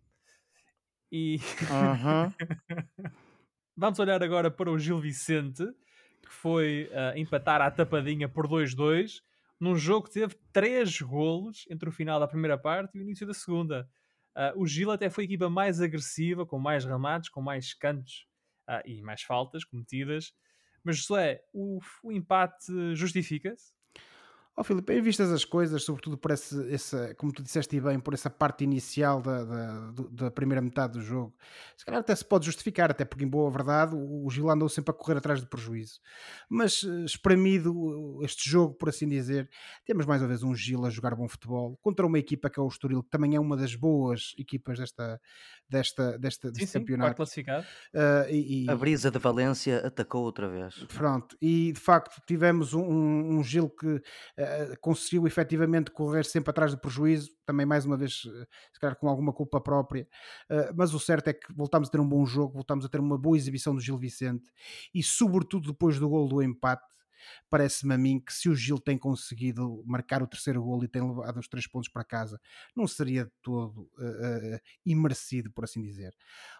E 1.10 1.40
vamos 3.76 3.98
olhar 3.98 4.22
agora 4.22 4.52
para 4.52 4.70
o 4.70 4.78
Gil 4.78 5.00
Vicente, 5.00 5.64
que 6.22 6.32
foi 6.32 6.88
uh, 6.92 7.18
empatar 7.18 7.60
à 7.60 7.72
tapadinha 7.72 8.28
por 8.28 8.46
2-2, 8.46 9.20
num 9.60 9.76
jogo 9.76 10.06
que 10.06 10.14
teve 10.14 10.36
3 10.52 11.00
golos 11.00 11.66
entre 11.70 11.88
o 11.88 11.92
final 11.92 12.20
da 12.20 12.28
primeira 12.28 12.56
parte 12.56 12.96
e 12.96 13.00
o 13.00 13.02
início 13.02 13.26
da 13.26 13.34
segunda. 13.34 13.88
Uh, 14.36 14.62
o 14.62 14.66
Gil 14.66 14.90
até 14.90 15.10
foi 15.10 15.24
a 15.24 15.26
equipa 15.26 15.50
mais 15.50 15.80
agressiva, 15.80 16.46
com 16.46 16.58
mais 16.58 16.84
remates, 16.84 17.28
com 17.28 17.42
mais 17.42 17.74
cantos 17.74 18.26
uh, 18.68 18.80
e 18.86 19.02
mais 19.02 19.22
faltas 19.22 19.64
cometidas. 19.64 20.32
Mas, 20.84 20.98
José, 20.98 21.42
o, 21.52 21.80
o 22.04 22.12
empate 22.12 22.94
justifica-se? 22.94 23.77
Ó 24.58 24.60
oh, 24.60 24.64
Filipe, 24.64 24.92
em 24.92 25.00
vistas 25.00 25.30
as 25.30 25.44
coisas, 25.44 25.84
sobretudo 25.84 26.18
por 26.18 26.32
esse, 26.32 26.74
essa, 26.74 27.14
como 27.14 27.32
tu 27.32 27.44
disseste 27.44 27.80
bem, 27.80 28.00
por 28.00 28.12
essa 28.12 28.28
parte 28.28 28.64
inicial 28.64 29.22
da, 29.22 29.44
da, 29.44 29.92
da, 30.10 30.30
primeira 30.32 30.60
metade 30.60 30.94
do 30.94 31.00
jogo, 31.00 31.32
se 31.76 31.84
calhar 31.84 32.00
até 32.00 32.12
se 32.12 32.24
pode 32.24 32.46
justificar, 32.46 32.90
até 32.90 33.04
porque 33.04 33.22
em 33.22 33.28
boa 33.28 33.48
verdade 33.52 33.94
o 33.94 34.28
Gil 34.28 34.50
andou 34.50 34.68
sempre 34.68 34.90
a 34.90 34.94
correr 34.94 35.18
atrás 35.18 35.40
do 35.40 35.46
prejuízo. 35.46 36.00
Mas 36.50 36.82
eh, 36.82 37.04
espremido 37.04 38.18
este 38.24 38.50
jogo, 38.50 38.74
por 38.74 38.88
assim 38.88 39.06
dizer, 39.06 39.48
temos 39.86 40.04
mais 40.06 40.20
uma 40.22 40.26
vez 40.26 40.42
um 40.42 40.52
Gil 40.52 40.84
a 40.84 40.90
jogar 40.90 41.14
bom 41.14 41.28
futebol 41.28 41.78
contra 41.80 42.04
uma 42.04 42.18
equipa 42.18 42.50
que 42.50 42.58
é 42.58 42.62
o 42.62 42.66
Estoril, 42.66 43.04
que 43.04 43.10
também 43.10 43.36
é 43.36 43.40
uma 43.40 43.56
das 43.56 43.76
boas 43.76 44.34
equipas 44.36 44.76
desta, 44.80 45.20
desta, 45.70 46.18
desta, 46.18 46.50
deste 46.50 46.66
sim, 46.66 46.80
campeonato. 46.80 47.14
classificado. 47.14 47.64
Uh, 47.94 48.28
e, 48.28 48.64
e, 48.64 48.70
a 48.70 48.74
brisa 48.74 49.08
de 49.08 49.20
Valência 49.20 49.86
atacou 49.86 50.24
outra 50.24 50.48
vez. 50.48 50.84
Pronto, 50.96 51.36
e 51.40 51.70
de 51.70 51.80
facto 51.80 52.20
tivemos 52.26 52.74
um, 52.74 52.82
um, 52.82 53.38
um 53.38 53.44
Gil 53.44 53.70
que 53.70 54.02
uh, 54.48 54.80
conseguiu 54.80 55.26
efetivamente 55.26 55.90
correr 55.90 56.24
sempre 56.24 56.50
atrás 56.50 56.72
do 56.72 56.80
prejuízo, 56.80 57.30
também 57.44 57.66
mais 57.66 57.84
uma 57.84 57.96
vez, 57.96 58.24
uh, 58.24 58.46
se 58.72 58.80
calhar 58.80 58.96
com 58.96 59.08
alguma 59.08 59.32
culpa 59.32 59.60
própria, 59.60 60.08
mas 60.74 60.94
o 60.94 61.00
certo 61.00 61.28
é 61.28 61.32
que 61.32 61.52
voltámos 61.52 61.88
a 61.88 61.92
ter 61.92 62.00
um 62.00 62.08
bom 62.08 62.24
jogo, 62.24 62.54
voltámos 62.54 62.84
a 62.84 62.88
ter 62.88 63.00
uma 63.00 63.18
boa 63.18 63.36
exibição 63.36 63.74
do 63.74 63.80
Gil 63.80 63.96
Vicente 63.96 64.50
e, 64.94 65.02
sobretudo, 65.02 65.72
depois 65.72 65.98
do 65.98 66.08
gol 66.08 66.28
do 66.28 66.42
empate 66.42 66.86
parece-me 67.50 67.94
a 67.94 67.98
mim 67.98 68.20
que 68.20 68.32
se 68.32 68.48
o 68.48 68.54
Gil 68.54 68.78
tem 68.78 68.98
conseguido 68.98 69.82
marcar 69.86 70.22
o 70.22 70.26
terceiro 70.26 70.62
gol 70.62 70.84
e 70.84 70.88
tem 70.88 71.02
levado 71.02 71.38
os 71.38 71.48
três 71.48 71.66
pontos 71.66 71.88
para 71.88 72.04
casa, 72.04 72.40
não 72.76 72.86
seria 72.86 73.24
de 73.24 73.32
todo 73.42 73.90
uh, 73.98 74.56
uh, 74.56 74.60
imerecido, 74.84 75.50
por 75.52 75.64
assim 75.64 75.82
dizer. 75.82 76.14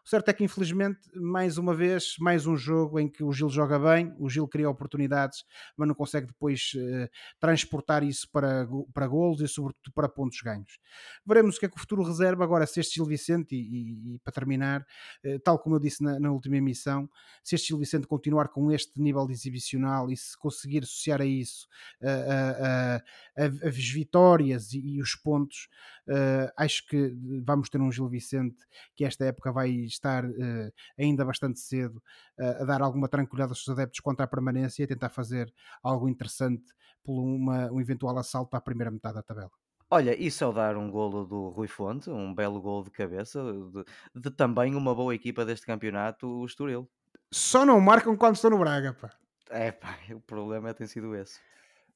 O 0.05 0.09
certo 0.09 0.29
é 0.29 0.33
que, 0.33 0.45
infelizmente, 0.45 1.01
mais 1.15 1.59
uma 1.59 1.75
vez, 1.75 2.15
mais 2.19 2.47
um 2.47 2.57
jogo 2.57 2.99
em 2.99 3.09
que 3.09 3.23
o 3.23 3.33
Gil 3.33 3.49
joga 3.49 3.79
bem, 3.79 4.15
o 4.19 4.29
Gil 4.29 4.49
cria 4.49 4.69
oportunidades, 4.69 5.45
mas 5.77 5.87
não 5.87 5.95
consegue 5.95 6.27
depois 6.27 6.73
uh, 6.75 7.09
transportar 7.41 8.03
isso 8.03 8.29
para, 8.31 8.67
para 8.93 9.07
golos 9.07 9.41
e, 9.41 9.49
sobretudo, 9.49 9.93
para 9.95 10.09
pontos 10.09 10.41
ganhos. 10.41 10.79
Veremos 11.27 11.57
o 11.57 11.61
que 11.61 11.67
é 11.67 11.69
que 11.69 11.77
o 11.77 11.81
futuro 11.81 12.03
reserva 12.03 12.45
agora, 12.45 12.67
se 12.67 12.81
este 12.81 12.97
Gil 12.97 13.07
Vicente, 13.07 13.55
e, 13.55 13.59
e, 13.59 14.15
e 14.15 14.19
para 14.21 14.33
terminar, 14.33 14.87
tal 15.45 15.59
como 15.59 15.77
eu 15.77 15.81
disse 15.81 16.03
na, 16.03 16.19
na 16.19 16.31
última 16.31 16.57
emissão, 16.57 17.09
se 17.43 17.55
este 17.55 17.69
Gil 17.69 17.79
Vicente 17.79 18.07
continuar 18.07 18.49
com 18.49 18.71
este 18.73 19.01
nível 19.01 19.27
de 19.27 19.33
exibicional 19.33 20.11
e 20.11 20.17
se 20.17 20.37
conseguir 20.49 20.83
associar 20.83 21.21
a 21.21 21.25
isso 21.25 21.69
as 23.37 23.89
vitórias 23.93 24.73
e, 24.73 24.81
e, 24.81 25.03
os 25.03 25.15
pontos, 25.15 25.69
uh, 26.09 26.51
acho 26.57 26.87
que 26.87 27.15
vamos 27.45 27.69
ter 27.69 27.81
um 27.81 27.93
Gil 27.93 28.09
Vicente 28.09 28.57
que 28.95 29.05
esta 29.05 29.25
época 29.25 29.53
vai 29.53 29.71
estar 29.71 30.25
uh, 30.25 30.73
ainda 30.99 31.25
bastante 31.25 31.61
cedo 31.61 32.03
uh, 32.39 32.63
a 32.63 32.65
dar 32.65 32.83
alguma 32.83 33.09
tranquilidade 33.09 33.53
aos 33.53 33.65
seus 33.65 33.77
adeptos 33.79 34.01
contra 34.01 34.25
a 34.25 34.29
permanência 34.29 34.83
e 34.83 34.85
a 34.85 34.89
tentar 34.89 35.11
fazer 35.11 35.53
algo 35.83 36.09
interessante 36.09 36.65
por 37.05 37.23
uma, 37.23 37.71
um 37.71 37.81
eventual 37.81 38.19
assalto 38.19 38.57
à 38.57 38.61
primeira 38.61 38.91
metade 38.91 39.15
da 39.15 39.23
tabela. 39.23 39.51
Olha, 39.91 40.15
e 40.21 40.31
saudar 40.31 40.77
um 40.77 40.91
golo 40.91 41.25
do 41.25 41.49
Rui 41.49 41.67
Fonte, 41.67 42.11
um 42.11 42.35
belo 42.35 42.61
golo 42.61 42.85
de 42.85 42.91
cabeça, 42.91 43.41
de, 43.43 44.21
de 44.21 44.31
também 44.31 44.75
uma 44.75 44.95
boa 44.95 45.15
equipa 45.15 45.47
deste 45.47 45.65
campeonato, 45.65 46.27
o 46.27 46.45
Estoril. 46.45 46.87
Só 47.33 47.65
não 47.65 47.81
marcam 47.81 48.15
quando 48.15 48.35
estão 48.35 48.51
no 48.51 48.59
Braga, 48.59 48.93
pá. 48.93 49.11
É 49.51 49.73
pá, 49.73 49.99
o 50.13 50.21
problema 50.21 50.73
tem 50.75 50.87
sido 50.87 51.15
esse. 51.15 51.41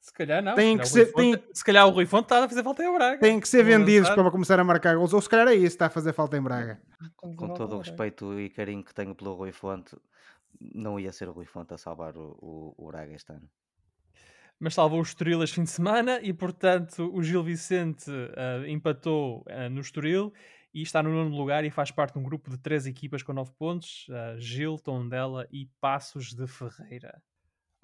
Se 0.00 0.12
calhar 0.12 0.42
não. 0.42 0.54
Tem 0.54 0.76
se, 0.84 1.04
que 1.04 1.12
calhar 1.12 1.12
o 1.12 1.12
ser- 1.12 1.14
Rui 1.14 1.32
Fonte, 1.36 1.58
se 1.58 1.64
calhar 1.64 1.86
o 1.86 1.90
Rui 1.90 2.06
Fonte 2.06 2.24
está 2.24 2.44
a 2.44 2.48
fazer 2.48 2.64
falta 2.64 2.82
em 2.84 2.92
Braga. 2.92 3.20
Têm 3.20 3.38
que 3.38 3.48
ser 3.48 3.62
vendidos 3.64 4.10
para 4.10 4.30
começar 4.32 4.58
a 4.58 4.64
marcar 4.64 4.96
gols. 4.96 5.12
Ou 5.12 5.20
se 5.22 5.28
calhar 5.28 5.46
é 5.46 5.54
isso 5.54 5.62
que 5.62 5.66
está 5.68 5.86
a 5.86 5.90
fazer 5.90 6.12
falta 6.12 6.36
em 6.36 6.42
Braga. 6.42 6.80
Com 7.20 7.54
todo 7.54 7.76
o 7.76 7.78
respeito 7.78 8.38
e 8.40 8.50
carinho 8.50 8.82
que 8.82 8.92
tenho 8.92 9.14
pelo 9.14 9.34
Rui 9.34 9.52
Fonte, 9.52 9.96
não 10.60 10.98
ia 10.98 11.12
ser 11.12 11.28
o 11.28 11.32
Rui 11.32 11.46
Fonte 11.46 11.72
a 11.74 11.78
salvar 11.78 12.16
o, 12.16 12.36
o, 12.40 12.74
o 12.76 12.86
Braga 12.88 13.14
este 13.14 13.30
ano. 13.32 13.48
mas 14.58 14.74
salvou 14.74 14.98
o 14.98 15.02
Estoril 15.02 15.42
este 15.42 15.54
fim 15.56 15.64
de 15.64 15.70
semana 15.70 16.20
e, 16.20 16.32
portanto, 16.32 17.08
o 17.14 17.22
Gil 17.22 17.42
Vicente 17.44 18.10
ah, 18.36 18.68
empatou 18.68 19.44
ah, 19.48 19.68
no 19.68 19.80
Estoril 19.80 20.32
e 20.74 20.82
está 20.82 21.00
no 21.02 21.10
nono 21.10 21.36
lugar 21.36 21.64
e 21.64 21.70
faz 21.70 21.90
parte 21.92 22.14
de 22.14 22.18
um 22.18 22.22
grupo 22.24 22.50
de 22.50 22.58
três 22.58 22.86
equipas 22.86 23.22
com 23.22 23.32
nove 23.32 23.52
pontos, 23.56 24.06
ah, 24.10 24.34
Gil, 24.38 24.78
Tondela 24.78 25.46
e 25.52 25.66
Passos 25.80 26.32
de 26.34 26.46
Ferreira. 26.48 27.22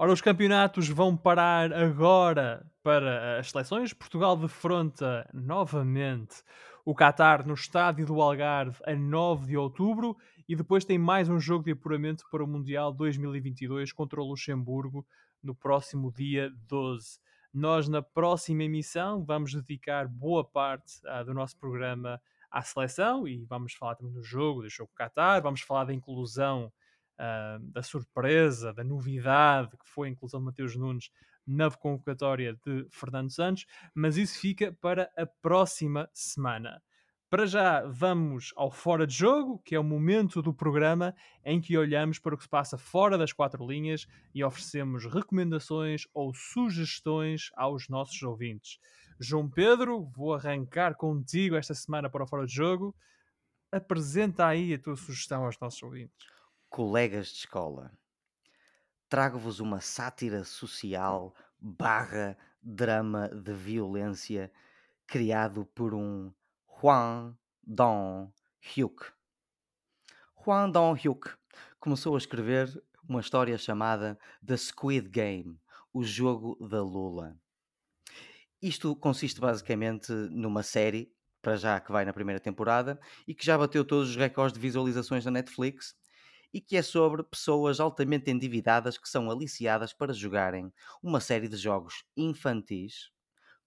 Ora, 0.00 0.12
os 0.12 0.20
campeonatos 0.20 0.88
vão 0.88 1.16
parar 1.16 1.72
agora 1.72 2.64
para 2.84 3.40
as 3.40 3.50
seleções. 3.50 3.92
Portugal 3.92 4.36
defronta 4.36 5.28
novamente 5.34 6.36
o 6.84 6.94
Qatar 6.94 7.44
no 7.44 7.54
estádio 7.54 8.06
do 8.06 8.22
Algarve 8.22 8.78
a 8.86 8.94
9 8.94 9.48
de 9.48 9.56
outubro 9.56 10.16
e 10.48 10.54
depois 10.54 10.84
tem 10.84 10.96
mais 10.96 11.28
um 11.28 11.40
jogo 11.40 11.64
de 11.64 11.72
apuramento 11.72 12.22
para 12.30 12.44
o 12.44 12.46
Mundial 12.46 12.92
2022 12.92 13.90
contra 13.90 14.22
o 14.22 14.24
Luxemburgo 14.24 15.04
no 15.42 15.52
próximo 15.52 16.12
dia 16.12 16.48
12. 16.68 17.18
Nós, 17.52 17.88
na 17.88 18.00
próxima 18.00 18.62
emissão, 18.62 19.24
vamos 19.24 19.52
dedicar 19.52 20.06
boa 20.06 20.44
parte 20.44 20.92
ah, 21.06 21.24
do 21.24 21.34
nosso 21.34 21.58
programa 21.58 22.22
à 22.48 22.62
seleção 22.62 23.26
e 23.26 23.44
vamos 23.46 23.74
falar 23.74 23.96
também 23.96 24.12
do 24.12 24.22
jogo, 24.22 24.62
do 24.62 24.70
jogo 24.70 24.92
Qatar, 24.96 25.42
vamos 25.42 25.62
falar 25.62 25.86
da 25.86 25.92
inclusão, 25.92 26.72
ah, 27.18 27.58
da 27.60 27.82
surpresa, 27.82 28.72
da 28.72 28.84
novidade 28.84 29.76
que 29.76 29.88
foi 29.88 30.08
a 30.08 30.10
inclusão 30.10 30.40
de 30.40 30.46
Mateus 30.46 30.76
Nunes 30.76 31.10
na 31.46 31.70
convocatória 31.70 32.58
de 32.64 32.86
Fernando 32.90 33.30
Santos, 33.30 33.64
mas 33.94 34.16
isso 34.16 34.38
fica 34.38 34.76
para 34.80 35.10
a 35.16 35.26
próxima 35.26 36.08
semana. 36.12 36.82
Para 37.30 37.44
já, 37.44 37.82
vamos 37.82 38.54
ao 38.56 38.70
fora 38.70 39.06
de 39.06 39.14
jogo, 39.14 39.58
que 39.62 39.74
é 39.74 39.78
o 39.78 39.84
momento 39.84 40.40
do 40.40 40.54
programa 40.54 41.14
em 41.44 41.60
que 41.60 41.76
olhamos 41.76 42.18
para 42.18 42.34
o 42.34 42.38
que 42.38 42.44
se 42.44 42.48
passa 42.48 42.78
fora 42.78 43.18
das 43.18 43.34
quatro 43.34 43.66
linhas 43.66 44.06
e 44.34 44.42
oferecemos 44.42 45.04
recomendações 45.04 46.06
ou 46.14 46.32
sugestões 46.34 47.50
aos 47.54 47.86
nossos 47.88 48.22
ouvintes. 48.22 48.78
João 49.20 49.50
Pedro, 49.50 50.06
vou 50.16 50.32
arrancar 50.32 50.94
contigo 50.94 51.56
esta 51.56 51.74
semana 51.74 52.08
para 52.08 52.24
o 52.24 52.26
fora 52.26 52.46
de 52.46 52.54
jogo. 52.54 52.94
Apresenta 53.70 54.46
aí 54.46 54.72
a 54.72 54.78
tua 54.78 54.96
sugestão 54.96 55.44
aos 55.44 55.58
nossos 55.60 55.82
ouvintes. 55.82 56.37
Colegas 56.68 57.28
de 57.28 57.38
escola, 57.38 57.90
trago-vos 59.08 59.58
uma 59.58 59.80
sátira 59.80 60.44
social 60.44 61.34
barra 61.58 62.36
drama 62.62 63.28
de 63.28 63.54
violência 63.54 64.52
criado 65.06 65.64
por 65.74 65.94
um 65.94 66.30
Juan 66.80 67.34
Dong-hyuk. 67.66 69.12
Juan 70.44 70.70
Dong-hyuk 70.70 71.30
começou 71.80 72.14
a 72.14 72.18
escrever 72.18 72.82
uma 73.08 73.20
história 73.20 73.56
chamada 73.56 74.18
The 74.44 74.56
Squid 74.58 75.08
Game, 75.08 75.58
o 75.92 76.04
jogo 76.04 76.54
da 76.68 76.82
Lula. 76.82 77.34
Isto 78.60 78.94
consiste 78.94 79.40
basicamente 79.40 80.12
numa 80.12 80.62
série, 80.62 81.10
para 81.40 81.56
já 81.56 81.80
que 81.80 81.90
vai 81.90 82.04
na 82.04 82.12
primeira 82.12 82.38
temporada, 82.38 83.00
e 83.26 83.34
que 83.34 83.44
já 83.44 83.56
bateu 83.56 83.84
todos 83.84 84.10
os 84.10 84.16
recordes 84.16 84.52
de 84.52 84.60
visualizações 84.60 85.24
na 85.24 85.30
Netflix, 85.30 85.96
e 86.52 86.60
que 86.60 86.76
é 86.76 86.82
sobre 86.82 87.22
pessoas 87.22 87.80
altamente 87.80 88.30
endividadas 88.30 88.98
que 88.98 89.08
são 89.08 89.30
aliciadas 89.30 89.92
para 89.92 90.12
jogarem 90.12 90.72
uma 91.02 91.20
série 91.20 91.48
de 91.48 91.56
jogos 91.56 92.04
infantis, 92.16 93.10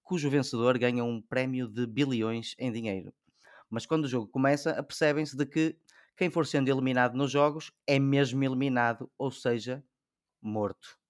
cujo 0.03 0.29
vencedor 0.29 0.77
ganha 0.79 1.03
um 1.03 1.21
prémio 1.21 1.67
de 1.67 1.87
bilhões 1.87 2.55
em 2.59 2.71
dinheiro. 2.71 3.13
Mas 3.69 3.85
quando 3.85 4.05
o 4.05 4.09
jogo 4.09 4.27
começa, 4.27 4.71
apercebem-se 4.71 5.37
de 5.37 5.45
que 5.45 5.77
quem 6.17 6.29
for 6.29 6.45
sendo 6.47 6.69
eliminado 6.69 7.15
nos 7.17 7.31
jogos 7.31 7.71
é 7.87 7.99
mesmo 7.99 8.43
eliminado, 8.43 9.11
ou 9.17 9.31
seja, 9.31 9.83
morto. 10.41 11.00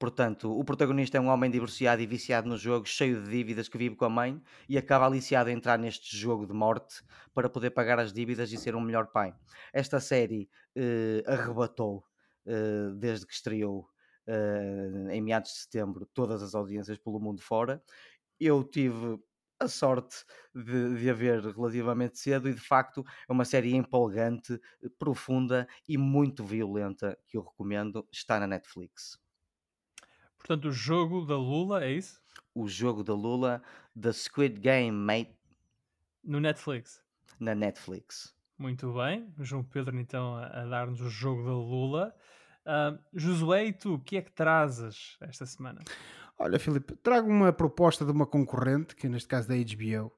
Portanto, 0.00 0.58
o 0.58 0.64
protagonista 0.64 1.18
é 1.18 1.20
um 1.20 1.28
homem 1.28 1.50
divorciado 1.50 2.00
e 2.00 2.06
viciado 2.06 2.48
no 2.48 2.56
jogo, 2.56 2.86
cheio 2.86 3.22
de 3.22 3.28
dívidas 3.28 3.68
que 3.68 3.76
vive 3.76 3.96
com 3.96 4.06
a 4.06 4.08
mãe 4.08 4.42
e 4.66 4.78
acaba 4.78 5.04
aliciado 5.04 5.50
a 5.50 5.52
entrar 5.52 5.78
neste 5.78 6.16
jogo 6.16 6.46
de 6.46 6.54
morte 6.54 7.02
para 7.34 7.50
poder 7.50 7.68
pagar 7.72 7.98
as 8.00 8.10
dívidas 8.10 8.50
e 8.50 8.56
ser 8.56 8.74
um 8.74 8.80
melhor 8.80 9.08
pai. 9.08 9.34
Esta 9.74 10.00
série 10.00 10.48
eh, 10.74 11.22
arrebatou, 11.26 12.02
eh, 12.46 12.92
desde 12.96 13.26
que 13.26 13.34
estreou 13.34 13.90
eh, 14.26 15.08
em 15.10 15.20
meados 15.20 15.50
de 15.52 15.58
setembro, 15.58 16.06
todas 16.14 16.42
as 16.42 16.54
audiências 16.54 16.96
pelo 16.96 17.20
mundo 17.20 17.42
fora. 17.42 17.82
Eu 18.40 18.64
tive 18.64 19.18
a 19.60 19.68
sorte 19.68 20.24
de, 20.54 20.98
de 20.98 21.10
a 21.10 21.12
ver 21.12 21.42
relativamente 21.42 22.18
cedo 22.18 22.48
e 22.48 22.54
de 22.54 22.60
facto 22.62 23.04
é 23.28 23.32
uma 23.32 23.44
série 23.44 23.74
empolgante, 23.76 24.58
profunda 24.98 25.68
e 25.86 25.98
muito 25.98 26.42
violenta 26.42 27.18
que 27.28 27.36
eu 27.36 27.42
recomendo. 27.42 28.08
Está 28.10 28.40
na 28.40 28.46
Netflix. 28.46 29.20
Portanto, 30.40 30.68
o 30.68 30.72
jogo 30.72 31.24
da 31.24 31.36
Lula, 31.36 31.84
é 31.84 31.92
isso? 31.92 32.20
O 32.54 32.66
jogo 32.68 33.04
da 33.04 33.14
Lula, 33.14 33.62
The 34.00 34.12
Squid 34.12 34.58
Game, 34.58 34.90
mate, 34.96 35.30
No 36.24 36.40
Netflix. 36.40 37.00
na 37.38 37.54
Netflix. 37.54 38.34
Muito 38.58 38.92
bem. 38.92 39.32
João 39.38 39.62
Pedro, 39.62 39.98
então, 39.98 40.36
a, 40.36 40.64
dar-nos 40.66 41.00
o 41.00 41.08
jogo 41.08 41.44
da 41.44 41.52
Lula. 41.52 42.14
Ah, 42.66 42.98
Josué, 43.14 43.66
e 43.66 43.72
tu, 43.72 43.94
o 43.94 43.98
que 43.98 44.16
é 44.18 44.22
que 44.22 44.32
trazes 44.32 45.16
esta 45.20 45.46
semana? 45.46 45.80
Olha, 46.42 46.58
Filipe, 46.58 46.94
trago 47.02 47.28
uma 47.28 47.52
proposta 47.52 48.02
de 48.02 48.10
uma 48.12 48.26
concorrente, 48.26 48.96
que 48.96 49.08
neste 49.10 49.28
caso 49.28 49.46
da 49.46 49.54
HBO, 49.54 50.10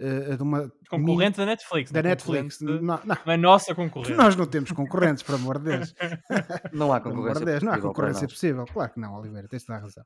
eh, 0.00 0.34
de 0.36 0.42
uma 0.42 0.68
Concorrente 0.88 1.36
da 1.36 1.46
Netflix. 1.46 1.92
da 1.92 2.02
não 2.02 2.08
é 2.08 2.10
Netflix. 2.10 2.58
concorrente- 2.58 2.84
Não, 2.84 3.00
não, 3.04 3.32
é 3.32 3.36
nossa 3.36 3.72
concorrente. 3.72 4.14
nós 4.16 4.34
não 4.34 4.46
temos 4.46 4.72
concorrentes, 4.72 5.22
por 5.22 5.36
amor 5.36 5.58
de 5.60 5.64
Deus. 5.70 5.94
Não 6.74 6.92
há 6.92 7.00
concorrência. 7.00 7.38
de 7.44 7.52
Deus, 7.52 7.62
não 7.62 7.70
há 7.70 7.74
para 7.74 7.82
concorrência 7.82 8.26
possível. 8.26 8.64
Claro 8.66 8.92
que 8.92 8.98
não, 9.00 9.14
Oliveira, 9.14 9.46
tens 9.46 9.64
toda 9.64 9.78
a 9.78 9.82
razão. 9.82 10.04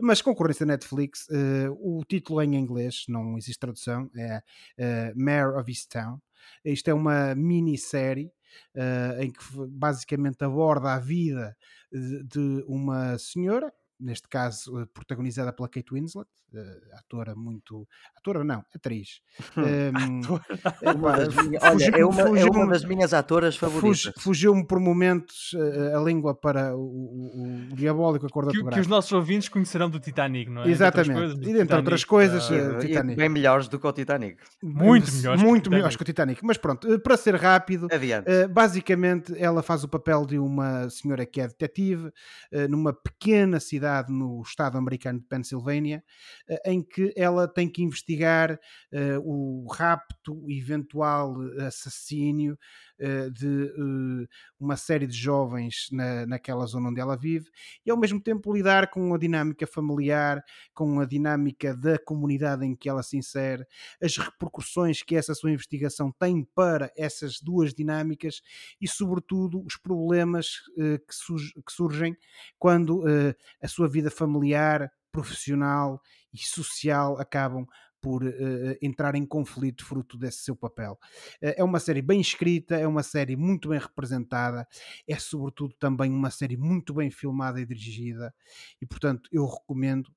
Mas 0.00 0.20
concorrência 0.20 0.66
da 0.66 0.72
Netflix, 0.72 1.26
eh, 1.30 1.68
o 1.70 2.02
título 2.08 2.42
em 2.42 2.56
inglês, 2.56 3.04
não 3.08 3.36
existe 3.38 3.60
tradução, 3.60 4.10
é 4.16 4.42
eh, 4.76 5.12
Mayor 5.14 5.56
of 5.58 5.70
Easttown. 5.70 6.18
Isto 6.64 6.88
é 6.90 6.94
uma 6.94 7.34
minissérie 7.36 8.30
eh, 8.74 9.18
em 9.20 9.30
que 9.30 9.40
basicamente 9.68 10.42
aborda 10.44 10.92
a 10.92 10.98
vida 10.98 11.56
de, 11.92 12.24
de 12.24 12.64
uma 12.66 13.16
senhora, 13.18 13.72
neste 14.04 14.28
caso 14.28 14.78
eh, 14.80 14.86
protagonizada 14.92 15.52
pela 15.52 15.68
Kate 15.68 15.92
Winslet, 15.92 16.28
eh, 16.54 16.80
atora 16.98 17.34
muito. 17.34 17.88
Atora 18.16 18.44
não, 18.44 18.62
atriz. 18.74 19.20
Ehm, 19.56 20.20
É 20.82 20.90
uma 20.92 21.10
epá, 21.10 21.16
das 21.24 21.34
minhas- 21.34 21.62
olha, 21.62 21.72
fugiu- 21.72 21.94
é 21.94 22.04
uma, 22.04 22.38
é 22.38 22.44
uma 22.44 22.66
das 22.68 22.84
minhas 22.84 23.12
atoras 23.14 23.56
favoritas. 23.56 24.02
Fugi- 24.02 24.14
Fugiu-me 24.20 24.66
por 24.66 24.78
momentos 24.78 25.54
eh, 25.54 25.94
a 25.96 26.00
língua 26.00 26.34
para 26.34 26.76
o, 26.76 26.80
o- 26.80 27.68
o 27.72 27.76
diabólico 27.76 28.26
acordo 28.26 28.50
Que, 28.52 28.62
que 28.62 28.80
os 28.80 28.86
nossos 28.86 29.10
ouvintes 29.12 29.48
conhecerão 29.48 29.88
do 29.90 29.98
Titanic, 29.98 30.50
não 30.50 30.62
é? 30.62 30.68
Exatamente. 30.70 31.12
coisas, 31.14 31.38
E 31.38 31.52
dentre 31.52 31.76
outras 31.76 32.04
coisas, 32.04 32.48
e 32.50 32.78
Titanic. 32.86 33.16
bem 33.16 33.28
melhores 33.28 33.66
do 33.68 33.78
que 33.78 33.86
o 33.86 33.92
Titanic. 33.92 34.38
Muito 34.62 35.10
melhores 35.12 35.40
que 35.40 35.46
o 35.46 35.48
Muito 35.50 35.70
melhores 35.70 35.96
que 35.96 36.02
o 36.02 36.04
Titanic. 36.06 36.40
Mas 36.44 36.56
pronto, 36.58 36.98
para 37.00 37.16
ser 37.16 37.34
rápido, 37.36 37.88
Adiante. 37.90 38.28
basicamente 38.48 39.34
ela 39.38 39.62
faz 39.62 39.82
o 39.84 39.88
papel 39.88 40.24
de 40.26 40.38
uma 40.38 40.88
senhora 40.90 41.24
que 41.26 41.40
é 41.40 41.46
detetive 41.48 42.10
numa 42.68 42.92
pequena 42.92 43.58
cidade 43.60 43.93
no 44.08 44.42
estado 44.42 44.78
americano 44.78 45.20
de 45.20 45.26
Pensilvânia, 45.26 46.02
eh, 46.48 46.72
em 46.72 46.82
que 46.82 47.12
ela 47.16 47.46
tem 47.46 47.68
que 47.68 47.82
investigar 47.82 48.58
eh, 48.92 49.18
o 49.22 49.66
rapto, 49.70 50.44
eventual 50.48 51.36
assassínio 51.66 52.58
eh, 52.93 52.93
de 53.30 53.66
eh, 54.24 54.26
uma 54.58 54.76
série 54.76 55.06
de 55.06 55.16
jovens 55.16 55.88
na, 55.92 56.26
naquela 56.26 56.66
zona 56.66 56.88
onde 56.90 57.00
ela 57.00 57.16
vive 57.16 57.50
e 57.84 57.90
ao 57.90 57.96
mesmo 57.96 58.20
tempo 58.20 58.52
lidar 58.54 58.88
com 58.90 59.14
a 59.14 59.18
dinâmica 59.18 59.66
familiar, 59.66 60.42
com 60.72 61.00
a 61.00 61.04
dinâmica 61.04 61.74
da 61.76 61.98
comunidade 61.98 62.64
em 62.64 62.74
que 62.74 62.88
ela 62.88 63.02
se 63.02 63.16
insere, 63.16 63.64
as 64.02 64.16
repercussões 64.16 65.02
que 65.02 65.16
essa 65.16 65.34
sua 65.34 65.50
investigação 65.50 66.12
tem 66.12 66.44
para 66.54 66.90
essas 66.96 67.40
duas 67.40 67.74
dinâmicas 67.74 68.40
e, 68.80 68.88
sobretudo, 68.88 69.62
os 69.64 69.76
problemas 69.76 70.60
eh, 70.78 70.98
que, 70.98 71.14
surg- 71.14 71.52
que 71.66 71.72
surgem 71.72 72.16
quando 72.58 73.06
eh, 73.08 73.34
a 73.62 73.68
sua 73.68 73.88
vida 73.88 74.10
familiar, 74.10 74.90
profissional 75.12 76.00
e 76.32 76.38
social 76.38 77.18
acabam 77.20 77.66
por 78.04 78.22
entrar 78.82 79.14
em 79.14 79.24
conflito 79.24 79.82
fruto 79.82 80.18
desse 80.18 80.44
seu 80.44 80.54
papel. 80.54 80.98
é 81.40 81.64
uma 81.64 81.80
série 81.80 82.02
bem 82.02 82.20
escrita, 82.20 82.76
é 82.76 82.86
uma 82.86 83.02
série 83.02 83.34
muito 83.34 83.70
bem 83.70 83.78
representada, 83.78 84.68
é 85.08 85.16
sobretudo 85.16 85.74
também 85.80 86.12
uma 86.12 86.30
série 86.30 86.58
muito 86.58 86.92
bem 86.92 87.10
filmada 87.10 87.58
e 87.58 87.64
dirigida, 87.64 88.34
e 88.78 88.84
portanto 88.84 89.30
eu 89.32 89.46
recomendo 89.46 90.12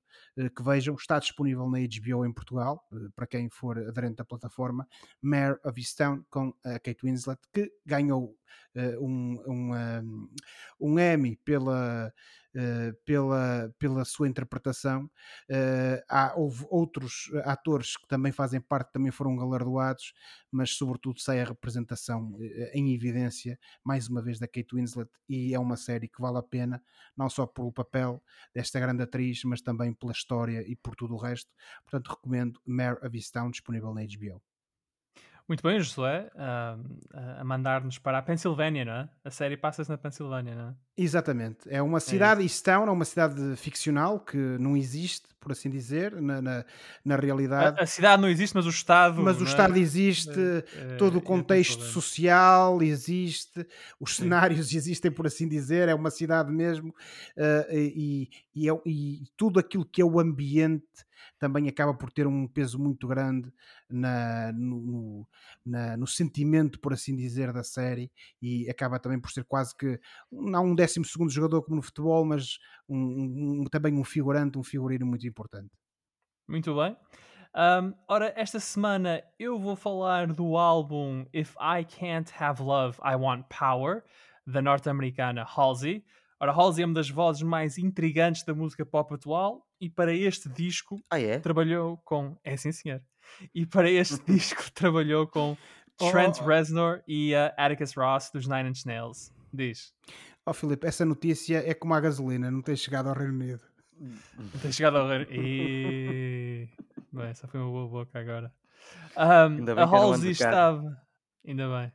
que 0.54 0.62
vejam, 0.62 0.94
está 0.96 1.18
disponível 1.18 1.66
na 1.66 1.78
HBO 1.78 2.26
em 2.26 2.32
Portugal, 2.32 2.86
para 3.16 3.26
quem 3.26 3.48
for 3.48 3.78
aderente 3.78 4.16
da 4.16 4.24
plataforma, 4.24 4.86
Mare 5.22 5.58
of 5.64 5.80
Easttown 5.80 6.22
com 6.28 6.52
a 6.62 6.78
Kate 6.78 6.98
Winslet, 7.02 7.40
que 7.54 7.72
ganhou 7.86 8.36
um, 9.00 9.42
um, 9.46 10.28
um 10.78 10.98
Emmy 10.98 11.36
pela, 11.42 12.12
Uh, 12.47 12.47
pela, 13.04 13.72
pela 13.78 14.04
sua 14.04 14.28
interpretação. 14.28 15.04
Uh, 15.50 16.02
há, 16.08 16.34
houve 16.36 16.66
outros 16.70 17.30
atores 17.44 17.96
que 17.96 18.06
também 18.08 18.32
fazem 18.32 18.60
parte, 18.60 18.92
também 18.92 19.10
foram 19.10 19.36
galardoados, 19.36 20.12
mas 20.50 20.70
sobretudo 20.70 21.20
sai 21.20 21.40
a 21.40 21.44
representação 21.44 22.32
uh, 22.32 22.70
em 22.72 22.94
evidência, 22.94 23.58
mais 23.84 24.08
uma 24.08 24.22
vez, 24.22 24.38
da 24.38 24.46
Kate 24.46 24.74
Winslet, 24.74 25.10
e 25.28 25.54
é 25.54 25.58
uma 25.58 25.76
série 25.76 26.08
que 26.08 26.20
vale 26.20 26.38
a 26.38 26.42
pena, 26.42 26.82
não 27.16 27.28
só 27.28 27.46
pelo 27.46 27.72
papel 27.72 28.22
desta 28.54 28.80
grande 28.80 29.02
atriz, 29.02 29.42
mas 29.44 29.60
também 29.60 29.92
pela 29.92 30.12
história 30.12 30.64
e 30.66 30.74
por 30.76 30.96
tudo 30.96 31.14
o 31.14 31.18
resto. 31.18 31.50
Portanto, 31.84 32.08
recomendo 32.08 32.60
Mare 32.66 32.98
of 33.06 33.16
Easttown, 33.16 33.50
disponível 33.50 33.94
na 33.94 34.02
HBO. 34.02 34.42
Muito 35.48 35.62
bem, 35.62 35.80
Josué, 35.80 36.30
a 36.34 37.42
mandar-nos 37.42 37.98
para 37.98 38.18
a 38.18 38.22
Pensilvânia, 38.22 38.84
não 38.84 38.92
é? 38.92 39.10
A 39.24 39.30
série 39.30 39.56
passa-se 39.56 39.88
na 39.88 39.96
Pensilvânia, 39.96 40.54
não 40.54 40.68
é? 40.68 40.87
Exatamente. 40.98 41.60
É 41.68 41.80
uma 41.80 42.00
cidade, 42.00 42.40
é 42.40 42.44
Easttown, 42.44 42.88
é 42.88 42.90
uma 42.90 43.04
cidade 43.04 43.54
ficcional 43.54 44.18
que 44.18 44.36
não 44.36 44.76
existe, 44.76 45.28
por 45.38 45.52
assim 45.52 45.70
dizer, 45.70 46.20
na, 46.20 46.42
na, 46.42 46.64
na 47.04 47.14
realidade. 47.14 47.78
A, 47.78 47.84
a, 47.84 47.86
cidade 47.86 48.20
não 48.20 48.28
existe, 48.28 48.52
mas 48.56 48.66
o 48.66 48.70
Estado. 48.70 49.22
Mas 49.22 49.40
o 49.40 49.44
é? 49.44 49.46
Estado 49.46 49.76
existe, 49.76 50.30
é, 50.74 50.96
todo 50.96 51.18
o 51.18 51.22
contexto 51.22 51.84
social 51.84 52.82
existe, 52.82 53.64
os 54.00 54.16
cenários 54.16 54.74
existem, 54.74 55.08
por 55.08 55.24
assim 55.24 55.48
dizer, 55.48 55.88
é 55.88 55.94
uma 55.94 56.10
cidade 56.10 56.50
mesmo, 56.50 56.88
uh, 56.88 57.72
e, 57.72 58.28
e, 58.52 58.68
é, 58.68 58.72
e 58.84 59.22
tudo 59.36 59.60
aquilo 59.60 59.84
que 59.84 60.02
é 60.02 60.04
o 60.04 60.18
ambiente 60.18 60.82
também 61.38 61.68
acaba 61.68 61.94
por 61.94 62.10
ter 62.10 62.26
um 62.26 62.46
peso 62.46 62.78
muito 62.78 63.06
grande 63.06 63.50
na, 63.88 64.52
no, 64.52 65.26
na, 65.64 65.96
no 65.96 66.06
sentimento, 66.06 66.80
por 66.80 66.92
assim 66.92 67.14
dizer, 67.16 67.52
da 67.52 67.62
série 67.62 68.10
e 68.42 68.68
acaba 68.68 68.98
também 68.98 69.20
por 69.20 69.30
ser 69.30 69.44
quase 69.44 69.76
que 69.76 70.00
não 70.30 70.66
um 70.66 70.74
décimo 70.88 71.04
segundo 71.04 71.30
jogador 71.30 71.62
como 71.62 71.76
no 71.76 71.82
futebol, 71.82 72.24
mas 72.24 72.58
um, 72.88 73.62
um, 73.62 73.64
também 73.70 73.94
um 73.94 74.04
figurante, 74.04 74.58
um 74.58 74.64
figurino 74.64 75.06
muito 75.06 75.26
importante. 75.26 75.70
Muito 76.48 76.74
bem. 76.74 76.96
Um, 77.54 77.94
ora, 78.08 78.32
esta 78.36 78.58
semana 78.58 79.22
eu 79.38 79.58
vou 79.58 79.76
falar 79.76 80.32
do 80.32 80.56
álbum 80.56 81.26
If 81.32 81.54
I 81.56 81.84
Can't 81.84 82.32
Have 82.38 82.62
Love, 82.62 82.98
I 83.04 83.14
Want 83.16 83.46
Power, 83.48 84.02
da 84.46 84.62
norte-americana 84.62 85.44
Halsey. 85.44 86.02
Ora, 86.40 86.52
Halsey 86.52 86.82
é 86.82 86.86
uma 86.86 86.94
das 86.94 87.10
vozes 87.10 87.42
mais 87.42 87.76
intrigantes 87.76 88.44
da 88.44 88.54
música 88.54 88.86
pop 88.86 89.12
atual 89.12 89.66
e 89.80 89.90
para 89.90 90.14
este 90.14 90.48
disco 90.48 90.98
ah, 91.10 91.20
é? 91.20 91.38
trabalhou 91.38 91.98
com. 91.98 92.38
É 92.42 92.56
sim, 92.56 92.72
senhor. 92.72 93.02
E 93.54 93.66
para 93.66 93.90
este 93.90 94.18
disco 94.24 94.70
trabalhou 94.72 95.26
com 95.26 95.56
Trent 95.98 96.38
oh. 96.40 96.44
Reznor 96.44 97.02
e 97.06 97.34
uh, 97.34 97.52
Atticus 97.58 97.94
Ross 97.94 98.30
dos 98.32 98.46
Nine 98.46 98.70
Inch 98.70 98.86
Nails. 98.86 99.32
Diz. 99.52 99.92
Ó 100.48 100.50
oh, 100.50 100.54
Filipe, 100.54 100.86
essa 100.86 101.04
notícia 101.04 101.58
é 101.58 101.74
como 101.74 101.92
a 101.92 102.00
gasolina, 102.00 102.50
não 102.50 102.62
tem 102.62 102.74
chegado 102.74 103.10
ao 103.10 103.14
Reino 103.14 103.34
Unido. 103.34 103.60
Não 104.00 104.60
tem 104.62 104.72
chegado 104.72 104.96
ao 104.96 105.06
Reino 105.06 105.26
Unido. 105.28 106.72
Bem, 107.12 107.26
essa 107.26 107.46
foi 107.46 107.60
uma 107.60 107.70
boa 107.70 107.86
boca 107.86 108.18
agora. 108.18 108.50
Um, 109.14 109.78
a 109.78 109.84
Halsey 109.84 110.30
estava. 110.30 110.82
Ainda 111.46 111.68
bem. 111.68 111.92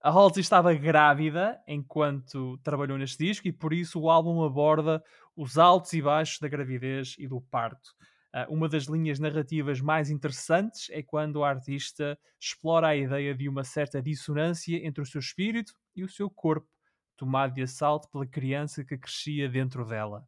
A 0.00 0.08
Halsey 0.08 0.40
estava 0.40 0.72
grávida 0.72 1.60
enquanto 1.66 2.56
trabalhou 2.58 2.96
neste 2.96 3.26
disco 3.26 3.48
e 3.48 3.52
por 3.52 3.72
isso 3.72 3.98
o 3.98 4.08
álbum 4.08 4.44
aborda 4.44 5.02
os 5.34 5.58
altos 5.58 5.92
e 5.92 6.00
baixos 6.00 6.38
da 6.38 6.46
gravidez 6.46 7.16
e 7.18 7.26
do 7.26 7.40
parto. 7.40 7.90
Uh, 8.32 8.54
uma 8.54 8.68
das 8.68 8.84
linhas 8.84 9.18
narrativas 9.18 9.80
mais 9.80 10.10
interessantes 10.10 10.88
é 10.90 11.02
quando 11.02 11.36
o 11.36 11.44
artista 11.44 12.16
explora 12.38 12.86
a 12.86 12.96
ideia 12.96 13.34
de 13.34 13.48
uma 13.48 13.64
certa 13.64 14.00
dissonância 14.00 14.76
entre 14.76 15.02
o 15.02 15.06
seu 15.06 15.18
espírito 15.18 15.72
e 15.96 16.04
o 16.04 16.08
seu 16.08 16.30
corpo, 16.30 16.68
tomado 17.20 17.52
de 17.52 17.60
assalto 17.60 18.08
pela 18.08 18.26
criança 18.26 18.82
que 18.82 18.96
crescia 18.96 19.46
dentro 19.46 19.84
dela. 19.84 20.26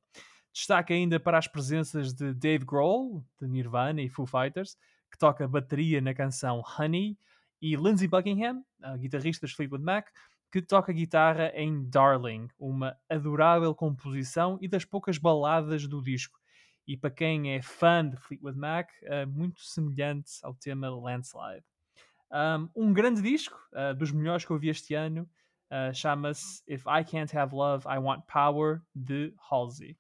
Destaca 0.53 0.93
ainda 0.93 1.19
para 1.19 1.39
as 1.39 1.49
presenças 1.49 2.13
de 2.13 2.35
Dave 2.35 2.67
Grohl, 2.67 3.25
de 3.41 3.49
Nirvana 3.49 4.03
e 4.03 4.11
Foo 4.11 4.27
Fighters, 4.27 4.77
que 5.11 5.17
toca 5.17 5.49
bateria 5.49 6.03
na 6.03 6.13
canção 6.13 6.63
Honey, 6.79 7.17
e 7.63 7.75
Lindsey 7.77 8.07
Buckingham, 8.07 8.63
guitarrista 8.99 9.47
dos 9.47 9.55
Fleetwood 9.55 9.83
Mac, 9.83 10.09
que 10.51 10.61
toca 10.61 10.93
guitarra 10.93 11.51
em 11.55 11.89
Darling, 11.89 12.49
uma 12.59 12.95
adorável 13.09 13.75
composição 13.75 14.59
e 14.61 14.69
das 14.69 14.85
poucas 14.85 15.17
baladas 15.17 15.87
do 15.87 16.03
disco. 16.03 16.39
E 16.87 16.95
para 16.95 17.11
quem 17.11 17.55
é 17.55 17.63
fã 17.63 18.07
de 18.07 18.19
Fleetwood 18.19 18.59
Mac, 18.59 18.91
uh, 19.05 19.27
muito 19.27 19.63
semelhante 19.63 20.33
ao 20.43 20.53
tema 20.53 20.91
Landslide. 20.91 21.65
Um, 22.31 22.89
um 22.89 22.93
grande 22.93 23.23
disco, 23.23 23.57
uh, 23.73 23.95
dos 23.95 24.13
melhores 24.13 24.45
que 24.45 24.51
eu 24.51 24.59
vi 24.59 24.69
este 24.69 24.93
ano, 24.93 25.27
uh, 25.73 25.95
chama-se 25.95 26.63
If 26.69 26.85
I 26.87 27.03
Can't 27.03 27.37
Have 27.37 27.55
Love, 27.55 27.87
I 27.89 27.99
Want 27.99 28.25
Power, 28.27 28.83
de 28.95 29.35
Halsey. 29.51 29.97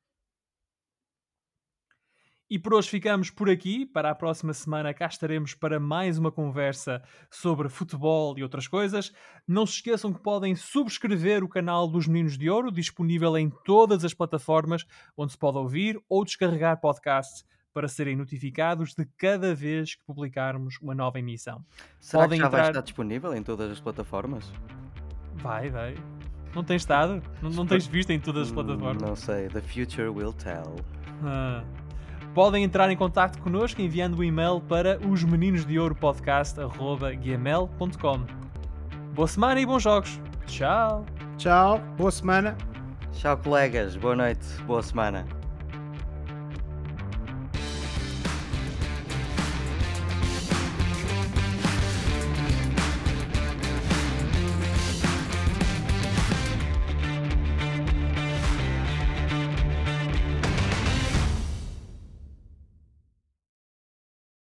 E 2.50 2.58
por 2.58 2.74
hoje 2.74 2.90
ficamos 2.90 3.30
por 3.30 3.48
aqui. 3.48 3.86
Para 3.86 4.10
a 4.10 4.14
próxima 4.14 4.52
semana 4.52 4.92
cá 4.92 5.06
estaremos 5.06 5.54
para 5.54 5.80
mais 5.80 6.18
uma 6.18 6.30
conversa 6.30 7.02
sobre 7.30 7.70
futebol 7.70 8.38
e 8.38 8.42
outras 8.42 8.68
coisas. 8.68 9.10
Não 9.48 9.64
se 9.64 9.76
esqueçam 9.76 10.12
que 10.12 10.20
podem 10.20 10.54
subscrever 10.54 11.42
o 11.42 11.48
canal 11.48 11.88
dos 11.88 12.06
Meninos 12.06 12.36
de 12.36 12.50
Ouro, 12.50 12.70
disponível 12.70 13.38
em 13.38 13.48
todas 13.64 14.04
as 14.04 14.12
plataformas 14.12 14.84
onde 15.16 15.32
se 15.32 15.38
pode 15.38 15.56
ouvir 15.56 15.98
ou 16.10 16.26
descarregar 16.26 16.78
podcasts 16.78 17.42
para 17.72 17.88
serem 17.88 18.16
notificados 18.16 18.92
de 18.94 19.06
cada 19.16 19.54
vez 19.54 19.94
que 19.94 20.04
publicarmos 20.04 20.78
uma 20.82 20.94
nova 20.94 21.18
emissão. 21.18 21.64
Será 21.98 22.24
podem 22.24 22.38
que 22.38 22.42
já 22.42 22.48
entrar... 22.48 22.60
vai 22.60 22.70
estar 22.70 22.82
disponível 22.82 23.34
em 23.34 23.42
todas 23.42 23.70
as 23.70 23.80
plataformas? 23.80 24.52
Vai, 25.36 25.70
vai. 25.70 25.94
Não 26.54 26.62
tens 26.62 26.82
estado? 26.82 27.22
Não, 27.40 27.48
não 27.50 27.64
tens 27.66 27.86
visto 27.86 28.10
em 28.10 28.20
todas 28.20 28.48
as 28.48 28.52
plataformas? 28.52 29.02
Não 29.02 29.16
sei. 29.16 29.48
The 29.48 29.62
future 29.62 30.08
will 30.08 30.32
tell. 30.32 30.76
Ah. 31.24 31.62
Podem 32.34 32.64
entrar 32.64 32.90
em 32.90 32.96
contato 32.96 33.38
connosco 33.40 33.82
enviando 33.82 34.14
o 34.14 34.20
um 34.20 34.24
e-mail 34.24 34.60
para 34.60 34.98
os 35.06 35.22
meninos 35.24 35.66
de 35.66 35.78
ouro 35.78 35.94
podcast@gmail.com. 35.94 38.20
Boa 39.14 39.28
semana 39.28 39.60
e 39.60 39.66
bons 39.66 39.82
jogos. 39.82 40.18
Tchau. 40.46 41.04
Tchau. 41.36 41.78
Boa 41.96 42.10
semana. 42.10 42.56
Tchau, 43.12 43.36
colegas. 43.36 43.94
Boa 43.96 44.16
noite. 44.16 44.46
Boa 44.66 44.82
semana. 44.82 45.41